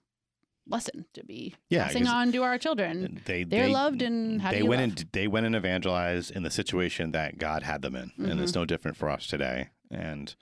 lesson 0.69 1.05
to 1.14 1.25
be 1.25 1.55
Yeah, 1.71 1.85
passing 1.85 2.09
on 2.09 2.33
to 2.33 2.42
our 2.42 2.59
children 2.59 3.21
They 3.25 3.45
they're 3.45 3.66
they, 3.66 3.73
loved 3.73 4.03
and 4.03 4.42
how 4.42 4.51
they 4.51 4.62
went 4.64 4.81
love? 4.83 4.99
and 4.99 5.09
they 5.12 5.29
went 5.29 5.47
and 5.47 5.55
evangelized 5.55 6.33
in 6.33 6.42
the 6.42 6.51
situation 6.51 7.12
that 7.12 7.38
God 7.38 7.62
had 7.62 7.83
them 7.83 7.95
in, 7.95 8.11
and 8.19 8.40
it's 8.40 8.51
Mm-hmm. 8.53 8.61
no 8.61 8.64
different 8.64 8.97
for 8.97 9.09
us 9.09 9.27
today. 9.29 9.69
And 9.90 10.35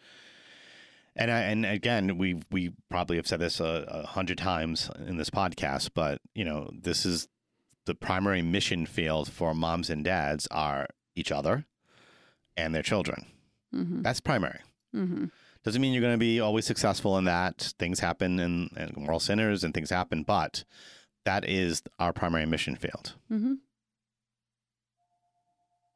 and 1.17 1.31
I, 1.31 1.41
and 1.43 1.65
again, 1.67 2.17
we 2.19 2.43
we 2.51 2.73
probably 2.91 3.17
have 3.17 3.27
said 3.27 3.39
this 3.41 3.61
a, 3.61 3.85
a 3.87 4.07
hundred 4.07 4.39
times 4.39 4.91
in 5.07 5.17
this 5.19 5.31
podcast, 5.31 5.91
but 5.95 6.21
you 6.35 6.45
know, 6.45 6.71
this 6.73 7.05
is 7.05 7.29
the 7.87 7.95
primary 7.95 8.43
mission 8.43 8.87
field 8.87 9.31
for 9.31 9.55
moms 9.55 9.91
and 9.91 10.05
dads 10.05 10.47
are 10.51 10.87
each 11.15 11.31
other 11.33 11.67
and 12.57 12.75
their 12.75 12.83
children. 12.83 13.27
Mhm, 13.75 14.03
That's 14.03 14.21
primary. 14.21 14.61
mhm. 14.95 15.31
Doesn't 15.65 15.81
mean 15.81 15.93
you're 15.95 16.03
going 16.03 16.15
to 16.15 16.19
be 16.19 16.41
always 16.41 16.67
successful 16.67 17.17
in 17.17 17.25
that. 17.25 17.73
Things 17.79 18.01
happen, 18.01 18.39
and, 18.39 18.71
and 18.77 18.95
we're 19.07 19.13
all 19.15 19.19
sinners, 19.21 19.65
and 19.65 19.73
things 19.73 19.89
happen. 19.91 20.23
But 20.23 20.63
that 21.25 21.49
is 21.49 21.83
our 21.99 22.13
primary 22.13 22.45
mission 22.45 22.77
field. 22.77 23.15
Mm-hmm. 23.33 23.55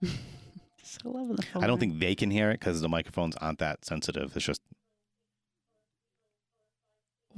so 0.83 1.11
loving 1.11 1.37
the 1.37 1.42
phone. 1.42 1.62
I 1.62 1.66
don't 1.66 1.79
think 1.79 1.98
they 1.98 2.14
can 2.14 2.31
hear 2.31 2.51
it 2.51 2.61
because 2.61 2.81
the 2.81 2.88
microphones 2.88 3.37
aren't 3.37 3.59
that 3.59 3.85
sensitive. 3.85 4.35
It's 4.37 4.46
just 4.46 4.62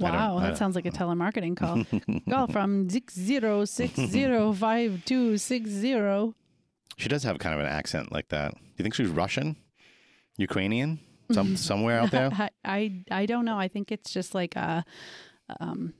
Wow, 0.01 0.39
that 0.39 0.57
sounds 0.57 0.75
like 0.75 0.85
a 0.85 0.91
telemarketing 0.91 1.55
call. 1.57 1.83
call 2.29 2.47
from 2.47 2.89
six 2.89 3.13
zero 3.15 3.65
six 3.65 3.93
zero 3.95 4.53
five 4.53 5.03
two 5.05 5.37
six 5.37 5.69
zero. 5.69 6.33
she 6.97 7.07
does 7.09 7.23
have 7.23 7.37
kind 7.39 7.53
of 7.55 7.59
an 7.61 7.67
accent 7.67 8.11
like 8.11 8.29
that. 8.29 8.53
Do 8.53 8.59
you 8.77 8.83
think 8.83 8.93
she's 8.95 9.09
Russian, 9.09 9.55
Ukrainian, 10.37 10.99
some 11.31 11.55
somewhere 11.69 11.99
out 11.99 12.11
there? 12.11 12.29
I, 12.33 12.49
I 12.65 13.03
I 13.11 13.25
don't 13.25 13.45
know. 13.45 13.57
I 13.57 13.67
think 13.67 13.91
it's 13.91 14.11
just 14.11 14.33
like 14.35 14.55
a 14.55 14.83
um 15.59 15.93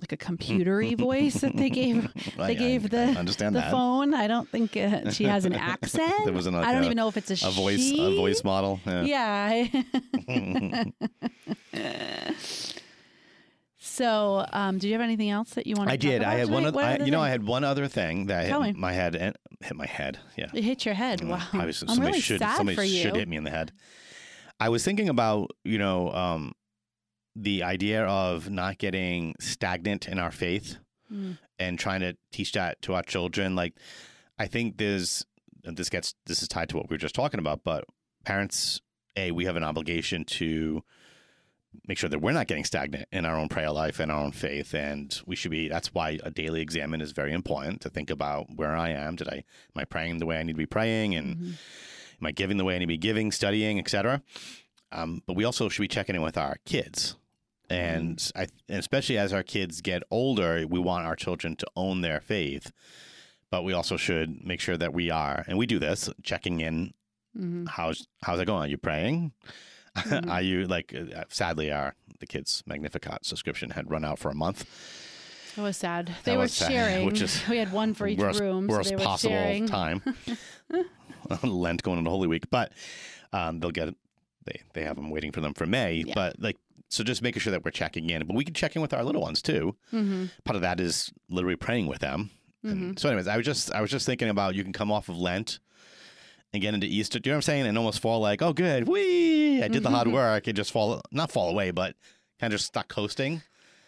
like 0.00 0.12
a 0.12 0.16
computery 0.16 0.96
voice 1.08 1.42
that 1.42 1.54
they 1.56 1.68
gave 1.68 2.08
they 2.38 2.42
I- 2.42 2.54
gave 2.54 2.86
I 2.86 2.88
the 2.88 3.02
understand 3.18 3.54
the 3.54 3.60
that. 3.60 3.70
phone. 3.70 4.14
I 4.14 4.26
don't 4.28 4.48
think 4.48 4.74
uh, 4.76 5.10
she 5.10 5.24
has 5.24 5.44
an 5.44 5.52
accent. 5.52 6.12
There 6.24 6.32
wasn't 6.32 6.56
like 6.56 6.66
I 6.66 6.72
don't 6.72 6.82
a- 6.82 6.86
even 6.86 6.96
know 6.96 7.08
if 7.08 7.16
it's 7.18 7.30
a, 7.30 7.48
A 7.48 7.50
voice, 7.50 7.92
a 7.92 8.16
voice 8.16 8.42
model. 8.42 8.80
Yeah. 8.86 9.66
Yeah. 10.32 10.84
So, 13.82 14.44
um, 14.52 14.76
do 14.78 14.86
you 14.86 14.92
have 14.94 15.00
anything 15.02 15.30
else 15.30 15.50
that 15.50 15.66
you 15.66 15.74
want 15.74 15.88
to 15.88 15.94
I 15.94 15.96
did. 15.96 16.22
I 16.22 16.34
had 16.34 16.50
one. 16.50 16.66
Other, 16.66 16.78
I, 16.80 16.96
you 16.98 17.10
know, 17.10 17.20
I 17.22 17.30
had 17.30 17.42
one 17.42 17.64
other 17.64 17.88
thing 17.88 18.26
that 18.26 18.46
Tell 18.48 18.62
hit 18.62 18.74
me. 18.74 18.80
my 18.80 18.92
head 18.92 19.16
and 19.16 19.34
hit 19.60 19.74
my 19.74 19.86
head. 19.86 20.18
Yeah. 20.36 20.50
It 20.52 20.62
hit 20.64 20.84
your 20.84 20.94
head. 20.94 21.22
Wow. 21.26 21.38
Probably 21.50 21.68
I'm 21.68 21.72
somebody 21.72 22.00
really 22.08 22.20
should 22.20 22.40
sad 22.40 22.56
somebody 22.58 22.76
for 22.76 22.82
you. 22.82 23.02
should 23.02 23.16
hit 23.16 23.26
me 23.28 23.36
in 23.38 23.44
the 23.44 23.50
head. 23.50 23.72
I 24.60 24.68
was 24.68 24.84
thinking 24.84 25.08
about 25.08 25.50
you 25.64 25.78
know 25.78 26.12
um, 26.12 26.52
the 27.34 27.62
idea 27.62 28.04
of 28.04 28.50
not 28.50 28.76
getting 28.78 29.34
stagnant 29.40 30.06
in 30.08 30.18
our 30.18 30.30
faith 30.30 30.76
Mm. 31.12 31.38
and 31.58 31.76
trying 31.76 31.98
to 32.02 32.16
teach 32.30 32.52
that 32.52 32.80
to 32.82 32.94
our 32.94 33.02
children. 33.02 33.56
Like 33.56 33.74
I 34.38 34.46
think 34.46 34.76
there's 34.76 35.26
and 35.64 35.76
this 35.76 35.88
gets 35.90 36.14
this 36.26 36.40
is 36.40 36.46
tied 36.46 36.68
to 36.68 36.76
what 36.76 36.88
we 36.88 36.94
were 36.94 36.98
just 36.98 37.16
talking 37.16 37.40
about, 37.40 37.64
but 37.64 37.82
parents, 38.24 38.80
a 39.16 39.32
we 39.32 39.44
have 39.46 39.56
an 39.56 39.64
obligation 39.64 40.24
to 40.26 40.84
make 41.86 41.98
sure 41.98 42.10
that 42.10 42.20
we're 42.20 42.32
not 42.32 42.46
getting 42.48 42.64
stagnant 42.64 43.06
in 43.12 43.24
our 43.24 43.36
own 43.38 43.48
prayer 43.48 43.70
life 43.70 44.00
and 44.00 44.10
our 44.10 44.20
own 44.22 44.32
faith 44.32 44.74
and 44.74 45.20
we 45.26 45.36
should 45.36 45.50
be 45.50 45.68
that's 45.68 45.94
why 45.94 46.18
a 46.24 46.30
daily 46.30 46.60
examen 46.60 47.00
is 47.00 47.12
very 47.12 47.32
important 47.32 47.80
to 47.80 47.88
think 47.88 48.10
about 48.10 48.46
where 48.56 48.76
i 48.76 48.88
am 48.90 49.14
did 49.16 49.28
i 49.28 49.36
am 49.36 49.42
i 49.76 49.84
praying 49.84 50.18
the 50.18 50.26
way 50.26 50.38
i 50.38 50.42
need 50.42 50.52
to 50.52 50.58
be 50.58 50.66
praying 50.66 51.14
and 51.14 51.36
Mhm. 51.36 51.48
am 52.20 52.26
i 52.26 52.32
giving 52.32 52.56
the 52.56 52.64
way 52.64 52.74
i 52.74 52.78
need 52.78 52.84
to 52.86 52.88
be 52.88 52.98
giving 52.98 53.30
studying 53.32 53.78
etc 53.78 54.22
um, 54.92 55.22
but 55.26 55.36
we 55.36 55.44
also 55.44 55.68
should 55.68 55.82
be 55.82 55.88
checking 55.88 56.16
in 56.16 56.22
with 56.22 56.36
our 56.36 56.56
kids 56.64 57.16
and 57.68 58.32
I, 58.34 58.48
and 58.68 58.78
especially 58.80 59.16
as 59.18 59.32
our 59.32 59.44
kids 59.44 59.80
get 59.80 60.02
older 60.10 60.66
we 60.68 60.80
want 60.80 61.06
our 61.06 61.14
children 61.16 61.54
to 61.56 61.66
own 61.76 62.00
their 62.00 62.20
faith 62.20 62.72
but 63.50 63.62
we 63.62 63.72
also 63.72 63.96
should 63.96 64.44
make 64.44 64.60
sure 64.60 64.76
that 64.76 64.92
we 64.92 65.10
are 65.10 65.44
and 65.46 65.56
we 65.56 65.66
do 65.66 65.78
this 65.78 66.10
checking 66.22 66.60
in 66.60 66.92
Mhm. 67.38 67.68
how's 67.68 68.08
how's 68.24 68.40
it 68.40 68.46
going? 68.46 68.62
Are 68.64 68.66
you 68.66 68.76
praying? 68.76 69.30
Mhm. 69.96 70.44
You 70.44 70.66
like? 70.66 70.94
Uh, 70.94 71.24
sadly, 71.28 71.70
our 71.72 71.94
the 72.20 72.26
kids' 72.26 72.62
Magnificat 72.66 73.24
subscription 73.24 73.70
had 73.70 73.90
run 73.90 74.04
out 74.04 74.18
for 74.18 74.30
a 74.30 74.34
month. 74.34 74.64
It 75.56 75.60
was 75.60 75.76
sad. 75.76 76.14
They 76.24 76.36
were 76.36 76.46
sad, 76.48 76.70
sharing. 76.70 77.06
which 77.06 77.20
is 77.20 77.42
we 77.48 77.56
had 77.58 77.72
one 77.72 77.92
for 77.94 78.06
each 78.06 78.18
worst, 78.18 78.40
room. 78.40 78.66
worst 78.68 78.90
so 78.90 78.96
they 78.96 79.04
possible 79.04 79.34
sharing. 79.34 79.66
time. 79.66 80.02
Lent 81.42 81.82
going 81.82 81.98
into 81.98 82.10
Holy 82.10 82.28
Week, 82.28 82.50
but 82.50 82.72
um, 83.32 83.60
they'll 83.60 83.70
get 83.70 83.94
they 84.44 84.62
they 84.74 84.82
have 84.82 84.96
them 84.96 85.10
waiting 85.10 85.32
for 85.32 85.40
them 85.40 85.54
for 85.54 85.66
May. 85.66 86.04
Yeah. 86.06 86.14
But 86.14 86.40
like 86.40 86.56
so, 86.88 87.04
just 87.04 87.22
making 87.22 87.40
sure 87.40 87.50
that 87.52 87.64
we're 87.64 87.70
checking 87.70 88.10
in. 88.10 88.26
But 88.26 88.36
we 88.36 88.44
can 88.44 88.54
check 88.54 88.74
in 88.76 88.82
with 88.82 88.92
our 88.94 89.04
little 89.04 89.22
ones 89.22 89.42
too. 89.42 89.76
hmm 89.90 90.26
Part 90.44 90.56
of 90.56 90.62
that 90.62 90.80
is 90.80 91.12
literally 91.28 91.56
praying 91.56 91.86
with 91.86 91.98
them. 92.00 92.30
hmm 92.62 92.92
so, 92.96 93.08
anyways, 93.08 93.28
I 93.28 93.36
was 93.36 93.46
just 93.46 93.72
I 93.72 93.80
was 93.80 93.90
just 93.90 94.06
thinking 94.06 94.28
about 94.28 94.54
you 94.54 94.62
can 94.64 94.72
come 94.72 94.90
off 94.92 95.08
of 95.08 95.16
Lent 95.16 95.58
and 96.52 96.60
get 96.62 96.74
into 96.74 96.86
Easter. 96.86 97.18
Do 97.18 97.28
you 97.30 97.32
know 97.32 97.36
what 97.36 97.38
I'm 97.38 97.42
saying? 97.42 97.66
And 97.66 97.78
almost 97.78 98.00
fall 98.00 98.20
like, 98.20 98.42
oh, 98.42 98.52
good, 98.52 98.88
we 98.88 99.62
I 99.62 99.68
did 99.68 99.82
the 99.82 99.90
hard 99.90 100.08
Mhm. 100.08 100.12
work, 100.12 100.46
and 100.46 100.56
just 100.56 100.72
fall, 100.72 101.00
not 101.12 101.30
fall 101.30 101.48
away, 101.50 101.70
but 101.70 101.94
kind 102.40 102.52
of 102.52 102.58
just 102.58 102.68
stuck 102.68 102.88
coasting. 102.88 103.42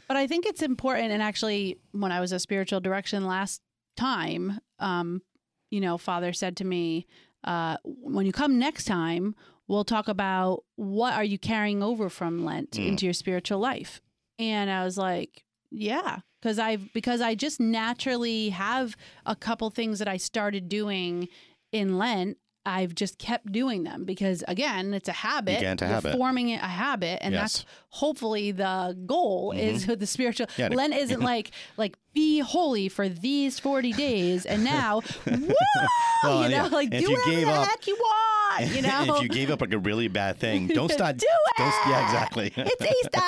But 0.08 0.16
I 0.16 0.26
think 0.26 0.46
it's 0.46 0.62
important. 0.62 1.10
And 1.12 1.22
actually, 1.22 1.78
when 1.92 2.12
I 2.12 2.20
was 2.20 2.32
a 2.32 2.38
spiritual 2.38 2.80
direction 2.80 3.26
last 3.26 3.62
time, 3.96 4.60
um, 4.78 5.22
you 5.70 5.80
know, 5.80 5.96
Father 5.98 6.32
said 6.32 6.56
to 6.58 6.64
me, 6.64 7.06
uh, 7.44 7.76
when 7.84 8.26
you 8.26 8.32
come 8.32 8.58
next 8.58 8.84
time, 8.84 9.34
we'll 9.68 9.84
talk 9.84 10.06
about 10.08 10.64
what 10.76 11.14
are 11.14 11.24
you 11.24 11.38
carrying 11.38 11.82
over 11.82 12.08
from 12.10 12.44
Lent 12.44 12.72
Mm. 12.72 12.88
into 12.88 13.06
your 13.06 13.14
spiritual 13.14 13.58
life. 13.58 14.00
And 14.38 14.70
I 14.70 14.84
was 14.84 14.98
like, 14.98 15.44
yeah, 15.70 16.18
because 16.40 16.58
I've 16.58 16.92
because 16.92 17.20
I 17.22 17.34
just 17.34 17.58
naturally 17.58 18.50
have 18.50 18.96
a 19.24 19.34
couple 19.34 19.70
things 19.70 19.98
that 19.98 20.08
I 20.08 20.18
started 20.18 20.68
doing 20.68 21.28
in 21.72 21.96
Lent. 21.96 22.36
I've 22.64 22.94
just 22.94 23.18
kept 23.18 23.50
doing 23.50 23.82
them 23.82 24.04
because 24.04 24.44
again, 24.46 24.94
it's 24.94 25.08
a 25.08 25.12
habit. 25.12 25.62
into 25.62 25.84
You're 25.84 25.94
habit. 25.94 26.16
forming 26.16 26.52
a 26.52 26.58
habit, 26.58 27.18
and 27.22 27.34
that's 27.34 27.64
hopefully 27.88 28.52
the 28.52 28.96
goal 29.04 29.50
mm-hmm. 29.50 29.58
is 29.58 29.86
with 29.86 29.98
the 30.00 30.06
spiritual. 30.06 30.46
Yeah, 30.56 30.68
to- 30.68 30.76
Lent 30.76 30.94
isn't 31.04 31.20
like 31.20 31.50
like 31.76 31.96
be 32.14 32.38
holy 32.38 32.88
for 32.88 33.08
these 33.08 33.58
forty 33.58 33.92
days, 33.92 34.46
and 34.46 34.62
now, 34.62 35.00
woo, 35.26 35.54
Well, 36.22 36.42
you 36.44 36.48
know, 36.50 36.64
yeah. 36.64 36.68
like 36.68 36.90
do 36.90 36.98
you 37.00 37.10
whatever 37.10 37.30
gave 37.30 37.46
the 37.46 37.52
up- 37.52 37.68
heck 37.68 37.86
you 37.88 37.96
want, 37.96 38.74
you 38.76 38.82
know. 38.82 39.16
if 39.16 39.22
you 39.22 39.28
gave 39.28 39.50
up 39.50 39.60
like 39.60 39.72
a 39.72 39.78
really 39.78 40.06
bad 40.08 40.38
thing, 40.38 40.68
don't 40.68 40.90
start. 40.92 41.16
Do 41.16 41.26
Don't, 41.58 41.74
yeah, 41.88 42.04
exactly. 42.04 42.52
It's 42.56 42.80
Easter. 42.80 43.20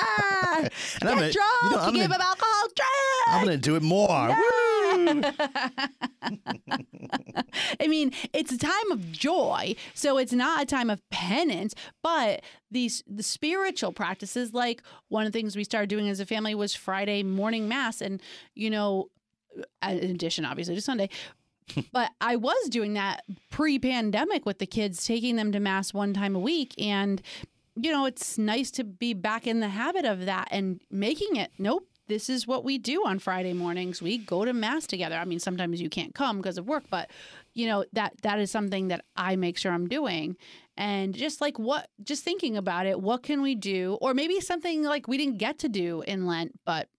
And 0.57 0.69
Get 1.01 1.09
I'm 1.09 1.15
gonna- 1.17 1.31
drunk. 1.31 1.51
you 1.63 1.69
know, 1.71 1.77
I'm 1.79 1.93
give 1.93 2.09
gonna- 2.09 2.15
up 2.23 2.29
alcohol. 2.29 2.67
Drink. 2.73 3.27
I'm 3.27 3.43
gonna 3.43 3.57
do 3.57 3.75
it 3.75 3.83
more. 3.83 4.27
Woo! 4.29 4.35
I 7.79 7.87
mean, 7.87 8.11
it's 8.33 8.51
a 8.51 8.57
time 8.57 8.91
of 8.91 9.11
joy, 9.11 9.75
so 9.93 10.17
it's 10.17 10.33
not 10.33 10.63
a 10.63 10.65
time 10.65 10.89
of 10.89 11.07
penance. 11.09 11.73
But 12.03 12.41
these 12.71 13.03
the 13.07 13.23
spiritual 13.23 13.93
practices, 13.93 14.53
like 14.53 14.81
one 15.09 15.25
of 15.25 15.31
the 15.31 15.39
things 15.39 15.55
we 15.55 15.63
started 15.63 15.89
doing 15.89 16.09
as 16.09 16.19
a 16.19 16.25
family 16.25 16.55
was 16.55 16.75
Friday 16.75 17.23
morning 17.23 17.67
mass, 17.67 18.01
and 18.01 18.21
you 18.53 18.69
know, 18.69 19.09
uh, 19.81 19.89
in 19.89 20.11
addition, 20.11 20.45
obviously 20.45 20.75
to 20.75 20.81
Sunday. 20.81 21.09
but 21.91 22.11
I 22.21 22.35
was 22.35 22.69
doing 22.69 22.93
that 22.93 23.23
pre-pandemic 23.49 24.45
with 24.45 24.59
the 24.59 24.67
kids, 24.67 25.03
taking 25.03 25.35
them 25.35 25.51
to 25.51 25.59
mass 25.59 25.93
one 25.93 26.13
time 26.13 26.35
a 26.35 26.39
week, 26.39 26.75
and 26.77 27.21
you 27.75 27.91
know, 27.91 28.05
it's 28.05 28.37
nice 28.37 28.71
to 28.71 28.83
be 28.83 29.13
back 29.13 29.45
in 29.45 29.59
the 29.59 29.69
habit 29.69 30.05
of 30.05 30.25
that 30.25 30.47
and 30.51 30.81
making 30.89 31.35
it. 31.35 31.51
Nope. 31.57 31.87
This 32.07 32.29
is 32.29 32.45
what 32.45 32.63
we 32.63 32.77
do 32.77 33.03
on 33.05 33.17
Friday 33.19 33.53
mornings. 33.53 34.01
We 34.01 34.17
go 34.19 34.45
to 34.45 34.53
mass 34.53 34.85
together. 34.85 35.15
I 35.15 35.25
mean, 35.25 35.39
sometimes 35.39 35.81
you 35.81 35.89
can't 35.89 36.13
come 36.13 36.37
because 36.37 36.57
of 36.57 36.67
work, 36.67 36.83
but 36.89 37.09
you 37.53 37.65
know 37.67 37.85
that 37.93 38.13
that 38.21 38.39
is 38.39 38.51
something 38.51 38.89
that 38.89 39.03
I 39.15 39.35
make 39.35 39.57
sure 39.57 39.71
I'm 39.71 39.87
doing. 39.87 40.37
And 40.77 41.13
just 41.15 41.41
like 41.41 41.57
what, 41.57 41.89
just 42.03 42.23
thinking 42.23 42.57
about 42.57 42.85
it, 42.85 42.99
what 43.01 43.23
can 43.23 43.41
we 43.41 43.55
do? 43.55 43.97
Or 44.01 44.13
maybe 44.13 44.39
something 44.41 44.83
like 44.83 45.07
we 45.07 45.17
didn't 45.17 45.37
get 45.37 45.57
to 45.59 45.69
do 45.69 46.01
in 46.01 46.27
Lent, 46.27 46.59
but 46.65 46.89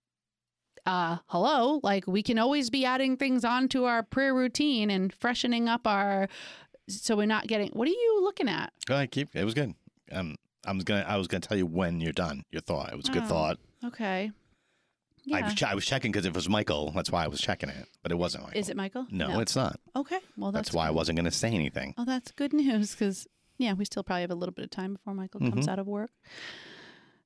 uh, 0.86 1.18
hello, 1.26 1.80
like 1.82 2.07
we 2.07 2.22
can 2.22 2.38
always 2.38 2.70
be 2.70 2.84
adding 2.84 3.16
things 3.16 3.44
onto 3.44 3.84
our 3.84 4.02
prayer 4.02 4.34
routine 4.34 4.88
and 4.90 5.12
freshening 5.12 5.68
up 5.68 5.86
our, 5.86 6.28
so 6.88 7.16
we're 7.16 7.26
not 7.26 7.46
getting. 7.48 7.68
What 7.72 7.86
are 7.88 7.90
you 7.92 8.20
looking 8.22 8.48
at? 8.48 8.72
Go 8.86 8.94
ahead, 8.94 9.11
keep. 9.11 9.28
It 9.34 9.44
was 9.44 9.52
good. 9.54 9.74
Um, 10.12 10.36
I 10.64 10.72
was 10.72 10.84
gonna. 10.84 11.04
I 11.07 11.16
was 11.16 11.26
gonna 11.26 11.40
tell 11.40 11.57
you 11.59 11.66
when 11.66 12.00
you're 12.00 12.12
done. 12.12 12.44
Your 12.50 12.62
thought. 12.62 12.92
It 12.92 12.96
was 12.96 13.09
a 13.09 13.12
good 13.12 13.24
Oh. 13.24 13.26
thought. 13.26 13.59
Okay. 13.84 14.30
I, 15.32 15.38
Yeah. 15.38 15.44
was 15.46 15.54
ch- 15.54 15.62
I 15.64 15.74
was 15.74 15.84
checking 15.84 16.12
because 16.12 16.24
it 16.26 16.34
was 16.34 16.48
Michael. 16.48 16.92
That's 16.92 17.10
why 17.10 17.24
I 17.24 17.28
was 17.28 17.40
checking 17.40 17.68
it, 17.68 17.88
but 18.02 18.12
it 18.12 18.14
wasn't 18.16 18.44
Michael. 18.44 18.60
Is 18.60 18.68
it 18.68 18.76
Michael? 18.76 19.06
No, 19.10 19.40
it's 19.40 19.56
not. 19.56 19.80
okay. 19.96 20.18
Well, 20.36 20.52
that's, 20.52 20.68
That's, 20.68 20.74
why 20.76 20.86
I 20.86 20.90
wasn't 20.90 21.16
gonna 21.16 21.30
say 21.32 21.50
anything. 21.50 21.94
Oh, 21.98 22.04
that's 22.04 22.30
good 22.32 22.52
news 22.52 22.92
because 22.92 23.26
yeah, 23.58 23.72
we 23.72 23.84
still 23.86 24.02
probably 24.04 24.20
have 24.22 24.30
a 24.30 24.34
little 24.36 24.52
bit 24.52 24.64
of 24.66 24.70
time 24.70 24.92
before 24.94 25.14
Michael 25.14 25.40
comes 25.40 25.66
Mhm. 25.66 25.70
out 25.72 25.78
of 25.78 25.86
work. 25.86 26.10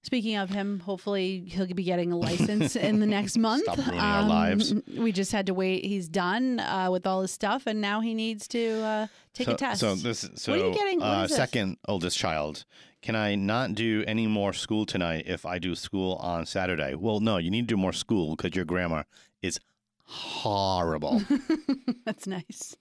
Speaking 0.03 0.36
of 0.36 0.48
him, 0.48 0.80
hopefully 0.80 1.44
he'll 1.46 1.66
be 1.66 1.84
getting 1.84 2.11
a 2.11 2.16
license 2.16 2.74
in 2.74 3.01
the 3.01 3.07
next 3.07 3.36
month. 3.38 3.68
Um, 3.68 3.74
Stop 3.74 3.86
ruining 3.86 4.01
our 4.01 4.22
lives. 4.22 4.74
We 4.96 5.12
just 5.12 5.30
had 5.30 5.46
to 5.46 5.55
wait. 5.55 5.84
He's 5.84 6.09
done 6.09 6.59
uh, 6.59 6.88
with 6.90 7.07
all 7.07 7.20
his 7.20 7.32
stuff, 7.32 7.66
and 7.66 7.80
now 7.82 8.01
he 8.01 8.14
needs 8.14 8.48
to 8.48 8.82
uh, 8.82 9.07
take 9.34 9.46
so, 9.46 9.53
a 9.53 9.57
test. 9.57 9.80
So 9.80 9.94
this. 9.94 10.28
So 10.36 10.53
What 10.53 10.61
are 10.61 10.66
you 10.68 10.74
getting? 10.74 11.03
Uh, 11.03 11.28
second 11.28 11.76
oldest 11.86 12.16
child. 12.16 12.64
Can 13.03 13.14
I 13.16 13.34
not 13.34 13.74
do 13.74 14.05
any 14.07 14.26
more 14.26 14.53
school 14.53 14.84
tonight 14.84 15.24
if 15.26 15.46
I 15.46 15.59
do 15.59 15.74
school 15.74 16.14
on 16.16 16.44
Saturday? 16.44 16.94
Well, 16.94 17.20
no. 17.20 17.38
You 17.38 17.51
need 17.51 17.68
to 17.68 17.74
do 17.74 17.76
more 17.76 17.94
school 17.94 18.36
because 18.36 18.55
your 18.55 18.66
grammar 18.66 19.05
is 19.42 19.59
horrible. 20.05 21.22
that's 22.05 22.26
nice. 22.26 22.76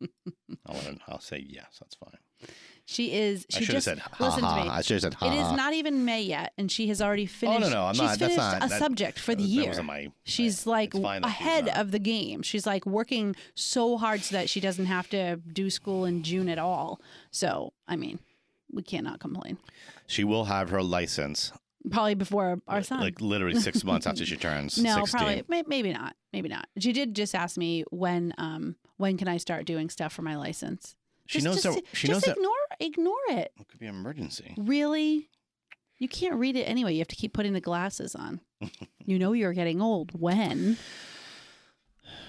I'll, 0.66 0.80
I'll 1.08 1.20
say 1.20 1.44
yes. 1.46 1.78
That's 1.80 1.94
fine. 1.96 2.18
She 2.92 3.12
is. 3.12 3.46
I 3.54 3.58
She 3.60 3.64
should 3.66 3.74
have 3.74 3.76
just 3.76 3.84
said 3.84 3.98
ha 4.00 4.10
listen 4.18 4.42
ha. 4.42 4.58
to 4.58 4.64
me. 4.64 4.68
I 4.68 4.80
should 4.82 4.94
have 4.94 5.02
said 5.02 5.14
ha 5.14 5.26
It 5.32 5.36
is 5.38 5.52
not 5.56 5.74
even 5.74 6.04
May 6.04 6.22
yet, 6.22 6.52
and 6.58 6.72
she 6.72 6.88
has 6.88 7.00
already 7.00 7.26
finished. 7.26 7.58
Oh, 7.66 7.68
no, 7.68 7.72
no, 7.72 7.84
I'm 7.84 7.94
she's 7.94 8.00
not- 8.02 8.18
that's 8.18 8.34
finished 8.34 8.36
not- 8.38 8.64
a 8.64 8.68
that- 8.68 8.78
subject 8.80 9.18
for 9.20 9.34
the 9.36 9.44
That 9.44 9.48
year. 9.48 9.68
wasn't 9.68 9.86
my. 9.86 10.10
She's 10.24 10.66
like 10.66 10.90
that 10.94 10.98
she's 11.22 11.24
ahead 11.24 11.68
of 11.68 11.92
the 11.92 12.00
game. 12.00 12.42
She's 12.42 12.66
like 12.66 12.84
working 12.86 13.36
so 13.54 13.96
hard 13.96 14.22
so 14.22 14.34
that 14.34 14.50
she 14.50 14.58
doesn't 14.58 14.86
have 14.86 15.08
to 15.10 15.36
do 15.36 15.70
school 15.70 16.04
in 16.04 16.24
June 16.24 16.48
at 16.48 16.58
all. 16.58 17.00
So, 17.30 17.72
I 17.86 17.94
mean, 17.94 18.18
we 18.72 18.82
cannot 18.82 19.20
complain. 19.20 19.58
She 20.08 20.24
will 20.24 20.46
have 20.46 20.70
her 20.70 20.82
license 20.82 21.52
Probably 21.92 22.14
before 22.16 22.60
our 22.66 22.82
son. 22.82 22.98
like 23.00 23.20
literally 23.20 23.60
six 23.60 23.84
months 23.90 24.06
after 24.06 24.26
she 24.26 24.36
turns 24.36 24.78
no, 24.78 24.96
16. 25.04 25.06
probably 25.18 25.42
may, 25.48 25.62
maybe 25.68 25.92
not. 25.92 26.16
Maybe 26.32 26.48
not. 26.48 26.68
She 26.78 26.92
did 26.92 27.14
just 27.14 27.36
ask 27.36 27.56
me 27.56 27.84
when 27.90 28.34
um 28.36 28.74
when 28.96 29.16
can 29.16 29.28
I 29.28 29.36
start 29.36 29.64
doing 29.64 29.88
stuff 29.90 30.12
for 30.12 30.22
my 30.22 30.36
license. 30.36 30.96
She 31.30 31.38
Just- 31.38 31.44
knows 31.44 31.62
just, 31.62 31.76
that. 31.76 31.84
She 31.96 32.08
just 32.08 32.26
knows 32.26 32.34
that. 32.34 32.36
ignore 32.36 32.52
ignore 32.80 33.38
it. 33.38 33.52
It 33.60 33.68
could 33.68 33.78
be 33.78 33.86
an 33.86 33.94
emergency. 33.94 34.52
Really? 34.58 35.28
You 35.98 36.08
can't 36.08 36.34
read 36.34 36.56
it 36.56 36.64
anyway. 36.64 36.92
You 36.94 36.98
have 36.98 37.06
to 37.08 37.14
keep 37.14 37.32
putting 37.32 37.52
the 37.52 37.60
glasses 37.60 38.16
on. 38.16 38.40
you 39.06 39.16
know 39.16 39.32
you're 39.32 39.52
getting 39.52 39.80
old 39.80 40.10
when 40.18 40.76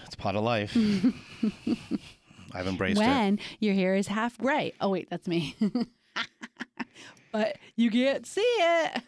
It's 0.06 0.14
part 0.14 0.36
of 0.36 0.43
life. 0.43 0.78
I've 2.54 2.68
embraced 2.68 3.02
it. 3.02 3.04
when 3.08 3.39
your 3.60 3.74
hair 3.74 3.95
is 3.95 4.06
half 4.08 4.38
gray. 4.38 4.74
Oh 4.80 4.89
wait, 4.89 5.10
that's 5.10 5.28
me. 5.28 5.56
but 7.32 7.58
you 7.76 7.89
can't 7.89 8.28
see 8.28 8.41
it. 8.41 9.02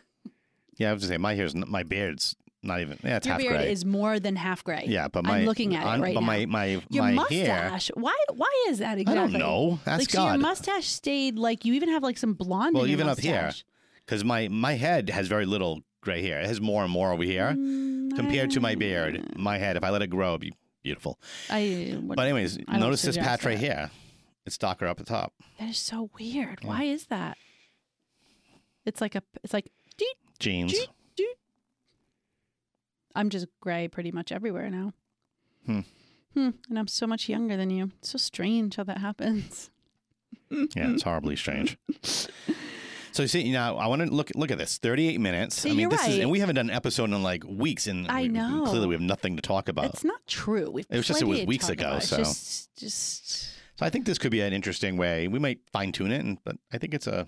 Yeah, 0.78 0.90
I 0.90 0.94
was 0.94 1.04
to 1.04 1.08
say 1.08 1.18
my 1.20 1.36
hair's 1.36 1.54
my 1.54 1.84
beard's 1.84 2.36
not 2.64 2.80
even. 2.82 2.98
Yeah, 3.04 3.18
it's 3.18 3.26
Your 3.28 3.34
half 3.34 3.42
beard 3.42 3.54
gray. 3.58 3.72
is 3.72 3.86
more 3.86 4.20
than 4.20 4.36
half 4.36 4.64
gray. 4.64 4.86
yeah, 4.88 5.08
but 5.10 5.24
my 5.26 5.40
I'm 5.40 5.46
looking 5.46 5.76
at 5.76 5.86
on- 5.86 6.00
it 6.00 6.04
right 6.04 6.14
but 6.16 6.22
now. 6.22 6.26
my 6.28 6.46
my 6.46 6.66
your 6.90 7.04
my 7.12 7.26
hair. 7.30 7.70
mustache. 7.70 7.92
Why? 7.96 8.16
Why 8.34 8.66
is 8.70 8.80
that 8.80 8.98
exactly? 8.98 9.20
I 9.20 9.28
don't 9.32 9.34
know. 9.40 9.80
Ask 9.86 10.00
like 10.02 10.10
so 10.10 10.26
your 10.26 10.38
mustache 10.38 10.88
stayed 10.88 11.38
like 11.38 11.66
you 11.66 11.74
even 11.74 11.90
have 11.90 12.02
like 12.04 12.18
some 12.18 12.34
blonde. 12.34 12.76
Well, 12.76 12.88
even 12.88 13.08
up 13.10 13.20
here. 13.20 13.52
Because 14.06 14.24
my 14.24 14.48
my 14.48 14.74
head 14.74 15.10
has 15.10 15.28
very 15.28 15.46
little 15.46 15.82
gray 16.02 16.22
hair. 16.22 16.42
It 16.42 16.48
has 16.48 16.60
more 16.60 16.84
and 16.84 16.92
more 16.92 17.12
over 17.14 17.24
here 17.24 17.54
Mm, 17.56 18.16
compared 18.16 18.52
to 18.52 18.60
my 18.60 18.76
beard. 18.76 19.38
My 19.38 19.58
head, 19.58 19.78
if 19.78 19.84
I 19.84 19.90
let 19.90 20.02
it 20.02 20.08
grow, 20.08 20.30
it'd 20.32 20.42
be 20.42 20.54
beautiful. 20.84 21.18
I, 21.50 21.98
But 22.02 22.20
anyways, 22.20 22.60
I 22.68 22.78
notice 22.80 23.02
this 23.02 23.18
patch 23.18 23.46
right 23.46 23.58
here. 23.58 23.90
It's 24.46 24.58
darker 24.58 24.88
up 24.88 24.98
the 24.98 25.06
top. 25.06 25.34
that 25.60 25.70
is 25.70 25.78
so 25.78 26.10
weird. 26.20 26.60
Yeah. 26.62 26.68
Why 26.68 26.84
is 26.84 27.06
that? 27.06 27.38
It's 28.86 29.00
like 29.00 29.16
a. 29.16 29.24
It's 29.44 29.54
like. 29.54 29.72
doot, 29.98 30.08
Jeans. 30.40 30.74
I'm 33.16 33.30
just 33.30 33.48
gray 33.62 33.88
pretty 33.88 34.12
much 34.12 34.32
everywhere 34.32 34.70
now. 34.70 34.94
Hmm. 35.66 35.80
Hmm. 36.34 36.50
And 36.70 36.80
I'm 36.80 36.88
so 36.88 37.06
much 37.06 37.30
younger 37.30 37.56
than 37.56 37.70
you. 37.70 37.92
It's 38.00 38.10
so 38.10 38.18
strange 38.18 38.76
how 38.76 38.84
that 38.84 38.98
happens. 39.00 39.70
Yeah, 40.76 40.92
it's 40.92 41.02
horribly 41.02 41.36
strange. 41.36 41.78
So 43.12 43.22
you 43.24 43.28
see, 43.28 43.52
now 43.52 43.78
I 43.78 43.88
want 43.88 44.04
to 44.04 44.08
look 44.14 44.30
look 44.36 44.52
at 44.52 44.60
this. 44.60 44.78
Thirty-eight 44.78 45.20
minutes. 45.20 45.56
See, 45.62 45.72
I 45.72 45.74
mean, 45.74 45.90
this 45.90 46.08
is, 46.08 46.20
and 46.20 46.30
we 46.30 46.40
haven't 46.40 46.56
done 46.56 46.70
an 46.70 46.76
episode 46.76 47.06
in 47.12 47.24
like 47.24 47.44
weeks, 47.44 47.88
and 47.88 48.08
I 48.08 48.24
we- 48.24 48.28
know. 48.30 48.64
clearly 48.68 48.86
we 48.88 48.94
have 48.94 49.02
nothing 49.02 49.36
to 49.36 49.42
talk 49.42 49.68
about. 49.68 49.86
It's 49.86 50.04
not 50.04 50.22
true. 50.28 50.70
We've 50.70 50.86
It 50.92 50.98
was 50.98 51.08
just- 51.08 51.22
it 51.24 51.26
was 51.26 51.44
weeks 51.46 51.70
ago. 51.70 51.98
So- 52.00 52.18
just, 52.18 52.76
just 52.76 53.28
So 53.80 53.86
I 53.86 53.90
think 53.90 54.06
this 54.06 54.20
could 54.20 54.32
be 54.32 54.42
an 54.42 54.54
interesting 54.54 54.96
way. 54.98 55.28
We 55.28 55.40
might 55.40 55.60
fine 55.72 55.92
tune 55.92 56.12
it, 56.12 56.24
and, 56.24 56.38
but 56.44 56.58
I 56.72 56.78
think 56.78 56.94
it's 56.94 57.08
a 57.08 57.28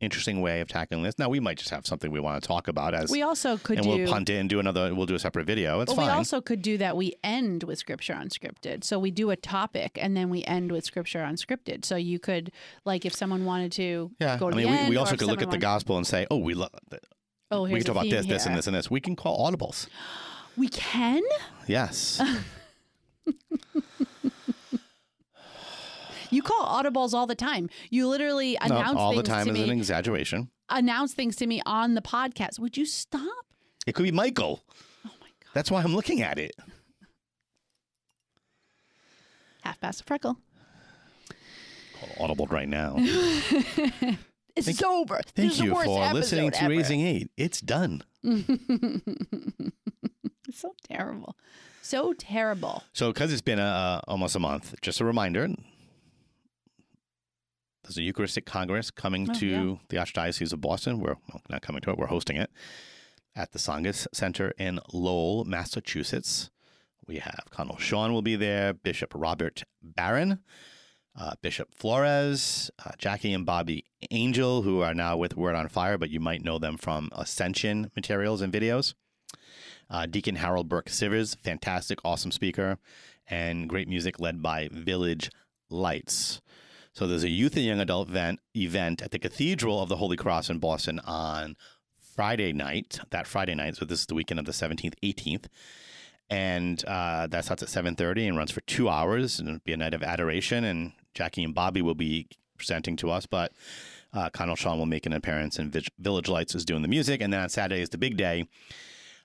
interesting 0.00 0.40
way 0.42 0.60
of 0.60 0.68
tackling 0.68 1.02
this. 1.02 1.18
Now 1.18 1.28
we 1.28 1.40
might 1.40 1.58
just 1.58 1.70
have 1.70 1.86
something 1.86 2.10
we 2.10 2.20
want 2.20 2.42
to 2.42 2.46
talk 2.46 2.68
about 2.68 2.94
as, 2.94 3.10
we 3.10 3.22
also 3.22 3.56
could 3.56 3.78
and 3.78 3.86
do. 3.86 3.96
we'll 3.96 4.08
punt 4.08 4.28
and 4.30 4.48
do 4.48 4.60
another. 4.60 4.94
We'll 4.94 5.06
do 5.06 5.14
a 5.14 5.18
separate 5.18 5.46
video. 5.46 5.80
It's 5.80 5.94
Well, 5.94 6.06
we 6.06 6.12
also 6.12 6.40
could 6.40 6.62
do 6.62 6.78
that. 6.78 6.96
We 6.96 7.14
end 7.24 7.62
with 7.64 7.78
scripture 7.78 8.14
unscripted. 8.14 8.84
So 8.84 8.98
we 8.98 9.10
do 9.10 9.30
a 9.30 9.36
topic 9.36 9.98
and 10.00 10.16
then 10.16 10.28
we 10.30 10.44
end 10.44 10.72
with 10.72 10.84
scripture 10.84 11.20
unscripted. 11.20 11.84
So 11.84 11.96
you 11.96 12.18
could, 12.18 12.52
like, 12.84 13.04
if 13.04 13.14
someone 13.14 13.44
wanted 13.44 13.72
to 13.72 14.10
yeah, 14.20 14.38
go 14.38 14.50
to 14.50 14.56
I 14.56 14.58
mean, 14.58 14.66
the 14.66 14.72
we, 14.72 14.78
end, 14.78 14.90
we 14.90 14.96
also 14.96 15.16
could 15.16 15.28
look 15.28 15.42
at 15.42 15.50
the 15.50 15.58
gospel 15.58 15.96
and 15.96 16.06
say, 16.06 16.26
oh, 16.30 16.38
we 16.38 16.54
love. 16.54 16.70
Oh, 17.50 17.62
We 17.62 17.74
can 17.74 17.84
talk 17.84 17.92
about 17.92 18.10
this, 18.10 18.22
theme 18.22 18.32
this, 18.32 18.46
and 18.46 18.56
this, 18.56 18.66
and 18.66 18.76
this. 18.76 18.90
We 18.90 19.00
can 19.00 19.16
call 19.16 19.50
audibles. 19.50 19.88
We 20.58 20.68
can. 20.68 21.20
Yes. 21.66 22.18
You 26.30 26.42
call 26.42 26.66
audibles 26.66 27.12
all 27.14 27.26
the 27.26 27.34
time. 27.34 27.68
You 27.90 28.08
literally 28.08 28.58
no, 28.66 28.76
announce 28.76 28.98
all 28.98 29.14
the 29.14 29.22
time 29.22 29.46
to 29.46 29.52
is 29.52 29.60
an 29.60 29.70
exaggeration. 29.70 30.50
Announce 30.68 31.14
things 31.14 31.36
to 31.36 31.46
me 31.46 31.62
on 31.66 31.94
the 31.94 32.02
podcast. 32.02 32.58
Would 32.58 32.76
you 32.76 32.86
stop? 32.86 33.46
It 33.86 33.94
could 33.94 34.02
be 34.02 34.12
Michael. 34.12 34.62
Oh 35.06 35.10
my 35.20 35.28
god! 35.28 35.50
That's 35.54 35.70
why 35.70 35.82
I'm 35.82 35.94
looking 35.94 36.22
at 36.22 36.38
it. 36.38 36.52
Half 39.62 39.80
past 39.80 40.00
a 40.00 40.04
freckle. 40.04 40.38
Call 41.98 42.24
audible 42.24 42.46
right 42.46 42.68
now. 42.68 42.96
It's 44.56 44.66
Thank- 44.66 44.82
over. 44.84 45.20
This 45.22 45.32
Thank 45.34 45.52
is 45.52 45.58
the 45.58 45.64
you 45.66 45.74
for 45.74 46.14
listening 46.14 46.50
to 46.50 46.62
ever. 46.62 46.70
Raising 46.70 47.02
Eight. 47.02 47.30
It's 47.36 47.60
done. 47.60 48.02
It's 48.24 48.46
so 50.52 50.74
terrible. 50.88 51.36
So 51.82 52.14
terrible. 52.14 52.82
So, 52.94 53.12
because 53.12 53.32
it's 53.32 53.42
been 53.42 53.58
uh, 53.58 54.00
almost 54.08 54.34
a 54.34 54.40
month, 54.40 54.74
just 54.80 55.00
a 55.00 55.04
reminder 55.04 55.48
there's 57.86 57.98
a 57.98 58.02
Eucharistic 58.02 58.44
Congress 58.46 58.90
coming 58.90 59.28
Oh, 59.30 59.34
to 59.34 59.46
yeah. 59.46 59.74
the 59.88 59.96
Archdiocese 59.96 60.52
of 60.52 60.60
Boston. 60.60 61.00
We're 61.00 61.16
well, 61.32 61.42
not 61.48 61.62
coming 61.62 61.80
to 61.82 61.90
it, 61.90 61.98
we're 61.98 62.06
hosting 62.06 62.36
it 62.36 62.50
at 63.34 63.52
the 63.52 63.58
Tsongas 63.58 64.06
Center 64.12 64.52
in 64.58 64.80
Lowell, 64.92 65.44
Massachusetts. 65.44 66.50
We 67.06 67.18
have 67.18 67.44
Cardinal 67.50 67.78
Sean 67.78 68.12
will 68.12 68.22
be 68.22 68.34
there, 68.34 68.72
Bishop 68.72 69.12
Robert 69.14 69.62
Barron, 69.82 70.40
uh, 71.14 71.34
Bishop 71.40 71.72
Flores, 71.74 72.70
uh, 72.84 72.90
Jackie 72.98 73.32
and 73.32 73.46
Bobby 73.46 73.84
Angel, 74.10 74.62
who 74.62 74.80
are 74.80 74.94
now 74.94 75.16
with 75.16 75.36
Word 75.36 75.54
on 75.54 75.68
Fire, 75.68 75.96
but 75.98 76.10
you 76.10 76.18
might 76.18 76.42
know 76.42 76.58
them 76.58 76.76
from 76.76 77.10
Ascension 77.12 77.90
materials 77.94 78.42
and 78.42 78.52
videos. 78.52 78.94
Uh, 79.88 80.06
Deacon 80.06 80.34
Harold 80.36 80.68
Burke 80.68 80.88
Sivers, 80.88 81.36
fantastic, 81.44 82.00
awesome 82.04 82.32
speaker, 82.32 82.78
and 83.28 83.68
great 83.68 83.88
music 83.88 84.18
led 84.18 84.42
by 84.42 84.68
Village 84.72 85.30
Lights. 85.70 86.40
So 86.96 87.06
there's 87.06 87.24
a 87.24 87.28
youth 87.28 87.56
and 87.56 87.66
young 87.66 87.78
adult 87.78 88.08
event, 88.08 88.40
event 88.56 89.02
at 89.02 89.10
the 89.10 89.18
Cathedral 89.18 89.82
of 89.82 89.90
the 89.90 89.96
Holy 89.96 90.16
Cross 90.16 90.48
in 90.48 90.58
Boston 90.58 90.98
on 91.00 91.54
Friday 92.14 92.54
night. 92.54 92.98
That 93.10 93.26
Friday 93.26 93.54
night, 93.54 93.76
so 93.76 93.84
this 93.84 94.00
is 94.00 94.06
the 94.06 94.14
weekend 94.14 94.40
of 94.40 94.46
the 94.46 94.52
17th, 94.52 94.94
18th, 95.02 95.44
and 96.30 96.82
uh, 96.86 97.26
that 97.26 97.44
starts 97.44 97.62
at 97.62 97.68
7:30 97.68 98.28
and 98.28 98.38
runs 98.38 98.50
for 98.50 98.62
two 98.62 98.88
hours, 98.88 99.38
and 99.38 99.46
it'll 99.46 99.60
be 99.62 99.74
a 99.74 99.76
night 99.76 99.92
of 99.92 100.02
adoration. 100.02 100.64
And 100.64 100.92
Jackie 101.12 101.44
and 101.44 101.54
Bobby 101.54 101.82
will 101.82 101.94
be 101.94 102.28
presenting 102.56 102.96
to 102.96 103.10
us, 103.10 103.26
but 103.26 103.52
uh, 104.14 104.30
Cardinal 104.30 104.56
Sean 104.56 104.78
will 104.78 104.86
make 104.86 105.04
an 105.04 105.12
appearance, 105.12 105.58
and 105.58 105.70
Village 105.98 106.30
Lights 106.30 106.54
is 106.54 106.64
doing 106.64 106.80
the 106.80 106.88
music. 106.88 107.20
And 107.20 107.30
then 107.30 107.42
on 107.42 107.50
Saturday 107.50 107.82
is 107.82 107.90
the 107.90 107.98
big 107.98 108.16
day. 108.16 108.48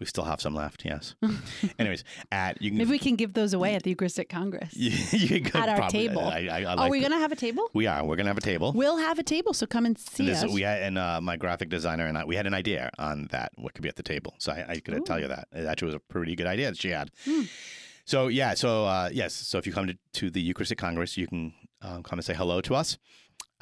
We 0.00 0.06
still 0.06 0.24
have 0.24 0.40
some 0.40 0.56
left, 0.56 0.84
yes. 0.84 1.14
Anyways, 1.78 2.02
at 2.32 2.60
you 2.60 2.70
can 2.70 2.78
Maybe 2.78 2.90
we 2.90 2.98
can 2.98 3.14
give 3.14 3.32
those 3.32 3.54
away 3.54 3.76
at 3.76 3.84
the 3.84 3.90
Eucharistic 3.90 4.28
Congress. 4.28 4.76
you, 4.76 4.90
you 5.18 5.40
can 5.40 5.62
At 5.62 5.68
our 5.80 5.88
table. 5.88 6.20
I, 6.20 6.48
I, 6.50 6.58
I 6.62 6.64
Are 6.64 6.76
like 6.76 6.90
we 6.90 6.98
going 6.98 7.12
to 7.12 7.18
have 7.18 7.30
a 7.30 7.36
table? 7.36 7.70
We 7.74 7.86
are. 7.86 8.04
We're 8.04 8.16
gonna 8.16 8.28
have 8.30 8.36
a 8.36 8.40
table. 8.42 8.72
We'll 8.72 8.96
have 8.96 9.20
a 9.20 9.22
table, 9.22 9.54
so 9.54 9.66
come 9.66 9.86
and 9.86 9.96
see 9.96 10.24
And 10.24 10.28
this- 10.34 10.42
us. 10.42 10.50
we 10.52 10.62
had, 10.62 10.82
and 10.82 10.98
uh, 10.98 11.20
my 11.20 11.36
graphic 11.36 11.68
designer 11.68 12.06
and 12.06 12.18
I, 12.18 12.24
we 12.24 12.34
had 12.34 12.48
an 12.48 12.54
idea 12.54 12.90
on 12.98 13.28
that. 13.30 13.52
What 13.54 13.72
could 13.74 13.82
be 13.82 13.88
at 13.88 13.94
the 13.94 14.02
table? 14.02 14.34
So 14.38 14.50
I, 14.52 14.64
I 14.68 14.80
could 14.80 14.94
Ooh. 14.94 15.04
tell 15.04 15.20
you 15.20 15.28
that 15.28 15.46
it 15.52 15.64
actually 15.64 15.86
was 15.86 15.94
a 15.94 16.00
pretty 16.00 16.34
good 16.34 16.48
idea 16.48 16.66
that 16.72 16.76
she 16.78 16.88
had. 16.88 17.12
Hmm. 17.24 17.42
So 18.04 18.26
yeah, 18.26 18.54
so 18.54 18.86
uh, 18.86 19.10
yes, 19.12 19.32
so 19.32 19.58
if 19.58 19.66
you 19.66 19.72
come 19.72 19.86
to, 19.86 19.96
to 20.14 20.28
the 20.28 20.40
Eucharistic 20.40 20.76
Congress, 20.76 21.16
you 21.16 21.28
can 21.28 21.54
um, 21.82 22.02
come 22.02 22.18
and 22.18 22.24
say 22.26 22.34
hello 22.34 22.60
to 22.62 22.74
us. 22.74 22.98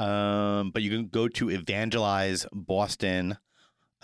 Um, 0.03 0.71
but 0.71 0.83
you 0.83 0.91
can 0.91 1.09
go 1.09 1.29
to 1.29 1.51
evangelize 1.51 2.47
Boston, 2.53 3.37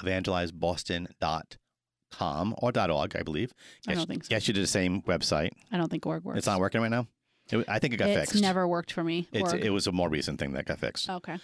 evangelizeboston.com 0.01 2.55
or 2.59 2.73
.org, 2.91 3.17
I 3.17 3.23
believe. 3.23 3.53
I 3.87 3.95
don't 3.95 4.07
think 4.07 4.25
so. 4.25 4.29
Yes, 4.31 4.49
you 4.49 4.55
did 4.55 4.63
the 4.63 4.67
same 4.69 5.03
website. 5.03 5.51
I 5.73 5.77
don't 5.77 5.91
think 5.91 6.07
org 6.07 6.25
works. 6.25 6.39
It's 6.39 6.47
not 6.47 6.61
working 6.61 6.81
right 6.81 6.91
now. 6.91 7.07
It, 7.51 7.65
I 7.69 7.79
think 7.79 7.95
it 7.95 7.97
got 7.97 8.11
It's 8.11 8.21
fixed. 8.21 8.33
It's 8.35 8.43
never 8.43 8.69
worked 8.69 8.93
for 8.93 9.03
me. 9.03 9.27
It's, 9.33 9.53
it 9.55 9.71
was 9.71 9.87
a 9.87 9.93
more 9.93 10.09
recent 10.09 10.39
thing 10.39 10.53
that 10.53 10.67
got 10.67 10.79
fixed. 10.79 11.09
okay. 11.09 11.39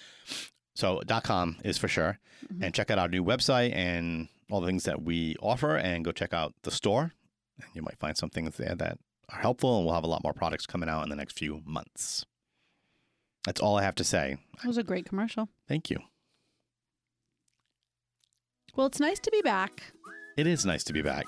So 0.76 1.00
.com 1.22 1.56
is 1.64 1.78
for 1.78 1.88
sure. 1.88 2.18
Mhm. 2.52 2.64
And 2.64 2.74
check 2.74 2.90
out 2.90 2.98
our 2.98 3.08
new 3.08 3.24
website 3.24 3.74
and 3.74 4.28
all 4.50 4.60
the 4.60 4.66
things 4.66 4.84
that 4.84 5.02
we 5.02 5.36
offer 5.40 5.76
and 5.76 6.04
go 6.04 6.12
check 6.12 6.34
out 6.34 6.52
the 6.64 6.70
store. 6.70 7.12
And 7.58 7.68
you 7.74 7.82
might 7.82 7.98
find 7.98 8.16
some 8.16 8.28
things 8.30 8.56
there 8.56 8.74
that 8.74 8.98
are 9.30 9.40
helpful 9.40 9.76
and 9.76 9.86
we'll 9.86 9.94
have 9.94 10.04
a 10.04 10.08
lot 10.08 10.22
more 10.24 10.32
products 10.34 10.66
coming 10.66 10.88
out 10.88 11.02
in 11.04 11.08
the 11.10 11.16
next 11.16 11.38
few 11.38 11.62
months. 11.64 12.26
That's 13.44 13.60
all 13.60 13.76
I 13.78 13.82
have 13.82 13.94
to 13.96 14.04
say. 14.04 14.38
It 14.62 14.66
was 14.66 14.78
a 14.78 14.82
great 14.82 15.06
commercial. 15.06 15.48
Thank 15.68 15.90
you. 15.90 15.98
Well, 18.74 18.86
it's 18.86 19.00
nice 19.00 19.20
to 19.20 19.30
be 19.30 19.42
back. 19.42 19.82
It 20.36 20.46
is 20.46 20.66
nice 20.66 20.82
to 20.84 20.92
be 20.92 21.02
back. 21.02 21.26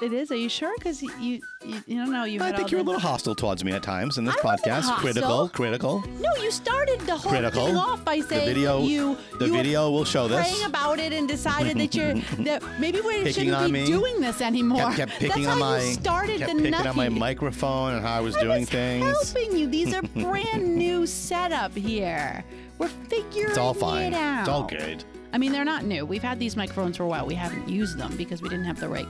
It 0.00 0.12
is. 0.12 0.30
Are 0.30 0.36
you 0.36 0.48
sure? 0.48 0.72
Because 0.78 1.02
you, 1.02 1.10
you, 1.18 1.40
you, 1.64 1.96
don't 1.98 2.12
know. 2.12 2.22
You 2.22 2.40
I 2.40 2.52
think 2.52 2.70
you're 2.70 2.80
a 2.80 2.84
little 2.84 3.00
hostile 3.00 3.34
towards 3.34 3.64
me 3.64 3.72
at 3.72 3.82
times 3.82 4.16
in 4.16 4.24
this 4.24 4.36
I 4.36 4.46
wasn't 4.46 4.66
podcast. 4.70 4.80
hostile. 4.82 4.96
Critical, 4.98 5.48
critical. 5.48 6.04
No, 6.20 6.30
you 6.40 6.52
started 6.52 7.00
the 7.00 7.16
whole 7.16 7.32
Critical. 7.32 7.66
thing 7.66 7.76
off 7.76 8.04
by 8.04 8.20
saying 8.20 8.46
video- 8.46 8.82
you 8.82 9.18
The 9.40 9.46
you 9.46 9.52
were 9.52 9.58
video 9.58 9.90
will 9.90 10.04
show 10.04 10.28
this. 10.28 10.38
praying 10.40 10.64
about 10.64 11.00
it 11.00 11.12
and 11.12 11.26
decided 11.26 11.76
that 11.78 11.94
you're 11.96 12.14
that 12.44 12.62
maybe 12.78 13.00
we 13.00 13.14
Picking 13.24 13.32
shouldn't 13.32 13.56
on 13.56 13.66
be 13.72 13.80
me. 13.80 13.86
doing 13.86 14.20
this 14.20 14.40
anymore. 14.40 14.92
Kept, 14.92 14.96
kept 14.96 15.12
picking 15.14 15.28
That's 15.44 15.46
on 15.56 15.60
how 15.62 15.70
my 15.70 15.80
you 15.82 15.92
started 15.94 16.38
kept 16.38 16.52
the 16.56 16.62
picking 16.62 16.74
on 16.86 16.96
my 16.96 17.08
microphone 17.08 17.94
and 17.94 18.06
how 18.06 18.14
I 18.18 18.20
was 18.20 18.36
I 18.36 18.42
doing 18.42 18.60
was 18.60 18.68
things. 18.70 19.04
helping 19.32 19.56
you. 19.56 19.66
These 19.66 19.94
are 19.94 20.02
brand 20.14 20.76
new 20.76 21.06
setup 21.06 21.74
here. 21.74 22.44
We're 22.78 22.86
figuring 22.86 23.48
It's 23.48 23.58
all 23.58 23.74
fine. 23.74 24.12
it 24.12 24.14
out. 24.14 24.40
It's 24.40 24.48
all 24.48 24.62
good. 24.62 25.02
I 25.32 25.38
mean, 25.38 25.50
they're 25.52 25.64
not 25.64 25.84
new. 25.84 26.06
We've 26.06 26.22
had 26.22 26.38
these 26.38 26.56
microphones 26.56 26.96
for 26.96 27.02
a 27.02 27.06
while. 27.08 27.26
We 27.26 27.34
haven't 27.34 27.68
used 27.68 27.98
them 27.98 28.16
because 28.16 28.40
we 28.40 28.48
didn't 28.48 28.64
have 28.64 28.78
the 28.80 28.88
right 28.88 29.06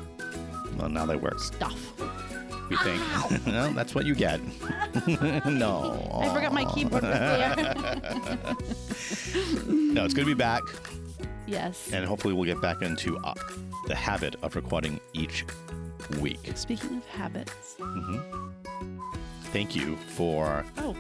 Well, 0.79 0.89
now 0.89 1.07
they 1.07 1.17
work. 1.17 1.39
stuff. 1.41 1.77
We 2.71 2.77
think. 2.79 3.03
well, 3.47 3.71
that's 3.73 3.95
what 3.95 4.05
you 4.07 4.15
get. 4.15 4.41
no. 5.47 6.11
I 6.23 6.35
forgot 6.35 6.53
my 6.53 6.65
keyboard 6.75 7.03
was 7.03 7.13
there. 7.19 8.47
No, 9.67 10.05
it's 10.05 10.15
good 10.15 10.23
to 10.23 10.27
be 10.27 10.35
back, 10.35 10.63
yes. 11.47 11.91
and 11.93 12.05
hopefully 12.05 12.35
we'll 12.35 12.45
get 12.45 12.61
back 12.61 12.83
into 12.83 13.17
uh, 13.19 13.35
the 13.87 13.95
habit 13.95 14.37
of 14.43 14.55
recording 14.55 15.01
each 15.13 15.45
week. 16.21 16.39
Speaking 16.55 16.99
of 16.99 17.07
habits. 17.07 17.77
Mm-hmm. 17.79 18.51
Thank 19.53 19.75
you 19.75 19.97
for. 19.97 20.65
Oh, 20.79 20.95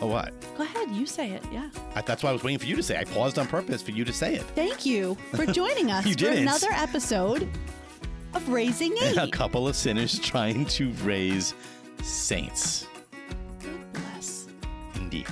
Oh, 0.00 0.06
what? 0.06 0.32
go 0.56 0.64
ahead. 0.64 0.90
You 0.90 1.06
say 1.06 1.30
it. 1.30 1.44
Yeah. 1.52 1.70
I, 1.94 2.00
that's 2.00 2.22
why 2.24 2.30
I 2.30 2.32
was 2.32 2.42
waiting 2.42 2.58
for 2.58 2.66
you 2.66 2.74
to 2.74 2.82
say. 2.82 2.98
I 2.98 3.04
paused 3.04 3.38
on 3.38 3.46
purpose 3.46 3.82
for 3.82 3.92
you 3.92 4.04
to 4.04 4.12
say 4.12 4.34
it. 4.34 4.42
Thank 4.56 4.84
you 4.84 5.16
for 5.34 5.46
joining 5.46 5.92
us 5.92 6.04
You 6.04 6.14
for 6.14 6.18
didn't. 6.18 6.42
another 6.42 6.70
episode 6.72 7.48
of 8.34 8.48
Raising 8.48 8.94
Eight. 9.02 9.16
A 9.20 9.28
couple 9.28 9.68
of 9.68 9.76
sinners 9.76 10.18
trying 10.18 10.64
to 10.66 10.90
raise 11.04 11.54
saints. 12.02 12.86
God 13.62 13.92
bless. 13.92 14.48
Indeed. 14.94 15.26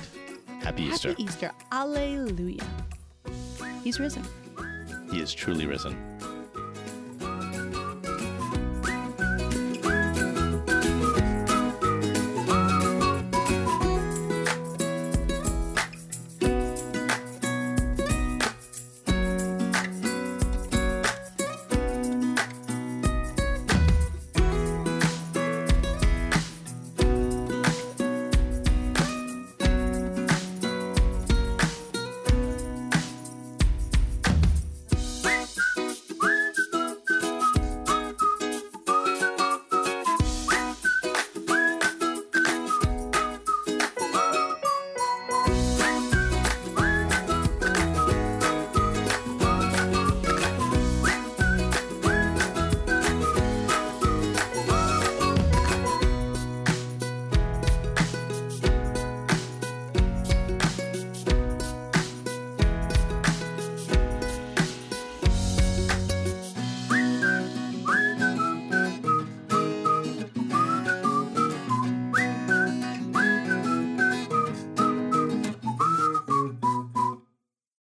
Happy 0.61 0.83
Easter. 0.83 1.09
Happy 1.09 1.23
Easter. 1.23 1.51
Alleluia. 1.71 2.63
He's 3.83 3.99
risen. 3.99 4.23
He 5.11 5.19
is 5.19 5.33
truly 5.33 5.65
risen. 5.65 6.10